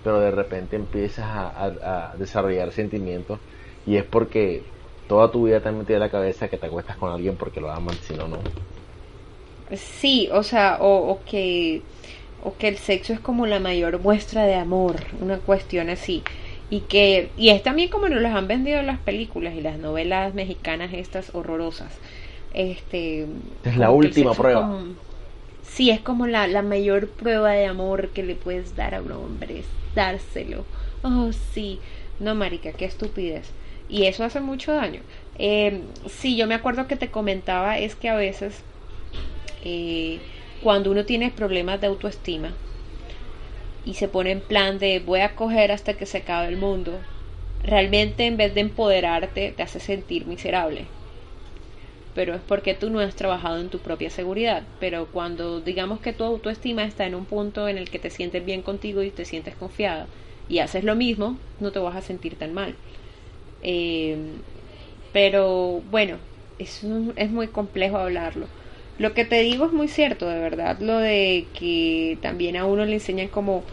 pero 0.02 0.20
de 0.20 0.30
repente 0.30 0.76
empiezas 0.76 1.26
a, 1.26 2.14
desarrollar 2.18 2.72
sentimientos 2.72 3.38
y 3.86 3.96
es 3.96 4.04
porque 4.04 4.62
toda 5.08 5.30
tu 5.30 5.44
vida 5.44 5.60
te 5.60 5.68
ha 5.68 5.72
metido 5.72 5.94
en 5.96 6.00
la 6.00 6.10
cabeza 6.10 6.48
que 6.48 6.56
te 6.56 6.66
acuestas 6.66 6.96
con 6.96 7.12
alguien 7.12 7.36
porque 7.36 7.60
lo 7.60 7.70
aman, 7.70 7.94
si 7.96 8.14
no, 8.14 8.28
no. 8.28 8.38
Sí, 9.76 10.28
o 10.32 10.42
sea, 10.42 10.78
o, 10.80 11.10
o, 11.10 11.20
que, 11.24 11.82
o 12.44 12.54
que 12.56 12.68
el 12.68 12.76
sexo 12.76 13.12
es 13.12 13.20
como 13.20 13.46
la 13.46 13.58
mayor 13.58 14.00
muestra 14.00 14.44
de 14.44 14.54
amor, 14.54 14.96
una 15.20 15.38
cuestión 15.38 15.88
así. 15.88 16.22
Y 16.70 16.80
que, 16.80 17.30
y 17.36 17.50
es 17.50 17.62
también 17.62 17.90
como 17.90 18.08
nos 18.08 18.22
las 18.22 18.34
han 18.34 18.48
vendido 18.48 18.80
las 18.82 18.98
películas 18.98 19.54
y 19.54 19.60
las 19.60 19.78
novelas 19.78 20.34
mexicanas 20.34 20.92
estas 20.94 21.34
horrorosas. 21.34 21.92
Este, 22.54 23.26
es 23.64 23.76
la 23.76 23.90
última 23.90 24.32
prueba. 24.34 24.62
Como, 24.62 24.94
sí, 25.74 25.90
es 25.90 26.00
como 26.00 26.26
la, 26.26 26.46
la 26.46 26.62
mayor 26.62 27.08
prueba 27.10 27.52
de 27.52 27.66
amor 27.66 28.10
que 28.10 28.22
le 28.22 28.34
puedes 28.34 28.76
dar 28.76 28.94
a 28.94 29.02
un 29.02 29.12
hombre, 29.12 29.60
es 29.60 29.66
dárselo. 29.94 30.64
Oh, 31.02 31.32
sí. 31.32 31.80
No, 32.18 32.34
marica, 32.34 32.72
qué 32.72 32.84
estupidez. 32.84 33.50
Y 33.88 34.04
eso 34.04 34.24
hace 34.24 34.40
mucho 34.40 34.72
daño. 34.72 35.00
Eh, 35.34 35.82
sí, 36.08 36.36
yo 36.36 36.46
me 36.46 36.54
acuerdo 36.54 36.86
que 36.86 36.96
te 36.96 37.10
comentaba 37.10 37.78
es 37.78 37.94
que 37.96 38.08
a 38.08 38.14
veces 38.14 38.62
eh, 39.62 40.20
cuando 40.62 40.90
uno 40.90 41.04
tiene 41.04 41.30
problemas 41.30 41.80
de 41.80 41.88
autoestima 41.88 42.54
y 43.84 43.94
se 43.94 44.08
pone 44.08 44.30
en 44.30 44.40
plan 44.40 44.78
de 44.78 45.00
voy 45.00 45.20
a 45.20 45.34
coger 45.34 45.72
hasta 45.72 45.94
que 45.94 46.06
se 46.06 46.18
acabe 46.18 46.48
el 46.48 46.56
mundo, 46.56 47.00
realmente 47.62 48.26
en 48.26 48.36
vez 48.36 48.54
de 48.54 48.60
empoderarte 48.60 49.52
te 49.52 49.62
hace 49.62 49.80
sentir 49.80 50.26
miserable 50.26 50.86
pero 52.14 52.34
es 52.34 52.42
porque 52.42 52.74
tú 52.74 52.90
no 52.90 53.00
has 53.00 53.16
trabajado 53.16 53.60
en 53.60 53.70
tu 53.70 53.78
propia 53.78 54.10
seguridad. 54.10 54.64
Pero 54.80 55.06
cuando 55.06 55.60
digamos 55.60 56.00
que 56.00 56.12
tu 56.12 56.24
autoestima 56.24 56.84
está 56.84 57.06
en 57.06 57.14
un 57.14 57.24
punto 57.26 57.68
en 57.68 57.78
el 57.78 57.90
que 57.90 57.98
te 57.98 58.10
sientes 58.10 58.44
bien 58.44 58.62
contigo 58.62 59.02
y 59.02 59.10
te 59.10 59.24
sientes 59.24 59.54
confiada 59.56 60.08
y 60.48 60.58
haces 60.58 60.84
lo 60.84 60.96
mismo, 60.96 61.38
no 61.60 61.72
te 61.72 61.78
vas 61.78 61.96
a 61.96 62.02
sentir 62.02 62.36
tan 62.36 62.52
mal. 62.54 62.74
Eh, 63.62 64.16
pero 65.12 65.82
bueno, 65.90 66.18
es, 66.58 66.82
es 67.16 67.30
muy 67.30 67.48
complejo 67.48 67.98
hablarlo. 67.98 68.46
Lo 68.98 69.14
que 69.14 69.24
te 69.24 69.40
digo 69.40 69.66
es 69.66 69.72
muy 69.72 69.88
cierto, 69.88 70.28
de 70.28 70.38
verdad, 70.38 70.78
lo 70.80 70.98
de 70.98 71.46
que 71.58 72.18
también 72.22 72.56
a 72.56 72.66
uno 72.66 72.84
le 72.84 72.94
enseñan 72.94 73.28
como, 73.28 73.64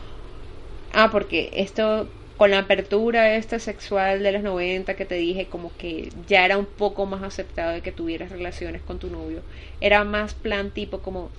ah, 0.93 1.09
porque 1.11 1.49
esto 1.53 2.07
con 2.39 2.51
la 2.51 2.59
apertura 2.59 3.35
esta 3.35 3.59
sexual 3.59 4.23
de 4.23 4.31
los 4.31 4.41
90 4.43 4.93
que 4.93 5.03
te 5.03 5.15
dije, 5.15 5.47
como 5.47 5.75
que 5.75 6.07
ya 6.25 6.45
era 6.45 6.57
un 6.57 6.65
poco 6.65 7.05
más 7.05 7.21
aceptado 7.21 7.73
de 7.73 7.81
que 7.81 7.91
tuvieras 7.91 8.31
relaciones 8.31 8.81
con 8.81 8.97
tu 8.97 9.09
novio. 9.09 9.41
Era 9.81 10.05
más 10.05 10.35
plan 10.35 10.71
tipo 10.71 10.99
como, 10.99 11.31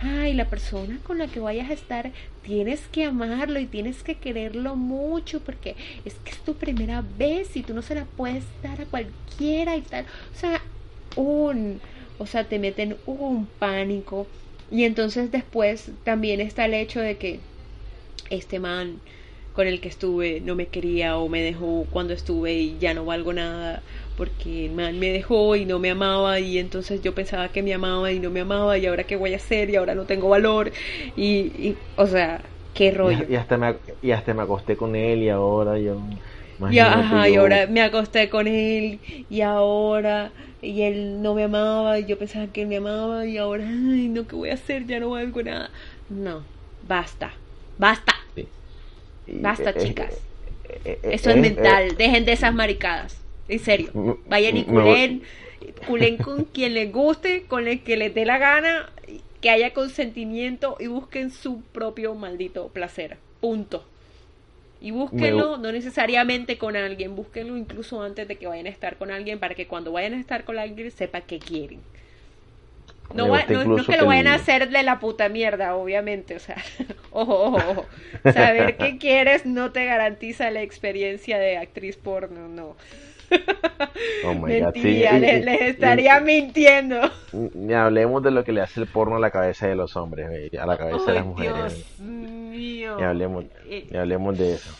ay, 0.00 0.32
la 0.32 0.46
persona 0.46 0.98
con 1.02 1.18
la 1.18 1.26
que 1.26 1.40
vayas 1.40 1.68
a 1.68 1.74
estar, 1.74 2.10
tienes 2.42 2.80
que 2.90 3.04
amarlo 3.04 3.60
y 3.60 3.66
tienes 3.66 4.02
que 4.02 4.14
quererlo 4.14 4.76
mucho 4.76 5.40
porque 5.40 5.76
es 6.06 6.14
que 6.14 6.30
es 6.30 6.38
tu 6.38 6.54
primera 6.54 7.04
vez 7.18 7.54
y 7.54 7.62
tú 7.62 7.74
no 7.74 7.82
se 7.82 7.94
la 7.94 8.06
puedes 8.16 8.44
dar 8.62 8.80
a 8.80 8.86
cualquiera 8.86 9.76
y 9.76 9.82
tal. 9.82 10.06
O 10.34 10.38
sea, 10.38 10.62
un, 11.16 11.82
o 12.16 12.24
sea, 12.24 12.44
te 12.44 12.58
meten 12.58 12.96
un 13.04 13.44
pánico. 13.44 14.26
Y 14.70 14.84
entonces 14.84 15.30
después 15.30 15.90
también 16.02 16.40
está 16.40 16.64
el 16.64 16.72
hecho 16.72 17.00
de 17.00 17.18
que 17.18 17.40
este 18.30 18.58
man 18.58 19.00
con 19.56 19.66
el 19.66 19.80
que 19.80 19.88
estuve 19.88 20.40
no 20.42 20.54
me 20.56 20.68
quería 20.68 21.18
o 21.18 21.28
me 21.28 21.42
dejó 21.42 21.88
cuando 21.90 22.14
estuve 22.14 22.54
y 22.54 22.78
ya 22.78 22.94
no 22.94 23.04
valgo 23.06 23.32
nada 23.32 23.84
porque 24.16 24.70
man 24.70 24.98
me 25.00 25.10
dejó 25.12 25.56
y 25.56 25.66
no 25.66 25.78
me 25.80 25.90
amaba 25.90 26.40
y 26.40 26.58
entonces 26.58 27.02
yo 27.02 27.14
pensaba 27.14 27.50
que 27.52 27.62
me 27.64 27.74
amaba 27.74 28.12
y 28.12 28.20
no 28.20 28.30
me 28.30 28.40
amaba 28.40 28.78
y 28.78 28.86
ahora 28.86 29.04
qué 29.04 29.16
voy 29.16 29.34
a 29.34 29.36
hacer 29.36 29.70
y 29.70 29.76
ahora 29.76 29.94
no 29.96 30.06
tengo 30.06 30.28
valor 30.30 30.72
y, 31.16 31.38
y 31.68 31.78
o 31.96 32.06
sea 32.06 32.44
qué 32.74 32.90
rollo. 32.92 33.28
y, 33.28 33.34
hasta 33.36 33.56
me 33.58 33.80
y 34.00 34.10
hasta 34.12 34.34
me 34.34 34.42
acosté 34.42 34.76
con 34.76 34.96
él 34.96 35.22
y 35.22 35.28
ahora 35.30 35.78
yo 35.78 36.20
y, 36.68 36.78
ajá, 36.80 37.28
yo... 37.28 37.28
y 37.28 37.36
ahora 37.36 37.66
me 37.68 37.82
acosté 37.82 38.28
con 38.30 38.46
él 38.48 39.00
y 39.28 39.40
ahora 39.42 40.34
y 40.60 40.82
él 40.82 41.22
no 41.22 41.34
me 41.34 41.44
amaba 41.44 41.98
y 41.98 42.06
yo 42.06 42.18
pensaba 42.18 42.48
que 42.48 42.62
él 42.62 42.68
me 42.68 42.78
amaba 42.78 43.26
y 43.26 43.38
ahora 43.38 43.64
ay 43.68 44.08
no 44.08 44.26
qué 44.26 44.36
voy 44.36 44.50
a 44.50 44.54
hacer 44.54 44.86
ya 44.86 44.98
no 45.00 45.10
valgo 45.10 45.42
nada 45.42 45.70
no 46.08 46.46
basta 46.82 47.40
Basta, 47.78 48.14
basta, 49.26 49.70
eh, 49.70 49.74
chicas. 49.76 50.14
eh, 50.64 50.80
eh, 50.84 50.98
Eso 51.10 51.30
es 51.30 51.36
mental. 51.36 51.96
Dejen 51.96 52.24
de 52.24 52.32
esas 52.32 52.54
maricadas. 52.54 53.24
En 53.48 53.58
serio. 53.60 53.94
Vayan 54.26 54.56
y 54.56 54.64
culen. 54.64 55.22
Culen 55.86 56.18
con 56.18 56.44
quien 56.44 56.74
les 56.74 56.92
guste, 56.92 57.44
con 57.46 57.68
el 57.68 57.82
que 57.82 57.96
les 57.96 58.14
dé 58.14 58.24
la 58.24 58.38
gana, 58.38 58.92
que 59.40 59.50
haya 59.50 59.72
consentimiento 59.72 60.76
y 60.80 60.86
busquen 60.88 61.30
su 61.30 61.62
propio 61.62 62.14
maldito 62.14 62.68
placer. 62.68 63.18
Punto. 63.40 63.84
Y 64.80 64.90
búsquenlo, 64.90 65.56
no 65.56 65.72
necesariamente 65.72 66.58
con 66.58 66.76
alguien, 66.76 67.16
búsquenlo 67.16 67.56
incluso 67.56 68.02
antes 68.02 68.28
de 68.28 68.36
que 68.36 68.46
vayan 68.46 68.66
a 68.66 68.70
estar 68.70 68.98
con 68.98 69.10
alguien 69.10 69.38
para 69.38 69.54
que 69.54 69.66
cuando 69.66 69.92
vayan 69.92 70.14
a 70.14 70.20
estar 70.20 70.44
con 70.44 70.58
alguien 70.58 70.90
sepa 70.90 71.22
qué 71.22 71.38
quieren. 71.38 71.80
No, 73.14 73.28
va- 73.28 73.44
no- 73.44 73.52
no 73.52 73.60
es 73.60 73.66
incluso 73.66 73.92
que 73.92 73.96
lo 73.98 74.06
vayan 74.06 74.26
a 74.26 74.34
hacer 74.34 74.68
de 74.70 74.82
la 74.82 74.98
puta 74.98 75.28
mierda, 75.28 75.74
obviamente. 75.76 76.36
O 76.36 76.40
sea, 76.40 76.56
ojo, 77.10 77.44
ojo, 77.44 77.56
ojo. 77.70 77.86
Saber 78.32 78.76
qué 78.76 78.98
quieres 79.00 79.46
no 79.46 79.72
te 79.72 79.84
garantiza 79.84 80.50
la 80.50 80.62
experiencia 80.62 81.38
de 81.38 81.56
actriz 81.58 81.96
porno, 81.96 82.48
no. 82.48 82.76
Oh 84.24 84.34
my 84.34 84.60
God, 84.60 84.72
sí, 84.74 84.80
les, 84.82 85.44
y- 85.46 85.64
estaría 85.64 86.20
mintiendo. 86.20 87.00
Ni 87.32 87.74
hablemos 87.74 88.22
de 88.22 88.30
lo 88.30 88.44
que 88.44 88.52
le 88.52 88.60
hace 88.60 88.80
el 88.80 88.86
porno 88.86 89.16
a 89.16 89.20
la 89.20 89.30
cabeza 89.30 89.66
de 89.66 89.74
los 89.74 89.96
hombres, 89.96 90.28
a 90.58 90.66
la 90.66 90.76
cabeza 90.78 91.06
de 91.06 91.14
las 91.14 91.26
mujeres. 91.26 91.54
Dios 91.98 91.98
mío. 92.00 92.96
Ni 92.98 93.02
hablemos, 93.02 93.44
ni 93.90 93.98
hablemos 93.98 94.38
de 94.38 94.54
eso. 94.54 94.70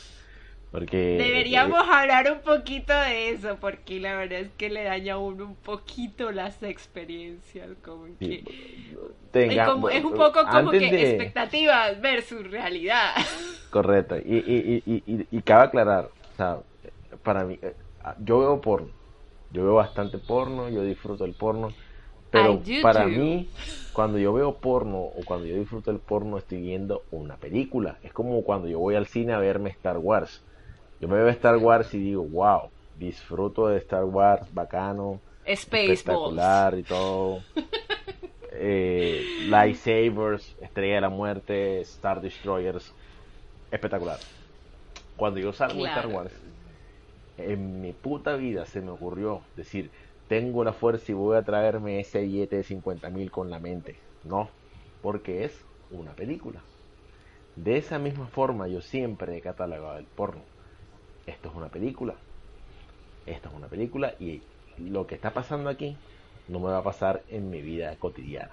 Porque 0.76 0.98
Deberíamos 1.16 1.80
eh, 1.80 1.86
hablar 1.88 2.30
un 2.30 2.40
poquito 2.40 2.92
de 2.92 3.30
eso, 3.30 3.58
porque 3.58 4.00
la 4.00 4.14
verdad 4.16 4.40
es 4.40 4.52
que 4.52 4.68
le 4.70 4.84
daña 4.84 5.14
a 5.14 5.18
uno 5.18 5.44
un 5.46 5.56
poquito 5.56 6.30
las 6.32 6.62
experiencias, 6.62 7.70
como 7.82 8.06
que... 8.20 8.44
tenga- 9.32 9.66
es, 9.90 10.04
un 10.04 10.14
poco 10.14 10.48
como 10.50 10.76
que 10.76 10.86
de- 10.90 11.02
expectativas 11.02 12.00
versus 12.00 12.46
realidad. 12.50 13.14
Correcto. 13.70 14.16
Y, 14.18 14.36
y, 14.38 14.82
y, 14.86 15.02
y, 15.06 15.28
y 15.38 15.42
cabe 15.42 15.64
aclarar, 15.64 16.06
o 16.06 16.34
sea, 16.36 16.62
para 17.22 17.44
mí, 17.44 17.58
eh, 17.62 17.76
yo 18.20 18.40
veo 18.40 18.60
porno. 18.62 18.92
Yo 19.50 19.64
veo 19.64 19.74
bastante 19.76 20.18
porno, 20.18 20.70
yo 20.70 20.82
disfruto 20.82 21.24
del 21.24 21.34
porno. 21.36 21.76
Pero 22.30 22.68
para 22.80 23.08
too. 23.08 23.10
mí, 23.10 23.52
cuando 23.92 24.18
yo 24.18 24.34
veo 24.34 24.60
porno 24.60 25.00
o 25.00 25.24
cuando 25.26 25.46
yo 25.46 25.56
disfruto 25.56 25.92
del 25.92 26.02
porno, 26.02 26.38
estoy 26.38 26.62
viendo 26.62 27.06
una 27.10 27.38
película. 27.38 28.00
Es 28.02 28.12
como 28.14 28.44
cuando 28.44 28.68
yo 28.68 28.80
voy 28.80 28.96
al 28.96 29.08
cine 29.08 29.34
a 29.34 29.40
verme 29.40 29.70
Star 29.70 29.98
Wars. 29.98 30.45
Yo 31.00 31.08
me 31.08 31.16
veo 31.16 31.28
Star 31.28 31.56
Wars 31.58 31.92
y 31.94 31.98
digo, 31.98 32.22
wow, 32.24 32.70
disfruto 32.98 33.68
de 33.68 33.78
Star 33.78 34.04
Wars, 34.04 34.52
bacano, 34.52 35.20
Spaceballs. 35.42 35.90
espectacular 35.92 36.78
y 36.78 36.82
todo. 36.82 37.40
Eh, 38.58 39.22
lightsabers, 39.50 40.56
Estrella 40.62 40.94
de 40.94 41.00
la 41.02 41.10
Muerte, 41.10 41.82
Star 41.82 42.22
Destroyers, 42.22 42.94
espectacular. 43.70 44.18
Cuando 45.14 45.40
yo 45.40 45.52
salgo 45.52 45.82
de 45.82 45.90
Star. 45.90 46.06
Wars, 46.06 46.32
en 47.36 47.82
mi 47.82 47.92
puta 47.92 48.36
vida 48.36 48.64
se 48.64 48.80
me 48.80 48.90
ocurrió 48.90 49.42
decir, 49.56 49.90
tengo 50.26 50.64
la 50.64 50.72
fuerza 50.72 51.12
y 51.12 51.14
voy 51.14 51.36
a 51.36 51.42
traerme 51.42 52.00
ese 52.00 52.22
billete 52.22 52.56
de 52.56 52.62
50 52.62 53.10
mil 53.10 53.30
con 53.30 53.50
la 53.50 53.58
mente. 53.58 54.02
No, 54.24 54.48
porque 55.02 55.44
es 55.44 55.66
una 55.90 56.14
película. 56.14 56.62
De 57.56 57.76
esa 57.76 57.98
misma 57.98 58.26
forma 58.26 58.68
yo 58.68 58.80
siempre 58.80 59.36
he 59.36 59.42
catalogado 59.42 59.98
el 59.98 60.06
porno. 60.06 60.42
Esto 61.26 61.48
es 61.48 61.54
una 61.54 61.68
película. 61.68 62.14
Esto 63.26 63.48
es 63.48 63.54
una 63.54 63.66
película 63.66 64.14
y 64.20 64.40
lo 64.78 65.06
que 65.06 65.14
está 65.14 65.30
pasando 65.30 65.68
aquí 65.70 65.96
no 66.48 66.60
me 66.60 66.66
va 66.70 66.78
a 66.78 66.82
pasar 66.82 67.22
en 67.28 67.50
mi 67.50 67.60
vida 67.60 67.94
cotidiana. 67.96 68.52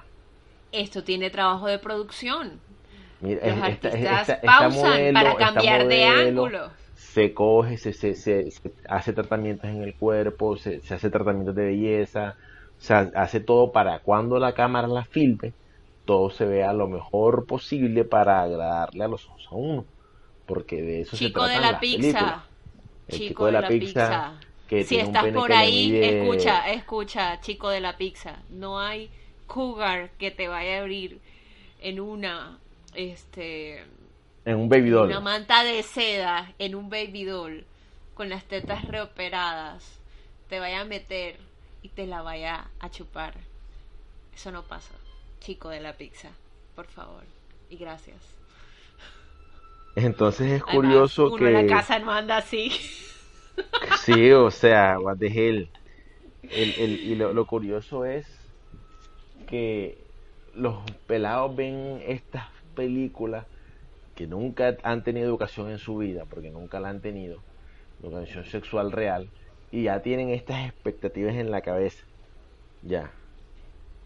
Esto 0.71 1.03
tiene 1.03 1.30
trabajo 1.30 1.67
de 1.67 1.78
producción. 1.78 2.59
Mira, 3.21 3.41
Los 3.45 3.55
esta- 3.55 3.65
artistas 3.89 3.93
esta- 3.95 4.34
esta 4.34 4.47
pausan 4.59 4.74
modelo- 4.91 5.13
para 5.13 5.36
cambiar 5.36 5.88
de 5.88 6.03
ángulo. 6.05 6.69
Se 6.95 7.34
coge, 7.34 7.78
se, 7.78 7.93
se, 7.93 8.15
se- 8.15 8.49
se 8.49 8.71
hace 8.89 9.13
tratamientos 9.13 9.69
en 9.69 9.84
el 9.84 9.93
cuerpo, 9.93 10.57
se, 10.57 10.80
se 10.82 10.95
hace 10.95 11.09
tratamientos 11.09 11.55
de 11.55 11.65
belleza, 11.65 12.36
o 12.80 12.82
sea, 12.82 13.11
hace 13.15 13.39
todo 13.39 13.71
para 13.71 13.99
cuando 13.99 14.39
la 14.39 14.53
cámara 14.53 14.88
la 14.88 15.03
filme, 15.05 15.53
todo 16.05 16.30
se 16.32 16.45
vea 16.45 16.74
lo 16.74 16.88
mejor 16.88 17.45
posible 17.45 18.03
para 18.03 18.41
agradarle 18.41 19.03
a 19.03 19.07
los 19.07 19.26
ojos 19.28 19.47
a 19.51 19.55
uno. 19.55 19.86
Porque 20.47 20.82
de 20.82 21.01
eso 21.01 21.15
Chico 21.15 21.41
se 21.41 21.47
de 21.49 21.53
tratan 21.53 21.61
la 21.61 21.71
las 21.74 21.80
pizza. 21.82 21.99
películas. 22.01 22.43
El 23.08 23.18
chico 23.18 23.45
de 23.45 23.51
la 23.51 23.68
pizza, 23.68 24.39
que 24.68 24.84
si 24.84 24.97
estás 24.97 25.26
por 25.34 25.51
ahí, 25.54 25.91
mide- 25.91 26.22
escucha, 26.22 26.72
escucha, 26.72 27.41
chico 27.41 27.70
de 27.70 27.82
la 27.82 27.97
pizza. 27.97 28.41
No 28.49 28.80
hay 28.80 29.10
cougar 29.47 30.12
que 30.12 30.32
te 30.32 30.47
vaya 30.47 30.78
a 30.78 30.82
abrir 30.82 31.20
en 31.82 31.99
una, 31.99 32.58
este, 32.95 33.84
En 34.45 34.56
un 34.56 34.70
baby 34.70 34.89
doll. 34.89 35.08
una 35.10 35.20
manta 35.20 35.64
de 35.64 35.84
seda, 35.84 36.54
en 36.60 36.76
un 36.76 36.89
baby 36.89 37.24
doll, 37.26 37.66
con 38.14 38.30
las 38.30 38.45
tetas 38.45 38.86
reoperadas, 38.88 39.99
te 40.49 40.60
vaya 40.60 40.82
a 40.82 40.86
meter 40.86 41.38
y 41.82 41.89
te 41.89 42.08
la 42.08 42.22
vaya 42.22 42.68
a 42.80 42.89
chupar. 42.89 43.34
Eso 44.34 44.51
no 44.51 44.64
pasa. 44.64 44.93
Chico 45.41 45.70
de 45.70 45.82
la 45.82 45.93
pizza, 45.93 46.30
por 46.76 46.88
favor. 46.88 47.24
Y 47.70 47.76
gracias. 47.78 48.18
Entonces 49.95 50.51
es 50.51 50.63
Además, 50.67 50.71
curioso 50.73 51.25
uno 51.27 51.37
que... 51.37 51.47
en 51.47 51.53
la 51.53 51.65
casa 51.65 51.99
no 51.99 52.11
anda 52.11 52.37
así. 52.37 52.71
Sí, 54.05 54.31
o 54.31 54.51
sea, 54.51 54.99
what 54.99 55.17
the 55.19 55.27
hell. 55.27 55.69
El, 56.43 56.75
el- 56.77 57.01
y 57.03 57.15
lo, 57.15 57.33
lo 57.33 57.45
curioso 57.47 58.05
es 58.05 58.27
que 59.47 59.97
los 60.53 60.83
pelados 61.07 61.55
ven 61.55 62.01
estas 62.05 62.47
películas 62.75 63.47
que 64.15 64.27
nunca 64.27 64.77
han 64.83 65.03
tenido 65.03 65.27
educación 65.27 65.69
en 65.71 65.79
su 65.79 65.97
vida, 65.97 66.25
porque 66.29 66.51
nunca 66.51 66.79
la 66.79 66.89
han 66.89 67.01
tenido, 67.01 67.45
educación 68.01 68.45
sexual 68.45 68.91
real, 68.91 69.31
y 69.71 69.83
ya 69.85 70.01
tienen 70.01 70.29
estas 70.29 70.67
expectativas 70.69 71.35
en 71.35 71.51
la 71.51 71.61
cabeza. 71.61 72.03
Ya. 72.81 73.11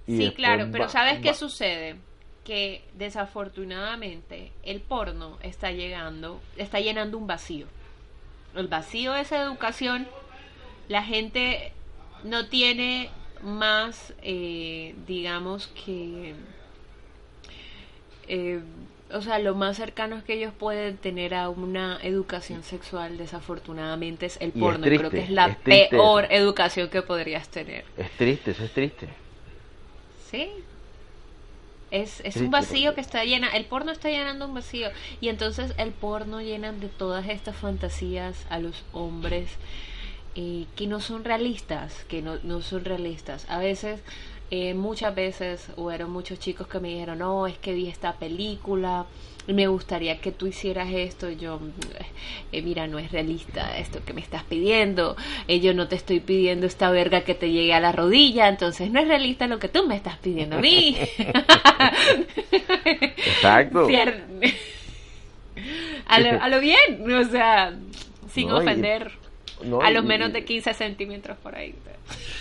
Y 0.08 0.18
Sí, 0.18 0.34
claro, 0.36 0.66
pero 0.72 0.86
va- 0.86 0.90
¿sabes 0.90 1.20
qué 1.20 1.34
sucede? 1.34 1.96
Que 2.48 2.82
desafortunadamente 2.98 4.54
el 4.64 4.80
porno 4.80 5.38
está 5.44 5.72
llegando, 5.74 6.40
está 6.56 6.80
llenando 6.80 7.18
un 7.18 7.28
vacío. 7.28 7.68
El 8.56 8.68
vacío 8.70 9.12
de 9.12 9.22
esa 9.22 9.42
educación, 9.42 10.08
la 10.88 11.04
gente 11.04 11.74
no 12.24 12.48
tiene 12.48 13.10
más, 13.42 14.14
eh, 14.22 14.96
digamos 15.06 15.68
que, 15.68 16.36
eh, 18.30 18.62
o 19.12 19.22
sea, 19.22 19.40
lo 19.40 19.54
más 19.54 19.76
cercano 19.76 20.24
que 20.26 20.34
ellos 20.36 20.54
pueden 20.58 20.96
tener 20.98 21.34
a 21.34 21.50
una 21.50 22.00
educación 22.02 22.64
sexual, 22.64 23.18
desafortunadamente, 23.18 24.26
es 24.26 24.38
el 24.40 24.54
Y 24.54 24.54
es 24.54 24.60
porno. 24.60 24.86
Creo 24.86 25.12
que 25.12 25.20
es 25.24 25.30
la 25.30 25.48
es 25.48 25.58
peor 25.58 26.24
eso. 26.26 26.34
educación 26.34 26.90
que 26.90 27.02
podrías 27.02 27.50
tener. 27.50 27.84
Es 27.98 28.10
triste, 28.12 28.52
eso 28.52 28.64
es 28.64 28.72
triste. 28.74 29.10
Sí. 30.32 30.50
Es, 31.90 32.22
es 32.26 32.36
un 32.38 32.52
vacío 32.52 32.96
que 32.96 33.02
está 33.02 33.24
llena, 33.24 33.48
el 33.50 33.66
porno 33.66 33.92
está 33.92 34.10
llenando 34.10 34.46
un 34.46 34.54
vacío 34.54 34.90
y 35.22 35.30
entonces 35.30 35.74
el 35.78 35.92
porno 35.92 36.42
llena 36.42 36.74
de 36.74 36.90
todas 36.90 37.28
estas 37.30 37.56
fantasías 37.56 38.46
a 38.50 38.60
los 38.60 38.84
hombres 38.92 39.50
eh, 40.36 40.66
que 40.76 40.86
no 40.86 41.00
son 41.00 41.24
realistas, 41.24 42.04
que 42.08 42.22
no, 42.22 42.38
no 42.44 42.62
son 42.62 42.86
realistas. 42.86 43.48
A 43.50 43.58
veces, 43.58 44.02
eh, 44.52 44.74
muchas 44.74 45.14
veces 45.16 45.68
hubieron 45.76 46.12
muchos 46.12 46.40
chicos 46.40 46.68
que 46.68 46.80
me 46.80 46.90
dijeron, 46.90 47.20
no, 47.20 47.48
es 47.48 47.58
que 47.58 47.74
vi 47.74 47.88
esta 47.88 48.14
película 48.14 49.06
me 49.48 49.66
gustaría 49.68 50.20
que 50.20 50.34
tú 50.34 50.46
hicieras 50.48 50.90
esto. 50.92 51.30
Yo, 51.30 51.62
eh, 52.52 52.62
mira, 52.62 52.86
no 52.88 53.00
es 53.00 53.14
realista 53.14 53.78
esto 53.78 54.04
que 54.04 54.12
me 54.12 54.20
estás 54.20 54.44
pidiendo. 54.44 55.16
Eh, 55.48 55.62
yo 55.62 55.74
no 55.74 55.88
te 55.88 55.96
estoy 55.96 56.20
pidiendo 56.20 56.68
esta 56.68 56.92
verga 56.92 57.22
que 57.22 57.34
te 57.34 57.50
llegue 57.50 57.74
a 57.74 57.80
la 57.80 57.94
rodilla, 57.94 58.50
entonces 58.50 58.92
no 58.92 59.00
es 59.00 59.08
realista 59.08 59.48
lo 59.48 59.58
que 59.58 59.70
tú 59.70 59.88
me 59.88 59.96
estás 59.96 60.18
pidiendo 60.18 60.58
a 60.58 60.60
mí. 60.60 60.98
Exacto. 62.84 63.88
A, 66.10 66.20
lo, 66.20 66.42
a 66.42 66.48
lo 66.50 66.60
bien, 66.62 66.78
o 67.12 67.24
sea, 67.26 67.74
sin 68.32 68.48
No, 68.50 68.58
y- 68.62 68.66
ofender 68.66 69.12
No, 69.66 69.82
a 69.82 69.92
los 69.92 70.04
y- 70.04 70.08
menos 70.08 70.30
y- 70.30 70.34
de 70.34 70.46
15 70.46 70.74
centímetros 70.74 71.38
por 71.40 71.56
ahí. 71.56 71.76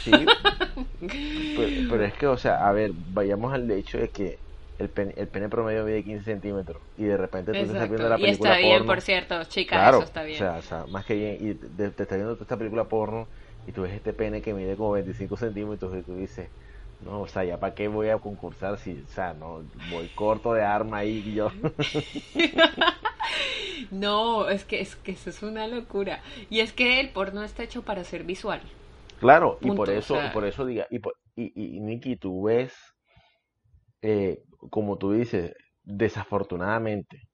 Sí, 0.04 0.12
pero, 1.56 1.70
pero 1.88 2.04
es 2.04 2.14
que, 2.14 2.26
o 2.26 2.36
sea, 2.36 2.66
a 2.66 2.72
ver, 2.72 2.90
vayamos 2.94 3.52
al 3.52 3.70
hecho 3.70 3.98
de 3.98 4.10
que 4.10 4.38
el 4.78 4.90
pene, 4.90 5.14
el 5.16 5.28
pene 5.28 5.48
promedio 5.48 5.84
mide 5.84 6.04
15 6.04 6.24
centímetros 6.24 6.82
y 6.96 7.04
de 7.04 7.16
repente 7.16 7.52
tú 7.52 7.58
estás 7.58 7.88
viendo 7.88 8.08
la 8.08 8.16
Exacto. 8.16 8.18
Y 8.18 8.22
película 8.26 8.50
está 8.50 8.60
bien, 8.66 8.78
porno. 8.78 8.92
por 8.92 9.00
cierto, 9.00 9.44
chicas, 9.44 9.78
Claro, 9.78 9.96
eso 9.98 10.04
está 10.04 10.22
bien. 10.24 10.36
O 10.36 10.38
sea, 10.38 10.56
o 10.58 10.62
sea, 10.62 10.86
más 10.88 11.06
que 11.06 11.14
bien, 11.14 11.36
y 11.40 11.54
te, 11.58 11.90
te 11.92 12.02
estás 12.02 12.18
viendo 12.18 12.34
toda 12.34 12.44
esta 12.44 12.58
película 12.58 12.88
porno 12.88 13.28
y 13.64 13.72
tú 13.72 13.82
ves 13.82 13.92
este 13.94 14.12
pene 14.12 14.42
que 14.42 14.52
mide 14.54 14.76
como 14.76 14.92
25 14.92 15.36
centímetros 15.36 15.96
y 15.96 16.02
tú 16.02 16.16
dices, 16.16 16.50
no, 16.98 17.22
o 17.22 17.26
sea, 17.26 17.44
ya 17.44 17.58
para 17.58 17.74
qué 17.74 17.88
voy 17.88 18.08
a 18.10 18.18
concursar 18.18 18.78
si, 18.78 19.02
o 19.02 19.06
sea, 19.08 19.32
no, 19.34 19.62
voy 19.74 20.10
corto 20.10 20.52
de 20.52 20.62
arma 20.62 20.98
ahí 20.98 21.22
y 21.24 21.34
yo. 21.34 21.50
No, 23.90 24.48
es 24.48 24.64
que, 24.64 24.80
es 24.80 24.94
que 24.96 25.12
eso 25.12 25.30
es 25.30 25.42
una 25.42 25.66
locura. 25.66 26.20
Y 26.50 26.60
es 26.60 26.72
que 26.72 27.00
el 27.00 27.10
porno 27.10 27.42
está 27.42 27.62
hecho 27.64 27.82
para 27.82 28.04
ser 28.04 28.24
visual. 28.24 28.60
Claro, 29.18 29.58
y 29.60 29.72
por 29.72 29.90
o 29.90 30.00
eso, 30.00 30.14
sea. 30.14 30.24
y 30.24 30.30
por 30.30 30.46
eso 30.46 30.64
diga, 30.64 30.86
y, 30.90 31.00
por- 31.00 31.16
y, 31.34 31.52
y, 31.76 31.80
Nicky, 31.80 32.16
tú 32.16 32.44
ves, 32.44 32.72
eh, 34.02 34.42
como 34.70 34.96
tú 34.98 35.12
dices, 35.12 35.52
desafortunadamente, 35.84 37.28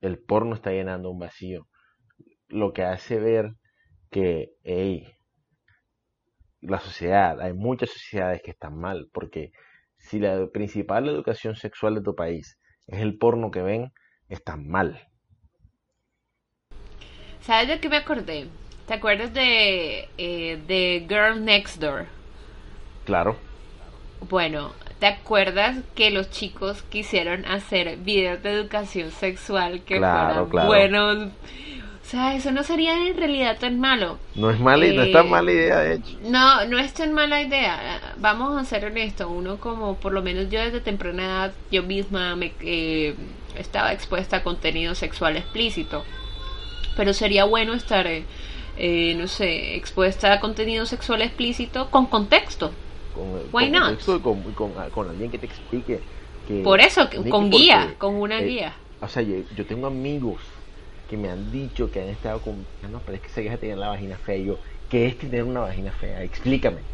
el 0.00 0.20
porno 0.20 0.54
está 0.54 0.70
llenando 0.70 1.10
un 1.10 1.18
vacío. 1.18 1.66
Lo 2.48 2.72
que 2.72 2.84
hace 2.84 3.18
ver 3.20 3.54
que, 4.10 4.54
hey, 4.64 5.06
la 6.62 6.80
sociedad, 6.80 7.40
hay 7.40 7.52
muchas 7.52 7.90
sociedades 7.90 8.42
que 8.42 8.50
están 8.50 8.76
mal, 8.76 9.08
porque 9.12 9.52
si 9.98 10.18
la 10.18 10.48
principal 10.52 11.08
educación 11.08 11.54
sexual 11.56 11.94
de 11.94 12.02
tu 12.02 12.14
país 12.16 12.58
es 12.88 13.00
el 13.00 13.18
porno 13.18 13.50
que 13.52 13.62
ven, 13.62 13.92
están 14.28 14.66
mal. 14.68 15.00
¿Sabes 17.46 17.68
de 17.68 17.80
qué 17.80 17.88
me 17.88 17.96
acordé? 17.96 18.48
¿Te 18.86 18.94
acuerdas 18.94 19.32
de, 19.32 20.08
eh, 20.18 20.58
de 20.66 21.06
Girl 21.08 21.44
Next 21.44 21.78
Door? 21.80 22.06
Claro. 23.04 23.36
Bueno, 24.20 24.72
¿te 24.98 25.06
acuerdas 25.06 25.76
que 25.94 26.10
los 26.10 26.30
chicos 26.30 26.82
quisieron 26.84 27.44
hacer 27.46 27.98
videos 27.98 28.42
de 28.42 28.52
educación 28.52 29.10
sexual 29.10 29.82
que 29.84 29.98
Claro, 29.98 30.46
fueran 30.48 30.48
claro. 30.48 30.66
buenos? 30.68 31.32
O 32.02 32.06
sea, 32.06 32.34
eso 32.34 32.50
no 32.52 32.62
sería 32.62 33.06
en 33.08 33.16
realidad 33.16 33.58
tan 33.58 33.80
malo. 33.80 34.18
No 34.34 34.50
es 34.50 34.60
mala, 34.60 34.86
no 34.92 35.02
es 35.02 35.08
Eh, 35.08 35.12
tan 35.12 35.28
mala 35.30 35.52
idea, 35.52 35.78
de 35.78 35.94
hecho. 35.96 36.18
No, 36.22 36.64
no 36.66 36.78
es 36.78 36.92
tan 36.94 37.12
mala 37.14 37.40
idea. 37.42 38.00
Vamos 38.18 38.60
a 38.60 38.64
ser 38.64 38.84
honestos. 38.84 39.26
Uno 39.30 39.58
como, 39.58 39.96
por 39.96 40.12
lo 40.12 40.22
menos 40.22 40.50
yo 40.50 40.60
desde 40.60 40.80
temprana 40.80 41.24
edad, 41.24 41.52
yo 41.70 41.82
misma 41.82 42.36
me 42.36 42.52
eh, 42.60 43.14
estaba 43.56 43.92
expuesta 43.92 44.38
a 44.38 44.42
contenido 44.42 44.94
sexual 44.94 45.36
explícito. 45.36 46.04
Pero 46.96 47.12
sería 47.12 47.44
bueno 47.44 47.74
estar, 47.74 48.06
eh, 48.06 48.26
eh, 48.76 49.14
no 49.16 49.26
sé, 49.28 49.76
expuesta 49.76 50.32
a 50.32 50.40
contenido 50.40 50.86
sexual 50.86 51.22
explícito 51.22 51.90
con 51.90 52.06
contexto. 52.06 52.74
Con, 53.12 53.52
Why 53.52 53.66
con 53.66 53.70
not? 53.70 53.94
contexto 53.94 54.16
y 54.16 54.22
con, 54.22 54.50
y 54.50 54.54
con- 54.54 54.90
con 54.90 55.08
alguien 55.10 55.30
que 55.30 55.38
te 55.38 55.46
explique. 55.46 56.04
Que, 56.44 56.56
Por 56.64 56.80
eso, 56.80 57.08
que- 57.10 57.18
con 57.30 57.50
porque, 57.50 57.56
guía, 57.58 57.94
con 57.98 58.14
una 58.16 58.40
eh, 58.40 58.48
guía. 58.48 58.74
O 59.00 59.08
sea, 59.08 59.22
yo, 59.22 59.36
yo 59.50 59.66
tengo 59.66 59.86
amigos 59.86 60.42
que 61.06 61.16
me 61.16 61.28
han 61.30 61.50
dicho 61.50 61.90
que 61.90 62.00
han 62.00 62.08
estado 62.08 62.40
con. 62.42 62.66
"Ah, 62.82 62.88
No, 62.88 63.04
pero 63.04 63.16
es 63.16 63.22
que 63.22 63.28
esa 63.28 63.40
vieja 63.40 63.58
tiene 63.58 63.76
la 63.76 63.88
vagina 63.88 64.18
fea. 64.18 64.36
Y 64.36 64.46
yo, 64.46 64.60
¿qué 64.88 65.06
es 65.06 65.18
tener 65.18 65.44
una 65.44 65.60
vagina 65.60 65.92
fea? 65.92 66.22
Explícame. 66.22 66.86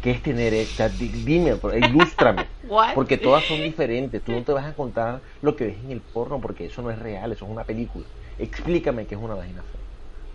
¿Qué 0.00 0.10
es 0.12 0.22
tener 0.22 0.54
esta? 0.54 0.88
Di- 0.88 1.10
Dime, 1.24 1.58
ilústrame. 1.78 2.50
Porque 2.92 3.18
todas 3.18 3.46
son 3.46 3.62
diferentes. 3.62 4.22
Tú 4.24 4.32
no 4.32 4.44
te 4.44 4.52
vas 4.52 4.66
a 4.66 4.74
contar 4.74 5.22
lo 5.42 5.56
que 5.56 5.66
ves 5.66 5.78
en 5.78 5.90
el 5.92 6.04
porno 6.04 6.40
porque 6.40 6.66
eso 6.66 6.82
no 6.82 6.90
es 6.90 6.98
real, 6.98 7.32
eso 7.32 7.44
es 7.46 7.50
una 7.50 7.64
película. 7.66 8.08
Explícame 8.40 9.06
qué 9.06 9.14
es 9.14 9.20
una 9.20 9.34
vagina 9.34 9.62
fea. 9.62 9.80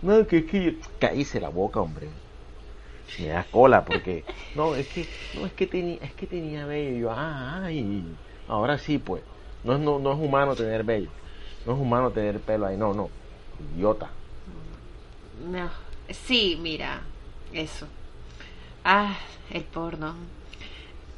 No, 0.02 0.26
que 0.26 0.38
es 0.38 0.44
que 0.44 0.64
yo... 0.64 0.72
Cállese 1.00 1.40
la 1.40 1.48
boca, 1.48 1.80
hombre. 1.80 2.08
Me 3.18 3.28
da 3.28 3.44
cola 3.44 3.84
porque... 3.84 4.24
No, 4.54 4.74
es 4.74 4.88
que, 4.88 5.06
no, 5.34 5.46
es 5.46 5.52
que, 5.52 5.66
tenía, 5.66 5.98
es 6.00 6.12
que 6.12 6.26
tenía 6.26 6.66
vello. 6.66 6.96
Y 6.96 7.00
yo, 7.00 7.10
ah, 7.10 7.62
ay. 7.64 8.04
Ahora 8.48 8.78
sí, 8.78 8.98
pues. 8.98 9.22
No 9.64 9.74
es, 9.74 9.80
no, 9.80 9.98
no 9.98 10.12
es 10.12 10.18
humano 10.18 10.54
tener 10.54 10.84
vello. 10.84 11.10
No 11.66 11.74
es 11.74 11.80
humano 11.80 12.10
tener 12.10 12.38
pelo 12.40 12.66
ahí. 12.66 12.76
No, 12.76 12.94
no. 12.94 13.10
Idiota. 13.74 14.10
No. 15.50 15.68
Sí, 16.10 16.58
mira, 16.60 17.00
eso. 17.52 17.86
Ah, 18.84 19.18
el 19.50 19.64
porno. 19.64 20.14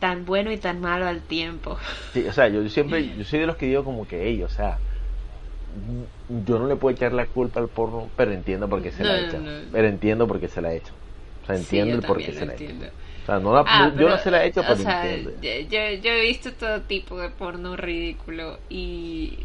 Tan 0.00 0.24
bueno 0.24 0.50
y 0.50 0.56
tan 0.56 0.80
malo 0.80 1.06
al 1.06 1.20
tiempo. 1.22 1.76
Sí, 2.12 2.26
o 2.26 2.32
sea, 2.32 2.48
yo 2.48 2.66
siempre, 2.68 3.06
yo 3.18 3.24
soy 3.24 3.40
de 3.40 3.46
los 3.46 3.56
que 3.56 3.66
digo 3.66 3.84
como 3.84 4.06
que, 4.06 4.26
ey, 4.26 4.42
o 4.42 4.48
sea, 4.48 4.78
yo 6.46 6.58
no 6.58 6.66
le 6.66 6.76
puedo 6.76 6.94
echar 6.94 7.12
la 7.12 7.26
culpa 7.26 7.60
al 7.60 7.68
porno, 7.68 8.08
pero 8.16 8.32
entiendo 8.32 8.68
por 8.68 8.82
qué 8.82 8.90
se 8.92 9.04
la 9.04 9.20
echa. 9.20 9.38
no. 9.38 9.50
Pero 9.72 9.88
entiendo 9.88 10.26
por 10.26 10.40
qué 10.40 10.48
se 10.48 10.60
la 10.60 10.72
echa. 10.74 10.92
O 11.42 11.46
sea, 11.46 11.56
entiendo 11.56 11.94
Sí, 11.96 12.00
el 12.00 12.06
por 12.06 12.18
qué 12.18 12.32
se 12.32 12.46
la 12.46 12.54
echa. 12.54 12.64
entiendo. 12.64 12.86
O 13.22 13.26
sea, 13.26 13.38
no 13.38 13.52
la, 13.54 13.64
Ah, 13.66 13.88
yo 13.90 13.94
pero, 13.96 14.08
no 14.10 14.18
se 14.18 14.30
la 14.30 14.44
he 14.44 14.48
hecho, 14.48 14.62
pero 14.62 14.76
sea, 14.76 15.06
entiendo. 15.14 15.40
yo, 15.42 16.00
yo- 16.02 16.10
he 16.12 16.20
visto 16.22 16.52
todo 16.52 16.80
tipo 16.82 17.18
de 17.20 17.28
porno 17.30 17.76
ridículo 17.76 18.58
y 18.70 19.38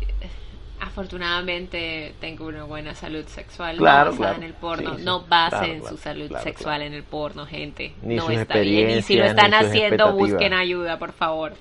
afortunadamente 0.80 2.13
tengo 2.19 2.45
una 2.47 2.63
buena 2.65 2.93
salud 2.93 3.26
sexual 3.26 3.78
Claro, 3.78 4.11
no 4.11 4.11
basada 4.11 4.30
claro. 4.36 4.38
en 4.38 4.43
el 4.43 4.53
porno. 4.53 4.97
Sí. 4.97 5.03
No 5.03 5.21
basen 5.28 5.80
Claro, 5.80 5.95
su 5.95 6.01
salud 6.01 6.32
sexual 6.43 6.82
en 6.82 6.93
el 6.93 7.03
porno, 7.03 7.45
gente. 7.45 7.93
Ni 8.01 8.15
no 8.15 8.30
está 8.30 8.59
bien. 8.59 8.99
Y 8.99 9.01
si 9.01 9.15
lo 9.17 9.26
están 9.26 9.53
haciendo, 9.53 10.13
busquen 10.13 10.53
ayuda, 10.53 10.99
por 10.99 11.11
favor. 11.13 11.53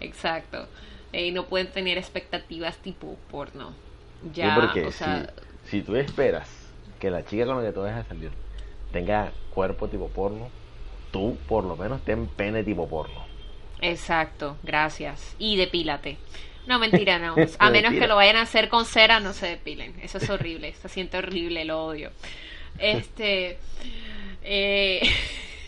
Exacto. 0.00 0.66
Eh, 1.12 1.32
no 1.32 1.46
pueden 1.46 1.66
tener 1.68 1.98
expectativas 1.98 2.76
tipo 2.78 3.16
porno. 3.30 3.72
Ya, 4.32 4.54
Sí, 4.54 4.60
porque 4.60 4.86
o 4.86 4.92
sea, 4.92 5.32
si, 5.64 5.70
si 5.70 5.82
tú 5.82 5.96
esperas 5.96 6.48
que 6.98 7.10
la 7.10 7.24
chica 7.24 7.46
con 7.46 7.56
la 7.56 7.68
que 7.68 7.72
tú 7.72 7.80
vas 7.80 7.96
a 7.96 8.04
salir 8.04 8.30
tenga 8.92 9.32
cuerpo 9.54 9.88
tipo 9.88 10.08
porno, 10.08 10.48
tú 11.10 11.36
por 11.48 11.64
lo 11.64 11.76
menos 11.76 12.02
ten 12.04 12.26
pene 12.26 12.62
tipo 12.62 12.88
porno. 12.88 13.24
Exacto, 13.80 14.56
gracias. 14.62 15.34
Y 15.38 15.56
depílate. 15.56 16.18
No, 16.66 16.78
mentira, 16.78 17.18
no. 17.18 17.34
A 17.58 17.70
menos 17.70 17.94
que 17.94 18.06
lo 18.06 18.16
vayan 18.16 18.36
a 18.36 18.42
hacer 18.42 18.68
con 18.68 18.84
cera, 18.84 19.20
no 19.20 19.32
se 19.32 19.46
depilen. 19.46 19.94
Eso 20.02 20.18
es 20.18 20.28
horrible. 20.28 20.74
Se 20.74 20.88
siente 20.88 21.16
horrible, 21.16 21.64
lo 21.64 21.84
odio. 21.84 22.10
Este. 22.78 23.58
Eh, 24.42 25.00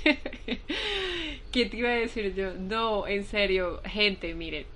¿Qué 1.53 1.67
te 1.67 1.77
iba 1.77 1.89
a 1.89 1.95
decir 1.95 2.35
yo? 2.35 2.53
No, 2.55 3.07
en 3.07 3.25
serio, 3.25 3.81
gente, 3.85 4.35
miren. 4.35 4.67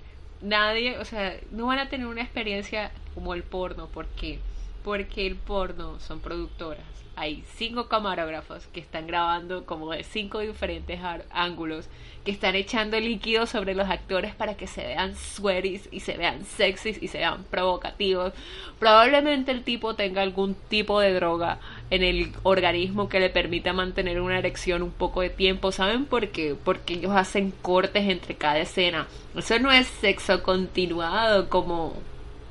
Nadie, 0.41 0.97
o 0.99 1.05
sea, 1.05 1.35
no 1.51 1.67
van 1.67 1.79
a 1.79 1.89
tener 1.89 2.07
una 2.07 2.21
experiencia 2.21 2.91
como 3.17 3.33
el 3.33 3.41
porno. 3.41 3.87
¿Por 3.87 4.05
qué? 4.09 4.37
Porque 4.83 5.25
el 5.25 5.37
porno 5.37 5.99
son 5.99 6.19
productoras. 6.19 6.85
Hay 7.15 7.43
cinco 7.55 7.87
camarógrafos 7.87 8.67
que 8.67 8.79
están 8.79 9.07
grabando 9.07 9.65
como 9.65 9.91
de 9.91 10.03
cinco 10.03 10.37
diferentes 10.37 10.99
ángulos, 11.31 11.89
que 12.23 12.29
están 12.29 12.53
echando 12.53 12.99
líquido 12.99 13.47
sobre 13.47 13.73
los 13.73 13.89
actores 13.89 14.35
para 14.35 14.55
que 14.55 14.67
se 14.67 14.85
vean 14.85 15.15
sweaties 15.15 15.89
y 15.91 16.01
se 16.01 16.15
vean 16.15 16.45
sexys 16.45 17.01
y 17.01 17.07
se 17.07 17.17
vean 17.17 17.43
provocativos. 17.45 18.33
Probablemente 18.77 19.49
el 19.49 19.63
tipo 19.63 19.95
tenga 19.95 20.21
algún 20.21 20.53
tipo 20.53 20.99
de 20.99 21.15
droga 21.15 21.57
en 21.89 22.03
el 22.03 22.31
organismo 22.43 23.09
que 23.09 23.19
le 23.19 23.31
permita 23.31 23.73
mantener 23.73 24.21
una 24.21 24.37
erección 24.37 24.83
un 24.83 24.91
poco 24.91 25.21
de 25.21 25.31
tiempo. 25.31 25.71
¿Saben 25.71 26.05
por 26.05 26.27
qué? 26.27 26.55
Porque 26.63 26.93
ellos 26.93 27.13
hacen 27.15 27.49
cortes 27.63 28.07
entre 28.07 28.35
cada 28.35 28.59
escena. 28.59 29.07
Eso 29.35 29.57
no 29.57 29.71
es 29.71 29.87
sexo 29.87 30.43
continuado 30.43 31.49
como 31.49 31.95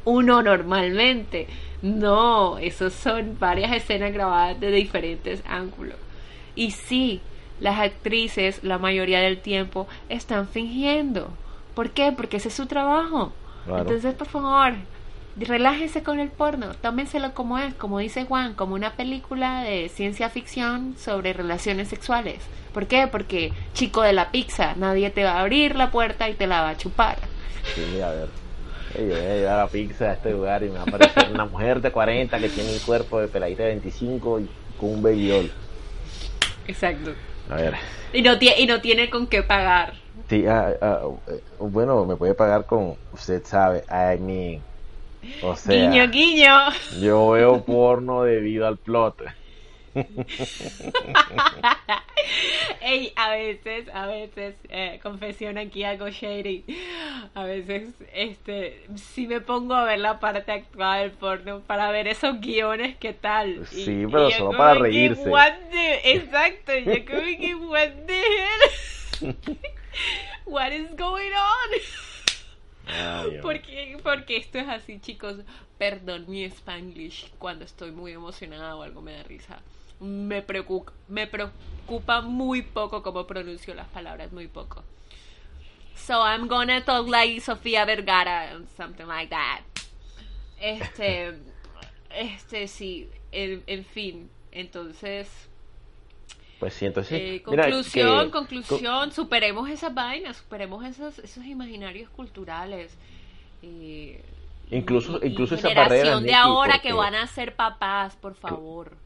uno 0.07 0.43
normalmente. 0.43 1.49
No, 1.83 2.57
esos 2.57 2.95
son 2.95 3.37
varias 3.39 3.73
escenas 3.73 4.15
grabadas 4.15 4.59
de 4.59 4.71
diferentes 4.71 5.43
ángulos. 5.47 5.97
Y 6.55 6.71
sí, 6.71 7.21
las 7.61 7.79
actrices 7.79 8.65
la 8.65 8.79
mayoría 8.79 9.21
del 9.21 9.41
tiempo 9.41 9.87
están 10.09 10.49
fingiendo. 10.49 11.29
¿Por 11.75 11.91
qué? 11.91 12.13
Porque 12.13 12.39
ese 12.39 12.49
es 12.49 12.55
su 12.55 12.67
trabajo. 12.67 13.33
Claro. 13.67 13.83
Entonces, 13.83 14.15
por 14.15 14.29
favor, 14.29 14.75
relájense 15.37 16.03
con 16.03 16.21
el 16.21 16.31
porno, 16.31 16.75
tómenselo 16.75 17.35
como 17.35 17.59
es, 17.59 17.75
como 17.75 17.99
dice 17.99 18.25
Juan, 18.25 18.55
como 18.55 18.75
una 18.75 18.93
película 18.93 19.63
de 19.63 19.91
ciencia 19.91 20.31
ficción 20.31 20.95
sobre 20.97 21.33
relaciones 21.33 21.89
sexuales. 21.89 22.39
¿Por 22.73 22.87
qué? 22.87 23.07
Porque 23.07 23.53
chico 23.75 24.03
de 24.03 24.13
la 24.13 24.31
pizza, 24.31 24.75
nadie 24.77 25.11
te 25.11 25.25
va 25.25 25.33
a 25.33 25.41
abrir 25.41 25.77
la 25.77 25.91
puerta 25.91 26.31
y 26.31 26.35
te 26.35 26.47
la 26.47 26.63
va 26.63 26.71
a 26.71 26.77
chupar. 26.77 27.19
Sí, 27.75 28.01
a 28.01 28.11
ver. 28.11 28.46
Yo 28.99 29.05
voy 29.05 29.15
a 29.15 29.35
llevar 29.37 29.57
la 29.59 29.67
pizza 29.69 30.11
a 30.11 30.13
este 30.15 30.31
lugar 30.31 30.63
y 30.63 30.67
me 30.69 30.75
va 30.75 30.81
a 30.81 30.83
aparecer 30.85 31.29
una 31.33 31.45
mujer 31.45 31.81
de 31.81 31.91
40 31.91 32.39
que 32.39 32.49
tiene 32.49 32.73
el 32.75 32.81
cuerpo 32.81 33.21
de 33.21 33.29
peladita 33.29 33.63
de 33.65 33.69
25 33.71 34.41
y 34.41 34.49
con 34.79 34.91
un 34.91 35.03
babyol. 35.03 35.51
Exacto. 36.67 37.13
A 37.51 37.57
ver. 37.57 37.75
Y 38.13 38.23
no, 38.23 38.39
tie- 38.39 38.55
y 38.59 38.67
no 38.67 38.81
tiene 38.81 39.11
con 39.11 39.27
qué 39.27 39.43
pagar. 39.43 39.95
Sí, 40.29 40.45
ah, 40.47 40.73
ah, 40.81 41.01
eh, 41.29 41.41
bueno, 41.61 42.05
me 42.05 42.17
puede 42.17 42.35
pagar 42.35 42.67
con, 42.67 42.97
usted 43.13 43.45
sabe, 43.45 43.85
I 43.91 44.19
mean, 44.21 44.63
o 45.43 45.55
sea, 45.55 45.75
guiño, 45.75 46.11
guiño. 46.11 46.53
yo 47.01 47.31
veo 47.31 47.63
porno 47.65 48.23
debido 48.25 48.67
al 48.67 48.79
plot. 48.79 49.23
Ey, 52.81 53.13
a 53.17 53.31
veces, 53.31 53.89
a 53.93 54.07
veces, 54.07 54.55
eh, 54.69 55.01
confesión 55.03 55.59
aquí 55.59 55.85
algo 55.85 56.09
shady. 56.09 56.65
A 57.35 57.45
veces, 57.45 57.95
este, 58.13 58.87
sí 58.97 59.27
me 59.27 59.41
pongo 59.41 59.75
a 59.75 59.85
ver 59.85 59.99
la 59.99 60.21
parte 60.21 60.51
actuada 60.53 60.99
del 60.99 61.11
porno 61.13 61.61
para 61.61 61.91
ver 61.91 62.07
esos 62.09 62.41
guiones, 62.41 62.97
¿qué 62.99 63.13
tal? 63.13 63.63
Y- 63.73 63.85
Sí, 63.85 64.07
pero 64.11 64.31
solo 64.31 64.57
para 64.57 64.75
que, 64.75 64.81
reírse. 64.83 65.29
what 65.29 65.53
the- 65.71 66.13
exacto, 66.13 66.73
yo 66.79 67.05
como 67.07 67.23
que, 67.23 67.55
what 67.57 67.89
the 68.07 68.21
hell? 68.21 69.37
What 70.47 70.71
is 70.73 70.91
going 70.97 71.33
on? 71.33 71.81
Ay. 72.87 73.39
Porque, 73.43 73.97
porque 74.03 74.37
esto 74.37 74.59
es 74.59 74.69
así, 74.69 75.01
chicos. 75.01 75.37
Perdón 75.79 76.27
mi 76.29 76.45
spanglish 76.45 77.31
cuando 77.39 77.65
estoy 77.65 77.91
muy 77.91 78.13
emocionada 78.13 78.77
o 78.77 78.83
algo 78.83 79.03
me 79.03 79.13
da 79.13 79.23
risa. 79.25 79.61
Me 80.01 80.43
preocupa, 80.43 80.93
me 81.09 81.27
preocupa 81.27 82.21
muy 82.21 82.63
poco 82.63 83.03
cómo 83.03 83.27
pronuncio 83.27 83.75
las 83.75 83.89
palabras, 83.89 84.33
muy 84.33 84.47
poco. 84.49 84.83
So 85.95 86.23
I'm 86.25 86.47
gonna 86.49 86.85
talk 86.85 87.09
like 87.09 87.41
Sofía 87.41 87.85
Vergara 87.87 88.61
something 88.77 89.07
like 89.07 89.31
that. 89.31 89.61
Este, 90.61 91.35
este 92.11 92.69
sí, 92.69 93.09
en, 93.33 93.63
en 93.67 93.85
fin, 93.85 94.31
entonces 94.53 95.29
Pues 96.61 96.75
sí, 96.75 96.87
entonces, 96.87 97.13
eh, 97.13 97.43
mira, 97.47 97.65
conclusión, 97.65 98.27
que- 98.27 98.31
conclusión, 98.33 99.13
superemos 99.13 99.69
esas 99.71 99.93
vainas, 99.95 100.37
superemos 100.39 100.85
esos, 100.85 101.19
esos 101.19 101.45
imaginarios 101.45 102.09
culturales. 102.11 102.97
Eh, 103.63 104.23
Incluso, 104.71 105.21
incluso 105.25 105.55
esa 105.55 105.69
barrera, 105.73 106.21
de 106.21 106.35
ahora 106.35 106.81
que 106.81 106.93
van 106.93 107.15
a 107.15 107.27
ser 107.27 107.55
papás, 107.55 108.17
por 108.17 108.35
favor. 108.35 108.97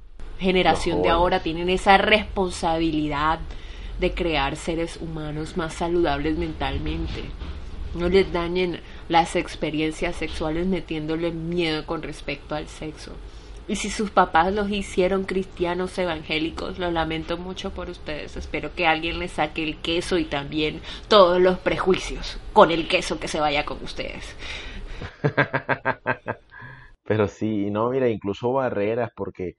Generación 0.40 1.02
de 1.02 1.10
ahora 1.10 1.42
tienen 1.42 1.68
esa 1.68 1.98
responsabilidad 1.98 3.40
de 3.98 4.14
crear 4.14 4.56
seres 4.56 4.96
humanos 4.96 5.58
más 5.58 5.74
saludables 5.74 6.38
mentalmente. 6.38 7.24
No 7.94 8.08
les 8.08 8.32
dañen 8.32 8.80
las 9.10 9.36
experiencias 9.36 10.16
sexuales 10.16 10.66
metiéndole 10.66 11.30
miedo 11.30 11.84
con 11.84 12.02
respecto 12.02 12.54
al 12.54 12.68
sexo. 12.68 13.12
Y 13.68 13.76
si 13.76 13.90
sus 13.90 14.10
papás 14.10 14.54
los 14.54 14.70
hicieron 14.70 15.24
cristianos 15.24 15.96
evangélicos, 15.98 16.78
lo 16.78 16.90
lamento 16.90 17.36
mucho 17.36 17.70
por 17.72 17.90
ustedes. 17.90 18.36
Espero 18.36 18.74
que 18.74 18.86
alguien 18.86 19.18
les 19.18 19.32
saque 19.32 19.62
el 19.62 19.76
queso 19.76 20.16
y 20.16 20.24
también 20.24 20.80
todos 21.08 21.38
los 21.38 21.58
prejuicios 21.58 22.38
con 22.54 22.70
el 22.70 22.88
queso 22.88 23.20
que 23.20 23.28
se 23.28 23.40
vaya 23.40 23.66
con 23.66 23.76
ustedes. 23.84 24.34
Pero 27.04 27.28
sí, 27.28 27.70
no, 27.70 27.90
mira, 27.90 28.08
incluso 28.08 28.52
barreras, 28.52 29.10
porque 29.14 29.54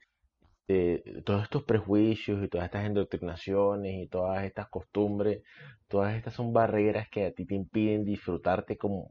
eh, 0.74 1.22
todos 1.24 1.42
estos 1.42 1.64
prejuicios 1.64 2.42
y 2.42 2.48
todas 2.48 2.64
estas 2.64 2.86
indoctrinaciones 2.86 3.92
y 3.94 4.06
todas 4.08 4.44
estas 4.44 4.68
costumbres, 4.68 5.42
todas 5.86 6.14
estas 6.14 6.32
son 6.32 6.54
barreras 6.54 7.08
que 7.10 7.26
a 7.26 7.32
ti 7.32 7.44
te 7.44 7.54
impiden 7.54 8.04
disfrutarte 8.04 8.78
como 8.78 9.10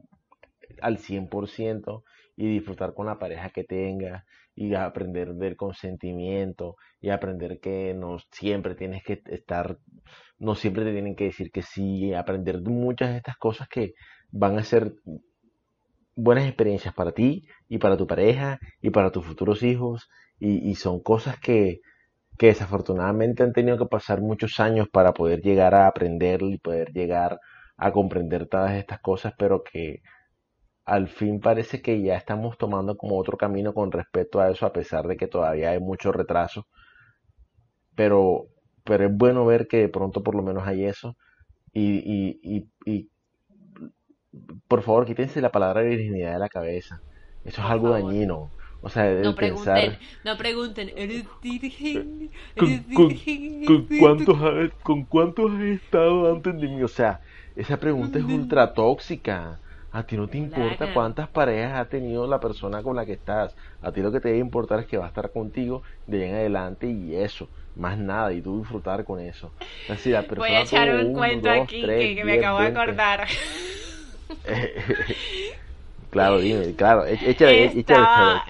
al 0.80 0.98
100% 0.98 2.02
y 2.36 2.48
disfrutar 2.48 2.94
con 2.94 3.06
la 3.06 3.18
pareja 3.18 3.50
que 3.50 3.62
tengas 3.62 4.24
y 4.56 4.74
aprender 4.74 5.34
del 5.34 5.56
consentimiento 5.56 6.76
y 7.00 7.10
aprender 7.10 7.60
que 7.60 7.94
no 7.94 8.18
siempre 8.32 8.74
tienes 8.74 9.04
que 9.04 9.22
estar, 9.26 9.78
no 10.38 10.56
siempre 10.56 10.84
te 10.84 10.92
tienen 10.92 11.14
que 11.14 11.24
decir 11.24 11.52
que 11.52 11.62
sí, 11.62 12.12
aprender 12.12 12.60
de 12.60 12.70
muchas 12.70 13.10
de 13.10 13.18
estas 13.18 13.36
cosas 13.36 13.68
que 13.68 13.94
van 14.32 14.58
a 14.58 14.64
ser 14.64 14.94
buenas 16.16 16.46
experiencias 16.46 16.92
para 16.92 17.12
ti 17.12 17.46
y 17.68 17.78
para 17.78 17.96
tu 17.96 18.06
pareja 18.06 18.58
y 18.80 18.90
para 18.90 19.12
tus 19.12 19.24
futuros 19.24 19.62
hijos 19.62 20.08
y, 20.42 20.70
y 20.70 20.74
son 20.74 21.00
cosas 21.02 21.38
que, 21.40 21.80
que 22.38 22.48
desafortunadamente 22.48 23.44
han 23.44 23.52
tenido 23.52 23.78
que 23.78 23.86
pasar 23.86 24.20
muchos 24.20 24.60
años 24.60 24.88
para 24.90 25.12
poder 25.14 25.40
llegar 25.42 25.74
a 25.74 25.86
aprender 25.86 26.42
y 26.42 26.58
poder 26.58 26.92
llegar 26.92 27.38
a 27.76 27.92
comprender 27.92 28.48
todas 28.48 28.72
estas 28.72 29.00
cosas, 29.00 29.34
pero 29.38 29.62
que 29.62 30.02
al 30.84 31.08
fin 31.08 31.40
parece 31.40 31.82
que 31.82 32.02
ya 32.02 32.16
estamos 32.16 32.58
tomando 32.58 32.96
como 32.96 33.18
otro 33.18 33.36
camino 33.38 33.74
con 33.74 33.92
respecto 33.92 34.40
a 34.40 34.50
eso, 34.50 34.66
a 34.66 34.72
pesar 34.72 35.06
de 35.08 35.16
que 35.16 35.28
todavía 35.28 35.70
hay 35.70 35.80
mucho 35.80 36.12
retraso, 36.12 36.66
pero, 37.94 38.46
pero 38.84 39.06
es 39.06 39.16
bueno 39.16 39.46
ver 39.46 39.66
que 39.68 39.78
de 39.78 39.88
pronto 39.88 40.22
por 40.22 40.34
lo 40.34 40.42
menos 40.42 40.66
hay 40.66 40.84
eso 40.84 41.16
y, 41.72 41.98
y, 41.98 42.40
y, 42.42 42.70
y 42.86 43.10
por 44.68 44.82
favor, 44.82 45.04
quítense 45.06 45.40
la 45.40 45.52
palabra 45.52 45.82
virginidad 45.82 46.32
de 46.32 46.38
la 46.38 46.48
cabeza. 46.48 47.02
Eso 47.44 47.60
es 47.62 47.68
algo 47.68 47.90
dañino. 47.90 48.50
O 48.82 48.88
sea, 48.90 49.06
No 49.24 49.30
pensar 49.34 49.82
pregunten, 49.82 49.98
no 50.24 50.36
pregunten, 50.36 50.92
¿eres 50.96 51.24
virgen? 51.40 52.30
con, 52.56 52.68
¿Eres 52.68 52.86
con- 52.92 53.22
virgen? 53.26 53.48
con 53.64 53.88
cuántos 53.94 54.36
has, 54.42 54.70
con 54.82 55.06
cuántos 55.06 55.52
has 55.52 55.60
estado 55.62 56.32
antes 56.32 56.54
de 56.60 56.68
mí. 56.68 56.82
O 56.82 56.88
sea, 56.88 57.20
esa 57.54 57.78
pregunta 57.78 58.18
es 58.18 58.24
ultra 58.24 58.74
tóxica. 58.74 59.60
A 59.90 60.06
ti 60.06 60.16
no 60.16 60.28
te 60.28 60.38
importa 60.38 60.88
cuántas 60.88 61.30
parejas 61.30 61.74
ha 61.78 61.88
tenido 61.88 62.26
la 62.26 62.40
persona 62.40 62.82
con 62.82 62.96
la 62.96 63.04
que 63.06 63.12
estás. 63.14 63.54
A 63.80 63.92
ti 63.92 64.00
lo 64.00 64.10
que 64.10 64.20
te 64.20 64.28
debe 64.28 64.40
importar 64.40 64.80
es 64.80 64.86
que 64.86 64.96
va 64.98 65.04
a 65.04 65.08
estar 65.08 65.30
contigo 65.32 65.82
de 66.06 66.24
ahí 66.24 66.30
en 66.30 66.34
adelante 66.36 66.86
y 66.88 67.14
eso. 67.14 67.50
Más 67.74 67.98
nada, 67.98 68.32
y 68.32 68.40
tú 68.42 68.58
disfrutar 68.60 69.04
con 69.04 69.20
eso. 69.20 69.48
O 69.48 69.54
sea, 69.86 69.96
si 69.98 70.10
la 70.10 70.26
persona 70.26 70.36
Voy 70.36 70.50
a 70.50 70.60
echar 70.62 70.94
un 70.94 71.10
uno, 71.10 71.40
cuento 71.40 71.48
dos, 71.48 71.70
aquí 71.72 71.76
tres, 71.78 72.10
que, 72.10 72.14
que 72.14 72.24
me 72.24 72.32
diez, 72.32 72.34
acabo 72.34 72.58
de 72.60 72.66
20. 72.66 72.80
acordar. 72.80 73.28
claro, 76.10 76.40
dime, 76.40 76.74
claro, 76.76 77.04
échale, 77.06 77.78
échale, 77.78 78.04
échale. 78.04 78.42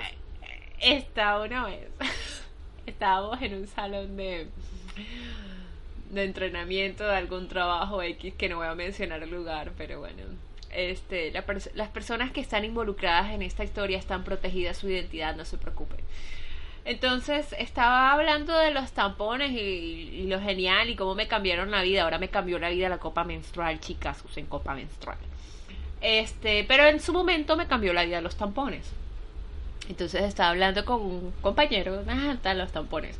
Estaba 0.82 1.44
una 1.44 1.66
vez, 1.66 1.88
estábamos 2.86 3.40
en 3.40 3.54
un 3.54 3.66
salón 3.66 4.16
de, 4.16 4.48
de 6.10 6.24
entrenamiento 6.24 7.04
de 7.04 7.16
algún 7.16 7.48
trabajo 7.48 8.02
X 8.02 8.34
que 8.34 8.48
no 8.48 8.56
voy 8.56 8.66
a 8.66 8.74
mencionar 8.74 9.22
el 9.22 9.30
lugar, 9.30 9.72
pero 9.76 10.00
bueno. 10.00 10.22
Este, 10.70 11.32
las 11.32 11.88
personas 11.90 12.32
que 12.32 12.40
están 12.40 12.64
involucradas 12.64 13.30
en 13.32 13.42
esta 13.42 13.62
historia 13.62 13.98
están 13.98 14.24
protegidas 14.24 14.78
su 14.78 14.88
identidad, 14.88 15.36
no 15.36 15.44
se 15.44 15.58
preocupen. 15.58 16.00
Entonces 16.84 17.54
estaba 17.58 18.12
hablando 18.12 18.58
de 18.58 18.70
los 18.72 18.90
tampones 18.92 19.52
y, 19.52 19.54
y 19.54 20.26
lo 20.26 20.40
genial 20.40 20.88
y 20.88 20.96
cómo 20.96 21.14
me 21.14 21.28
cambiaron 21.28 21.70
la 21.70 21.82
vida. 21.82 22.02
Ahora 22.02 22.18
me 22.18 22.28
cambió 22.28 22.58
la 22.58 22.70
vida 22.70 22.88
la 22.88 22.98
copa 22.98 23.22
menstrual, 23.22 23.80
chicas, 23.80 24.24
usen 24.24 24.46
copa 24.46 24.74
menstrual. 24.74 25.18
Este, 26.00 26.64
pero 26.64 26.86
en 26.86 27.00
su 27.00 27.12
momento 27.12 27.56
me 27.56 27.68
cambió 27.68 27.92
la 27.92 28.04
vida 28.04 28.20
los 28.20 28.36
tampones. 28.36 28.90
Entonces 29.88 30.22
estaba 30.22 30.50
hablando 30.50 30.84
con 30.84 31.00
un 31.00 31.32
compañero, 31.40 32.04
ah, 32.08 32.36
tal, 32.42 32.58
los 32.58 32.72
tampones. 32.72 33.18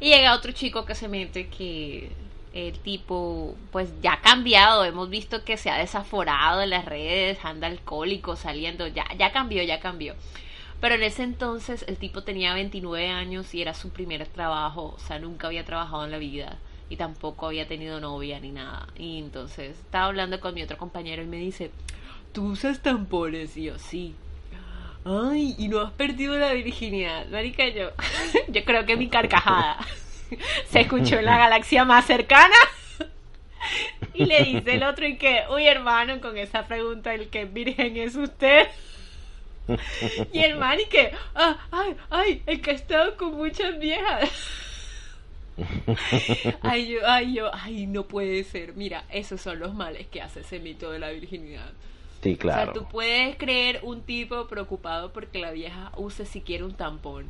Y 0.00 0.10
llega 0.10 0.34
otro 0.34 0.52
chico 0.52 0.84
que 0.84 0.94
se 0.94 1.08
mete 1.08 1.48
que 1.48 2.12
el 2.52 2.78
tipo, 2.78 3.56
pues 3.72 3.90
ya 4.00 4.14
ha 4.14 4.20
cambiado, 4.20 4.84
hemos 4.84 5.10
visto 5.10 5.44
que 5.44 5.56
se 5.56 5.70
ha 5.70 5.78
desaforado 5.78 6.62
en 6.62 6.70
las 6.70 6.84
redes, 6.84 7.38
anda 7.44 7.66
alcohólico, 7.66 8.36
saliendo, 8.36 8.86
ya, 8.86 9.06
ya 9.18 9.32
cambió, 9.32 9.62
ya 9.62 9.80
cambió. 9.80 10.14
Pero 10.80 10.94
en 10.94 11.02
ese 11.02 11.22
entonces 11.24 11.84
el 11.88 11.96
tipo 11.96 12.22
tenía 12.22 12.54
29 12.54 13.08
años 13.08 13.54
y 13.54 13.62
era 13.62 13.74
su 13.74 13.90
primer 13.90 14.26
trabajo, 14.28 14.94
o 14.96 14.98
sea, 15.00 15.18
nunca 15.18 15.48
había 15.48 15.64
trabajado 15.64 16.04
en 16.04 16.10
la 16.12 16.18
vida 16.18 16.58
y 16.88 16.96
tampoco 16.96 17.46
había 17.46 17.66
tenido 17.66 18.00
novia 18.00 18.38
ni 18.38 18.52
nada. 18.52 18.88
Y 18.96 19.18
entonces 19.18 19.78
estaba 19.78 20.06
hablando 20.06 20.40
con 20.40 20.54
mi 20.54 20.62
otro 20.62 20.76
compañero 20.76 21.22
y 21.22 21.26
me 21.26 21.38
dice, 21.38 21.70
¿tú 22.32 22.50
usas 22.52 22.82
tampones? 22.82 23.56
Y 23.56 23.64
yo, 23.64 23.78
sí. 23.78 24.14
Ay, 25.04 25.54
y 25.58 25.68
no 25.68 25.80
has 25.80 25.92
perdido 25.92 26.36
la 26.38 26.52
virginidad. 26.52 27.26
Marica, 27.28 27.68
yo, 27.68 27.90
yo 28.48 28.64
creo 28.64 28.86
que 28.86 28.96
mi 28.96 29.08
carcajada 29.08 29.78
se 30.70 30.80
escuchó 30.80 31.18
en 31.18 31.26
la 31.26 31.38
galaxia 31.38 31.84
más 31.84 32.06
cercana. 32.06 32.56
Y 34.12 34.26
le 34.26 34.44
dice 34.44 34.74
el 34.74 34.82
otro 34.82 35.06
y 35.08 35.16
que, 35.16 35.40
uy 35.50 35.66
hermano, 35.66 36.20
con 36.20 36.36
esa 36.36 36.66
pregunta, 36.66 37.14
el 37.14 37.30
que 37.30 37.46
virgen 37.46 37.96
es 37.96 38.14
usted. 38.14 38.68
Y 40.32 40.40
el 40.40 40.56
man 40.56 40.78
y 40.78 40.84
que, 40.84 41.12
ah, 41.34 41.56
ay, 41.72 41.96
ay, 42.10 42.42
el 42.46 42.60
que 42.60 42.72
ha 42.72 42.74
estado 42.74 43.16
con 43.16 43.34
muchas 43.34 43.78
viejas. 43.78 44.30
Ay, 46.60 46.88
yo, 46.88 47.00
ay, 47.06 47.34
yo, 47.34 47.50
ay, 47.54 47.86
no 47.86 48.04
puede 48.04 48.44
ser. 48.44 48.74
Mira, 48.74 49.04
esos 49.10 49.40
son 49.40 49.58
los 49.58 49.74
males 49.74 50.06
que 50.08 50.20
hace 50.20 50.40
ese 50.40 50.60
mito 50.60 50.92
de 50.92 50.98
la 50.98 51.10
virginidad. 51.10 51.72
Sí, 52.24 52.32
O 52.32 52.36
sea, 52.36 52.40
claro. 52.40 52.72
tú 52.72 52.86
puedes 52.88 53.36
creer 53.36 53.80
un 53.82 54.02
tipo 54.02 54.46
preocupado 54.48 55.12
porque 55.12 55.38
la 55.38 55.52
vieja 55.52 55.92
use 55.96 56.26
siquiera 56.26 56.64
un 56.64 56.74
tampón. 56.74 57.26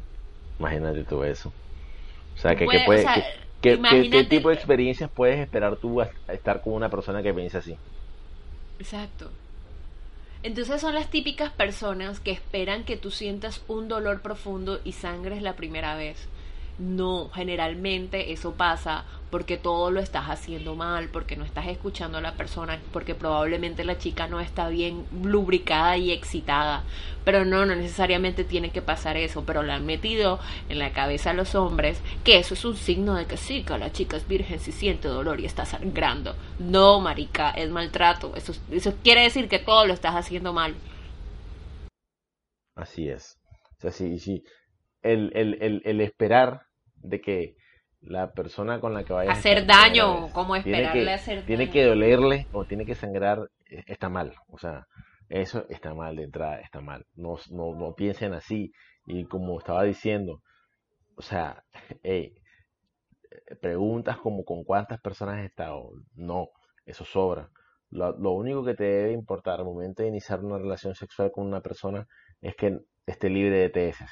Imagínate 0.58 1.04
tú 1.04 1.22
eso. 1.24 1.52
O 2.36 2.38
sea, 2.40 2.54
que, 2.56 2.64
puede, 2.64 2.86
o 2.88 3.02
sea, 3.02 3.14
que- 3.60 3.76
que- 3.76 3.82
que- 3.82 4.10
¿qué 4.10 4.24
tipo 4.24 4.48
de 4.48 4.54
experiencias 4.54 5.10
puedes 5.10 5.38
esperar 5.40 5.76
tú 5.76 6.00
a, 6.00 6.08
a 6.28 6.32
estar 6.32 6.62
con 6.62 6.72
una 6.74 6.88
persona 6.88 7.22
que 7.22 7.34
piensa 7.34 7.58
así? 7.58 7.76
Exacto. 8.78 9.30
Entonces 10.42 10.80
son 10.80 10.94
las 10.94 11.08
típicas 11.10 11.50
personas 11.52 12.20
que 12.20 12.30
esperan 12.30 12.84
que 12.84 12.96
tú 12.96 13.10
sientas 13.10 13.62
un 13.66 13.88
dolor 13.88 14.20
profundo 14.20 14.78
y 14.84 14.92
sangres 14.92 15.40
la 15.42 15.54
primera 15.56 15.96
vez. 15.96 16.28
No, 16.78 17.30
generalmente 17.32 18.32
eso 18.32 18.54
pasa 18.54 19.04
porque 19.30 19.56
todo 19.56 19.90
lo 19.90 19.98
estás 19.98 20.26
haciendo 20.26 20.76
mal, 20.76 21.08
porque 21.08 21.34
no 21.36 21.44
estás 21.44 21.66
escuchando 21.66 22.18
a 22.18 22.20
la 22.20 22.34
persona, 22.34 22.80
porque 22.92 23.16
probablemente 23.16 23.84
la 23.84 23.98
chica 23.98 24.28
no 24.28 24.38
está 24.40 24.68
bien 24.68 25.06
lubricada 25.24 25.96
y 25.96 26.12
excitada. 26.12 26.84
Pero 27.24 27.44
no, 27.44 27.66
no 27.66 27.74
necesariamente 27.74 28.44
tiene 28.44 28.70
que 28.70 28.80
pasar 28.80 29.16
eso, 29.16 29.44
pero 29.44 29.64
le 29.64 29.72
han 29.72 29.86
metido 29.86 30.38
en 30.68 30.78
la 30.78 30.92
cabeza 30.92 31.30
a 31.30 31.34
los 31.34 31.56
hombres 31.56 32.00
que 32.22 32.38
eso 32.38 32.54
es 32.54 32.64
un 32.64 32.76
signo 32.76 33.14
de 33.14 33.26
que 33.26 33.36
sí, 33.36 33.64
que 33.64 33.76
la 33.76 33.90
chica 33.90 34.16
es 34.16 34.28
virgen 34.28 34.60
si 34.60 34.70
siente 34.70 35.08
dolor 35.08 35.40
y 35.40 35.46
está 35.46 35.64
sangrando. 35.64 36.36
No, 36.60 37.00
marica, 37.00 37.50
es 37.50 37.70
maltrato. 37.70 38.34
Eso, 38.36 38.54
quiere 39.02 39.22
decir 39.22 39.48
que 39.48 39.58
todo 39.58 39.84
lo 39.84 39.94
estás 39.94 40.14
haciendo 40.14 40.52
mal. 40.52 40.76
Así 42.76 43.08
es. 43.08 43.36
O 43.78 43.80
sea, 43.80 43.90
sí, 43.90 44.18
sí. 44.18 44.44
El, 45.04 45.30
el, 45.34 45.62
el, 45.62 45.82
el 45.84 46.00
esperar 46.00 46.62
de 46.96 47.20
que 47.20 47.56
la 48.00 48.32
persona 48.32 48.80
con 48.80 48.94
la 48.94 49.04
que 49.04 49.12
vayas 49.12 49.34
a 49.36 49.38
Hacer 49.38 49.58
estar 49.58 49.66
daño, 49.66 50.30
como 50.32 50.54
tiene 50.62 50.78
esperarle 50.78 51.04
que, 51.04 51.10
hacer 51.12 51.46
tiene 51.46 51.64
daño. 51.64 51.72
que 51.72 51.84
dolerle 51.84 52.48
o 52.52 52.64
tiene 52.66 52.84
que 52.86 52.94
sangrar, 52.94 53.50
eh, 53.70 53.84
está 53.86 54.08
mal. 54.08 54.34
O 54.48 54.58
sea, 54.58 54.86
eso 55.28 55.66
está 55.68 55.94
mal 55.94 56.16
de 56.16 56.24
entrada, 56.24 56.60
está 56.60 56.80
mal. 56.80 57.06
No, 57.14 57.36
no, 57.50 57.74
no 57.74 57.94
piensen 57.94 58.34
así. 58.34 58.72
Y 59.06 59.24
como 59.26 59.58
estaba 59.58 59.82
diciendo, 59.84 60.42
o 61.16 61.22
sea, 61.22 61.64
hey, 62.02 62.34
preguntas 63.60 64.18
como 64.18 64.44
con 64.44 64.64
cuántas 64.64 65.00
personas 65.00 65.38
has 65.38 65.46
estado. 65.46 65.90
No, 66.14 66.48
eso 66.86 67.04
sobra. 67.04 67.50
Lo, 67.90 68.16
lo 68.18 68.32
único 68.32 68.64
que 68.64 68.74
te 68.74 68.84
debe 68.84 69.12
importar 69.12 69.60
al 69.60 69.66
momento 69.66 70.02
de 70.02 70.08
iniciar 70.08 70.40
una 70.44 70.58
relación 70.58 70.94
sexual 70.94 71.30
con 71.32 71.46
una 71.46 71.60
persona 71.60 72.06
es 72.40 72.54
que 72.56 72.78
esté 73.06 73.30
libre 73.30 73.56
de 73.58 73.70
TS, 73.70 74.04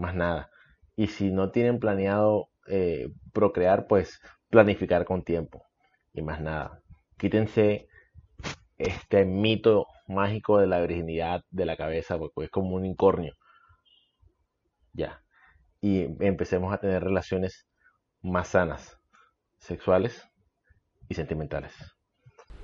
más 0.00 0.14
nada. 0.14 0.50
Y 0.96 1.06
si 1.08 1.30
no 1.30 1.50
tienen 1.50 1.78
planeado 1.78 2.48
eh, 2.66 3.12
procrear, 3.32 3.86
pues 3.86 4.20
planificar 4.48 5.04
con 5.04 5.22
tiempo 5.22 5.66
y 6.12 6.22
más 6.22 6.40
nada. 6.40 6.80
Quítense 7.18 7.88
este 8.78 9.24
mito 9.24 9.86
mágico 10.08 10.58
de 10.58 10.66
la 10.66 10.80
virginidad 10.80 11.44
de 11.50 11.66
la 11.66 11.76
cabeza, 11.76 12.18
porque 12.18 12.44
es 12.44 12.50
como 12.50 12.74
un 12.74 12.84
incornio. 12.84 13.34
Ya. 14.92 15.22
Y 15.80 16.02
empecemos 16.24 16.72
a 16.72 16.78
tener 16.78 17.02
relaciones 17.04 17.66
más 18.22 18.48
sanas, 18.48 18.98
sexuales 19.58 20.26
y 21.08 21.14
sentimentales. 21.14 21.72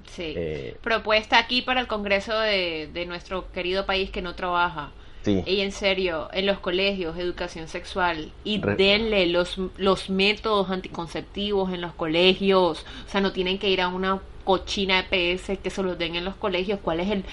Sí. 0.05 0.35
Eh, 0.37 0.77
Propuesta 0.83 1.39
aquí 1.39 1.63
para 1.63 1.81
el 1.81 1.87
Congreso 1.87 2.39
de, 2.39 2.89
de 2.93 3.07
nuestro 3.07 3.51
querido 3.53 3.87
país 3.87 4.11
que 4.11 4.23
no 4.23 4.35
trabaja. 4.35 4.93
Sí, 5.27 5.43
Y 5.47 5.61
en 5.61 5.73
serio, 5.73 6.29
en 6.33 6.47
los 6.47 6.59
colegios, 6.61 7.19
educación 7.19 7.69
sexual. 7.69 8.33
Y 8.45 8.61
Re- 8.63 8.77
denle 8.77 9.27
los, 9.27 9.59
los 9.77 10.09
métodos 10.09 10.71
anticonceptivos 10.71 11.73
en 11.75 11.81
los 11.83 11.93
colegios. 11.93 12.87
O 13.07 13.11
sea, 13.11 13.21
no 13.21 13.33
tienen 13.33 13.59
que 13.59 13.69
ir 13.69 13.81
a 13.83 13.89
una 13.89 14.21
cochina 14.45 15.01
EPS 15.11 15.59
que 15.63 15.71
se 15.71 15.83
los 15.83 15.99
den 15.99 16.17
en 16.17 16.25
los 16.25 16.37
colegios. 16.37 16.79
¿Cuál 16.83 17.01
es 17.01 17.11
el 17.11 17.25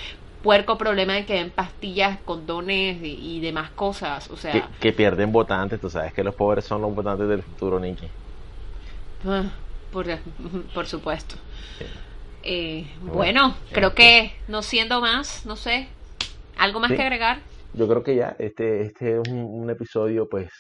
puerco 0.42 0.78
problema 0.78 1.14
de 1.14 1.26
que 1.26 1.36
den 1.36 1.52
pastillas, 1.52 2.18
condones 2.26 3.02
y, 3.02 3.38
y 3.38 3.40
demás 3.40 3.70
cosas? 3.70 4.30
O 4.32 4.36
sea, 4.38 4.70
que 4.82 4.92
pierden 4.92 5.32
votantes, 5.32 5.80
tú 5.80 5.90
sabes 5.90 6.12
que 6.14 6.24
los 6.24 6.36
pobres 6.36 6.66
son 6.66 6.82
los 6.82 6.94
votantes 6.94 7.28
del 7.30 7.44
futuro, 7.44 7.80
Nicky. 7.80 8.08
ah, 9.28 9.44
por, 9.92 10.06
por 10.74 10.86
supuesto. 10.88 11.36
Sí. 11.78 11.86
Eh, 12.46 12.88
Bueno, 13.02 13.14
bueno, 13.14 13.56
creo 13.72 13.94
que 13.96 14.36
no 14.48 14.62
siendo 14.64 15.00
más, 15.00 15.46
no 15.46 15.56
sé, 15.56 15.88
¿algo 16.58 16.80
más 16.82 16.90
Sí. 16.90 16.98
que 16.98 17.04
agregar? 17.04 17.40
Yo 17.74 17.88
creo 17.88 18.04
que 18.04 18.16
ya, 18.16 18.36
este, 18.40 18.82
este 18.82 19.14
es 19.14 19.20
un, 19.20 19.40
un 19.40 19.70
episodio, 19.70 20.30
pues, 20.30 20.52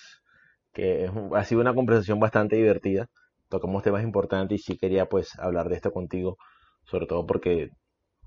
que 0.73 1.05
es 1.05 1.11
un- 1.11 1.35
ha 1.35 1.43
sido 1.45 1.61
una 1.61 1.73
conversación 1.75 2.19
bastante 2.19 2.55
divertida. 2.55 3.07
Tocamos 3.49 3.83
temas 3.83 4.03
importantes 4.03 4.59
y 4.59 4.63
sí 4.63 4.77
quería, 4.77 5.05
pues, 5.07 5.37
hablar 5.39 5.69
de 5.69 5.75
esto 5.75 5.91
contigo, 5.91 6.37
sobre 6.85 7.05
todo 7.07 7.25
porque 7.25 7.69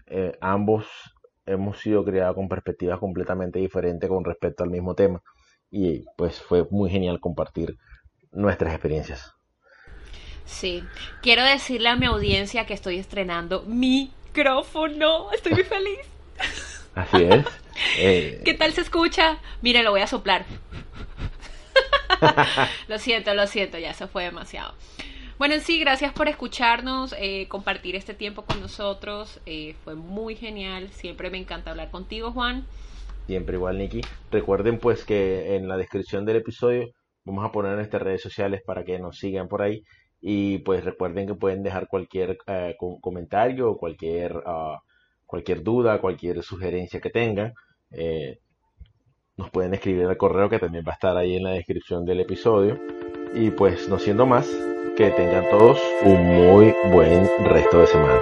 eh, 0.08 0.36
ambos 0.40 0.86
hemos 1.46 1.80
sido 1.80 2.04
criados 2.04 2.34
con 2.36 2.48
perspectivas 2.48 2.98
completamente 3.00 3.58
diferentes 3.60 4.08
con 4.10 4.24
respecto 4.24 4.64
al 4.64 4.70
mismo 4.70 4.94
tema. 4.94 5.22
Y, 5.70 6.04
pues, 6.16 6.40
fue 6.42 6.66
muy 6.70 6.90
genial 6.90 7.20
compartir 7.20 7.76
nuestras 8.32 8.72
experiencias. 8.74 9.32
Sí, 10.44 10.84
quiero 11.22 11.42
decirle 11.44 11.88
a 11.88 11.96
mi 11.96 12.06
audiencia 12.06 12.66
que 12.66 12.74
estoy 12.74 12.98
estrenando 12.98 13.62
micrófono. 13.62 15.30
Estoy 15.32 15.52
muy 15.54 15.64
feliz. 15.64 15.98
Así 16.96 17.22
es. 17.22 17.46
Eh, 17.98 18.40
¿Qué 18.44 18.54
tal 18.54 18.72
se 18.72 18.80
escucha? 18.80 19.38
Mire, 19.60 19.82
lo 19.82 19.90
voy 19.90 20.00
a 20.00 20.06
soplar. 20.06 20.46
lo 22.88 22.98
siento, 22.98 23.34
lo 23.34 23.46
siento, 23.46 23.78
ya 23.78 23.90
eso 23.90 24.08
fue 24.08 24.24
demasiado. 24.24 24.74
Bueno, 25.38 25.54
en 25.54 25.60
sí, 25.60 25.78
gracias 25.78 26.12
por 26.14 26.28
escucharnos, 26.28 27.14
eh, 27.18 27.46
compartir 27.48 27.96
este 27.96 28.14
tiempo 28.14 28.44
con 28.46 28.60
nosotros. 28.60 29.40
eh, 29.46 29.74
fue 29.84 29.94
muy 29.94 30.36
genial. 30.36 30.88
Siempre 30.92 31.30
me 31.30 31.38
encanta 31.38 31.70
hablar 31.72 31.90
contigo, 31.90 32.32
Juan. 32.32 32.66
Siempre 33.26 33.56
igual, 33.56 33.78
Nicky. 33.78 34.00
Recuerden 34.30 34.78
pues 34.80 35.04
que 35.04 35.56
en 35.56 35.68
la 35.68 35.76
descripción 35.76 36.24
del 36.24 36.36
episodio 36.36 36.86
vamos 37.24 37.44
a 37.44 37.52
poner 37.52 37.74
nuestras 37.76 38.02
redes 38.02 38.22
sociales 38.22 38.62
para 38.64 38.84
que 38.84 38.98
nos 38.98 39.18
sigan 39.18 39.48
por 39.48 39.62
ahí. 39.62 39.82
Y 40.20 40.58
pues 40.58 40.84
recuerden 40.84 41.26
que 41.26 41.34
pueden 41.34 41.62
dejar 41.62 41.88
cualquier 41.88 42.38
eh, 42.46 42.74
co- 42.78 42.98
comentario, 43.00 43.76
cualquier, 43.76 44.42
ah, 44.46 44.78
cualquier 45.26 45.62
duda, 45.62 46.00
cualquier 46.00 46.42
sugerencia 46.42 47.00
que 47.00 47.10
tengan. 47.10 47.52
Eh, 47.90 48.38
nos 49.36 49.50
pueden 49.50 49.74
escribir 49.74 50.06
al 50.06 50.16
correo 50.16 50.48
que 50.48 50.58
también 50.58 50.84
va 50.86 50.92
a 50.92 50.94
estar 50.94 51.16
ahí 51.16 51.36
en 51.36 51.44
la 51.44 51.50
descripción 51.50 52.04
del 52.04 52.20
episodio. 52.20 52.80
Y 53.34 53.50
pues 53.50 53.88
no 53.88 53.98
siendo 53.98 54.24
más, 54.24 54.48
que 54.96 55.10
tengan 55.10 55.48
todos 55.50 55.78
un 56.02 56.24
muy 56.24 56.74
buen 56.90 57.28
resto 57.44 57.80
de 57.80 57.86
semana. 57.86 58.20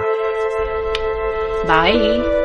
Bye. 1.67 2.44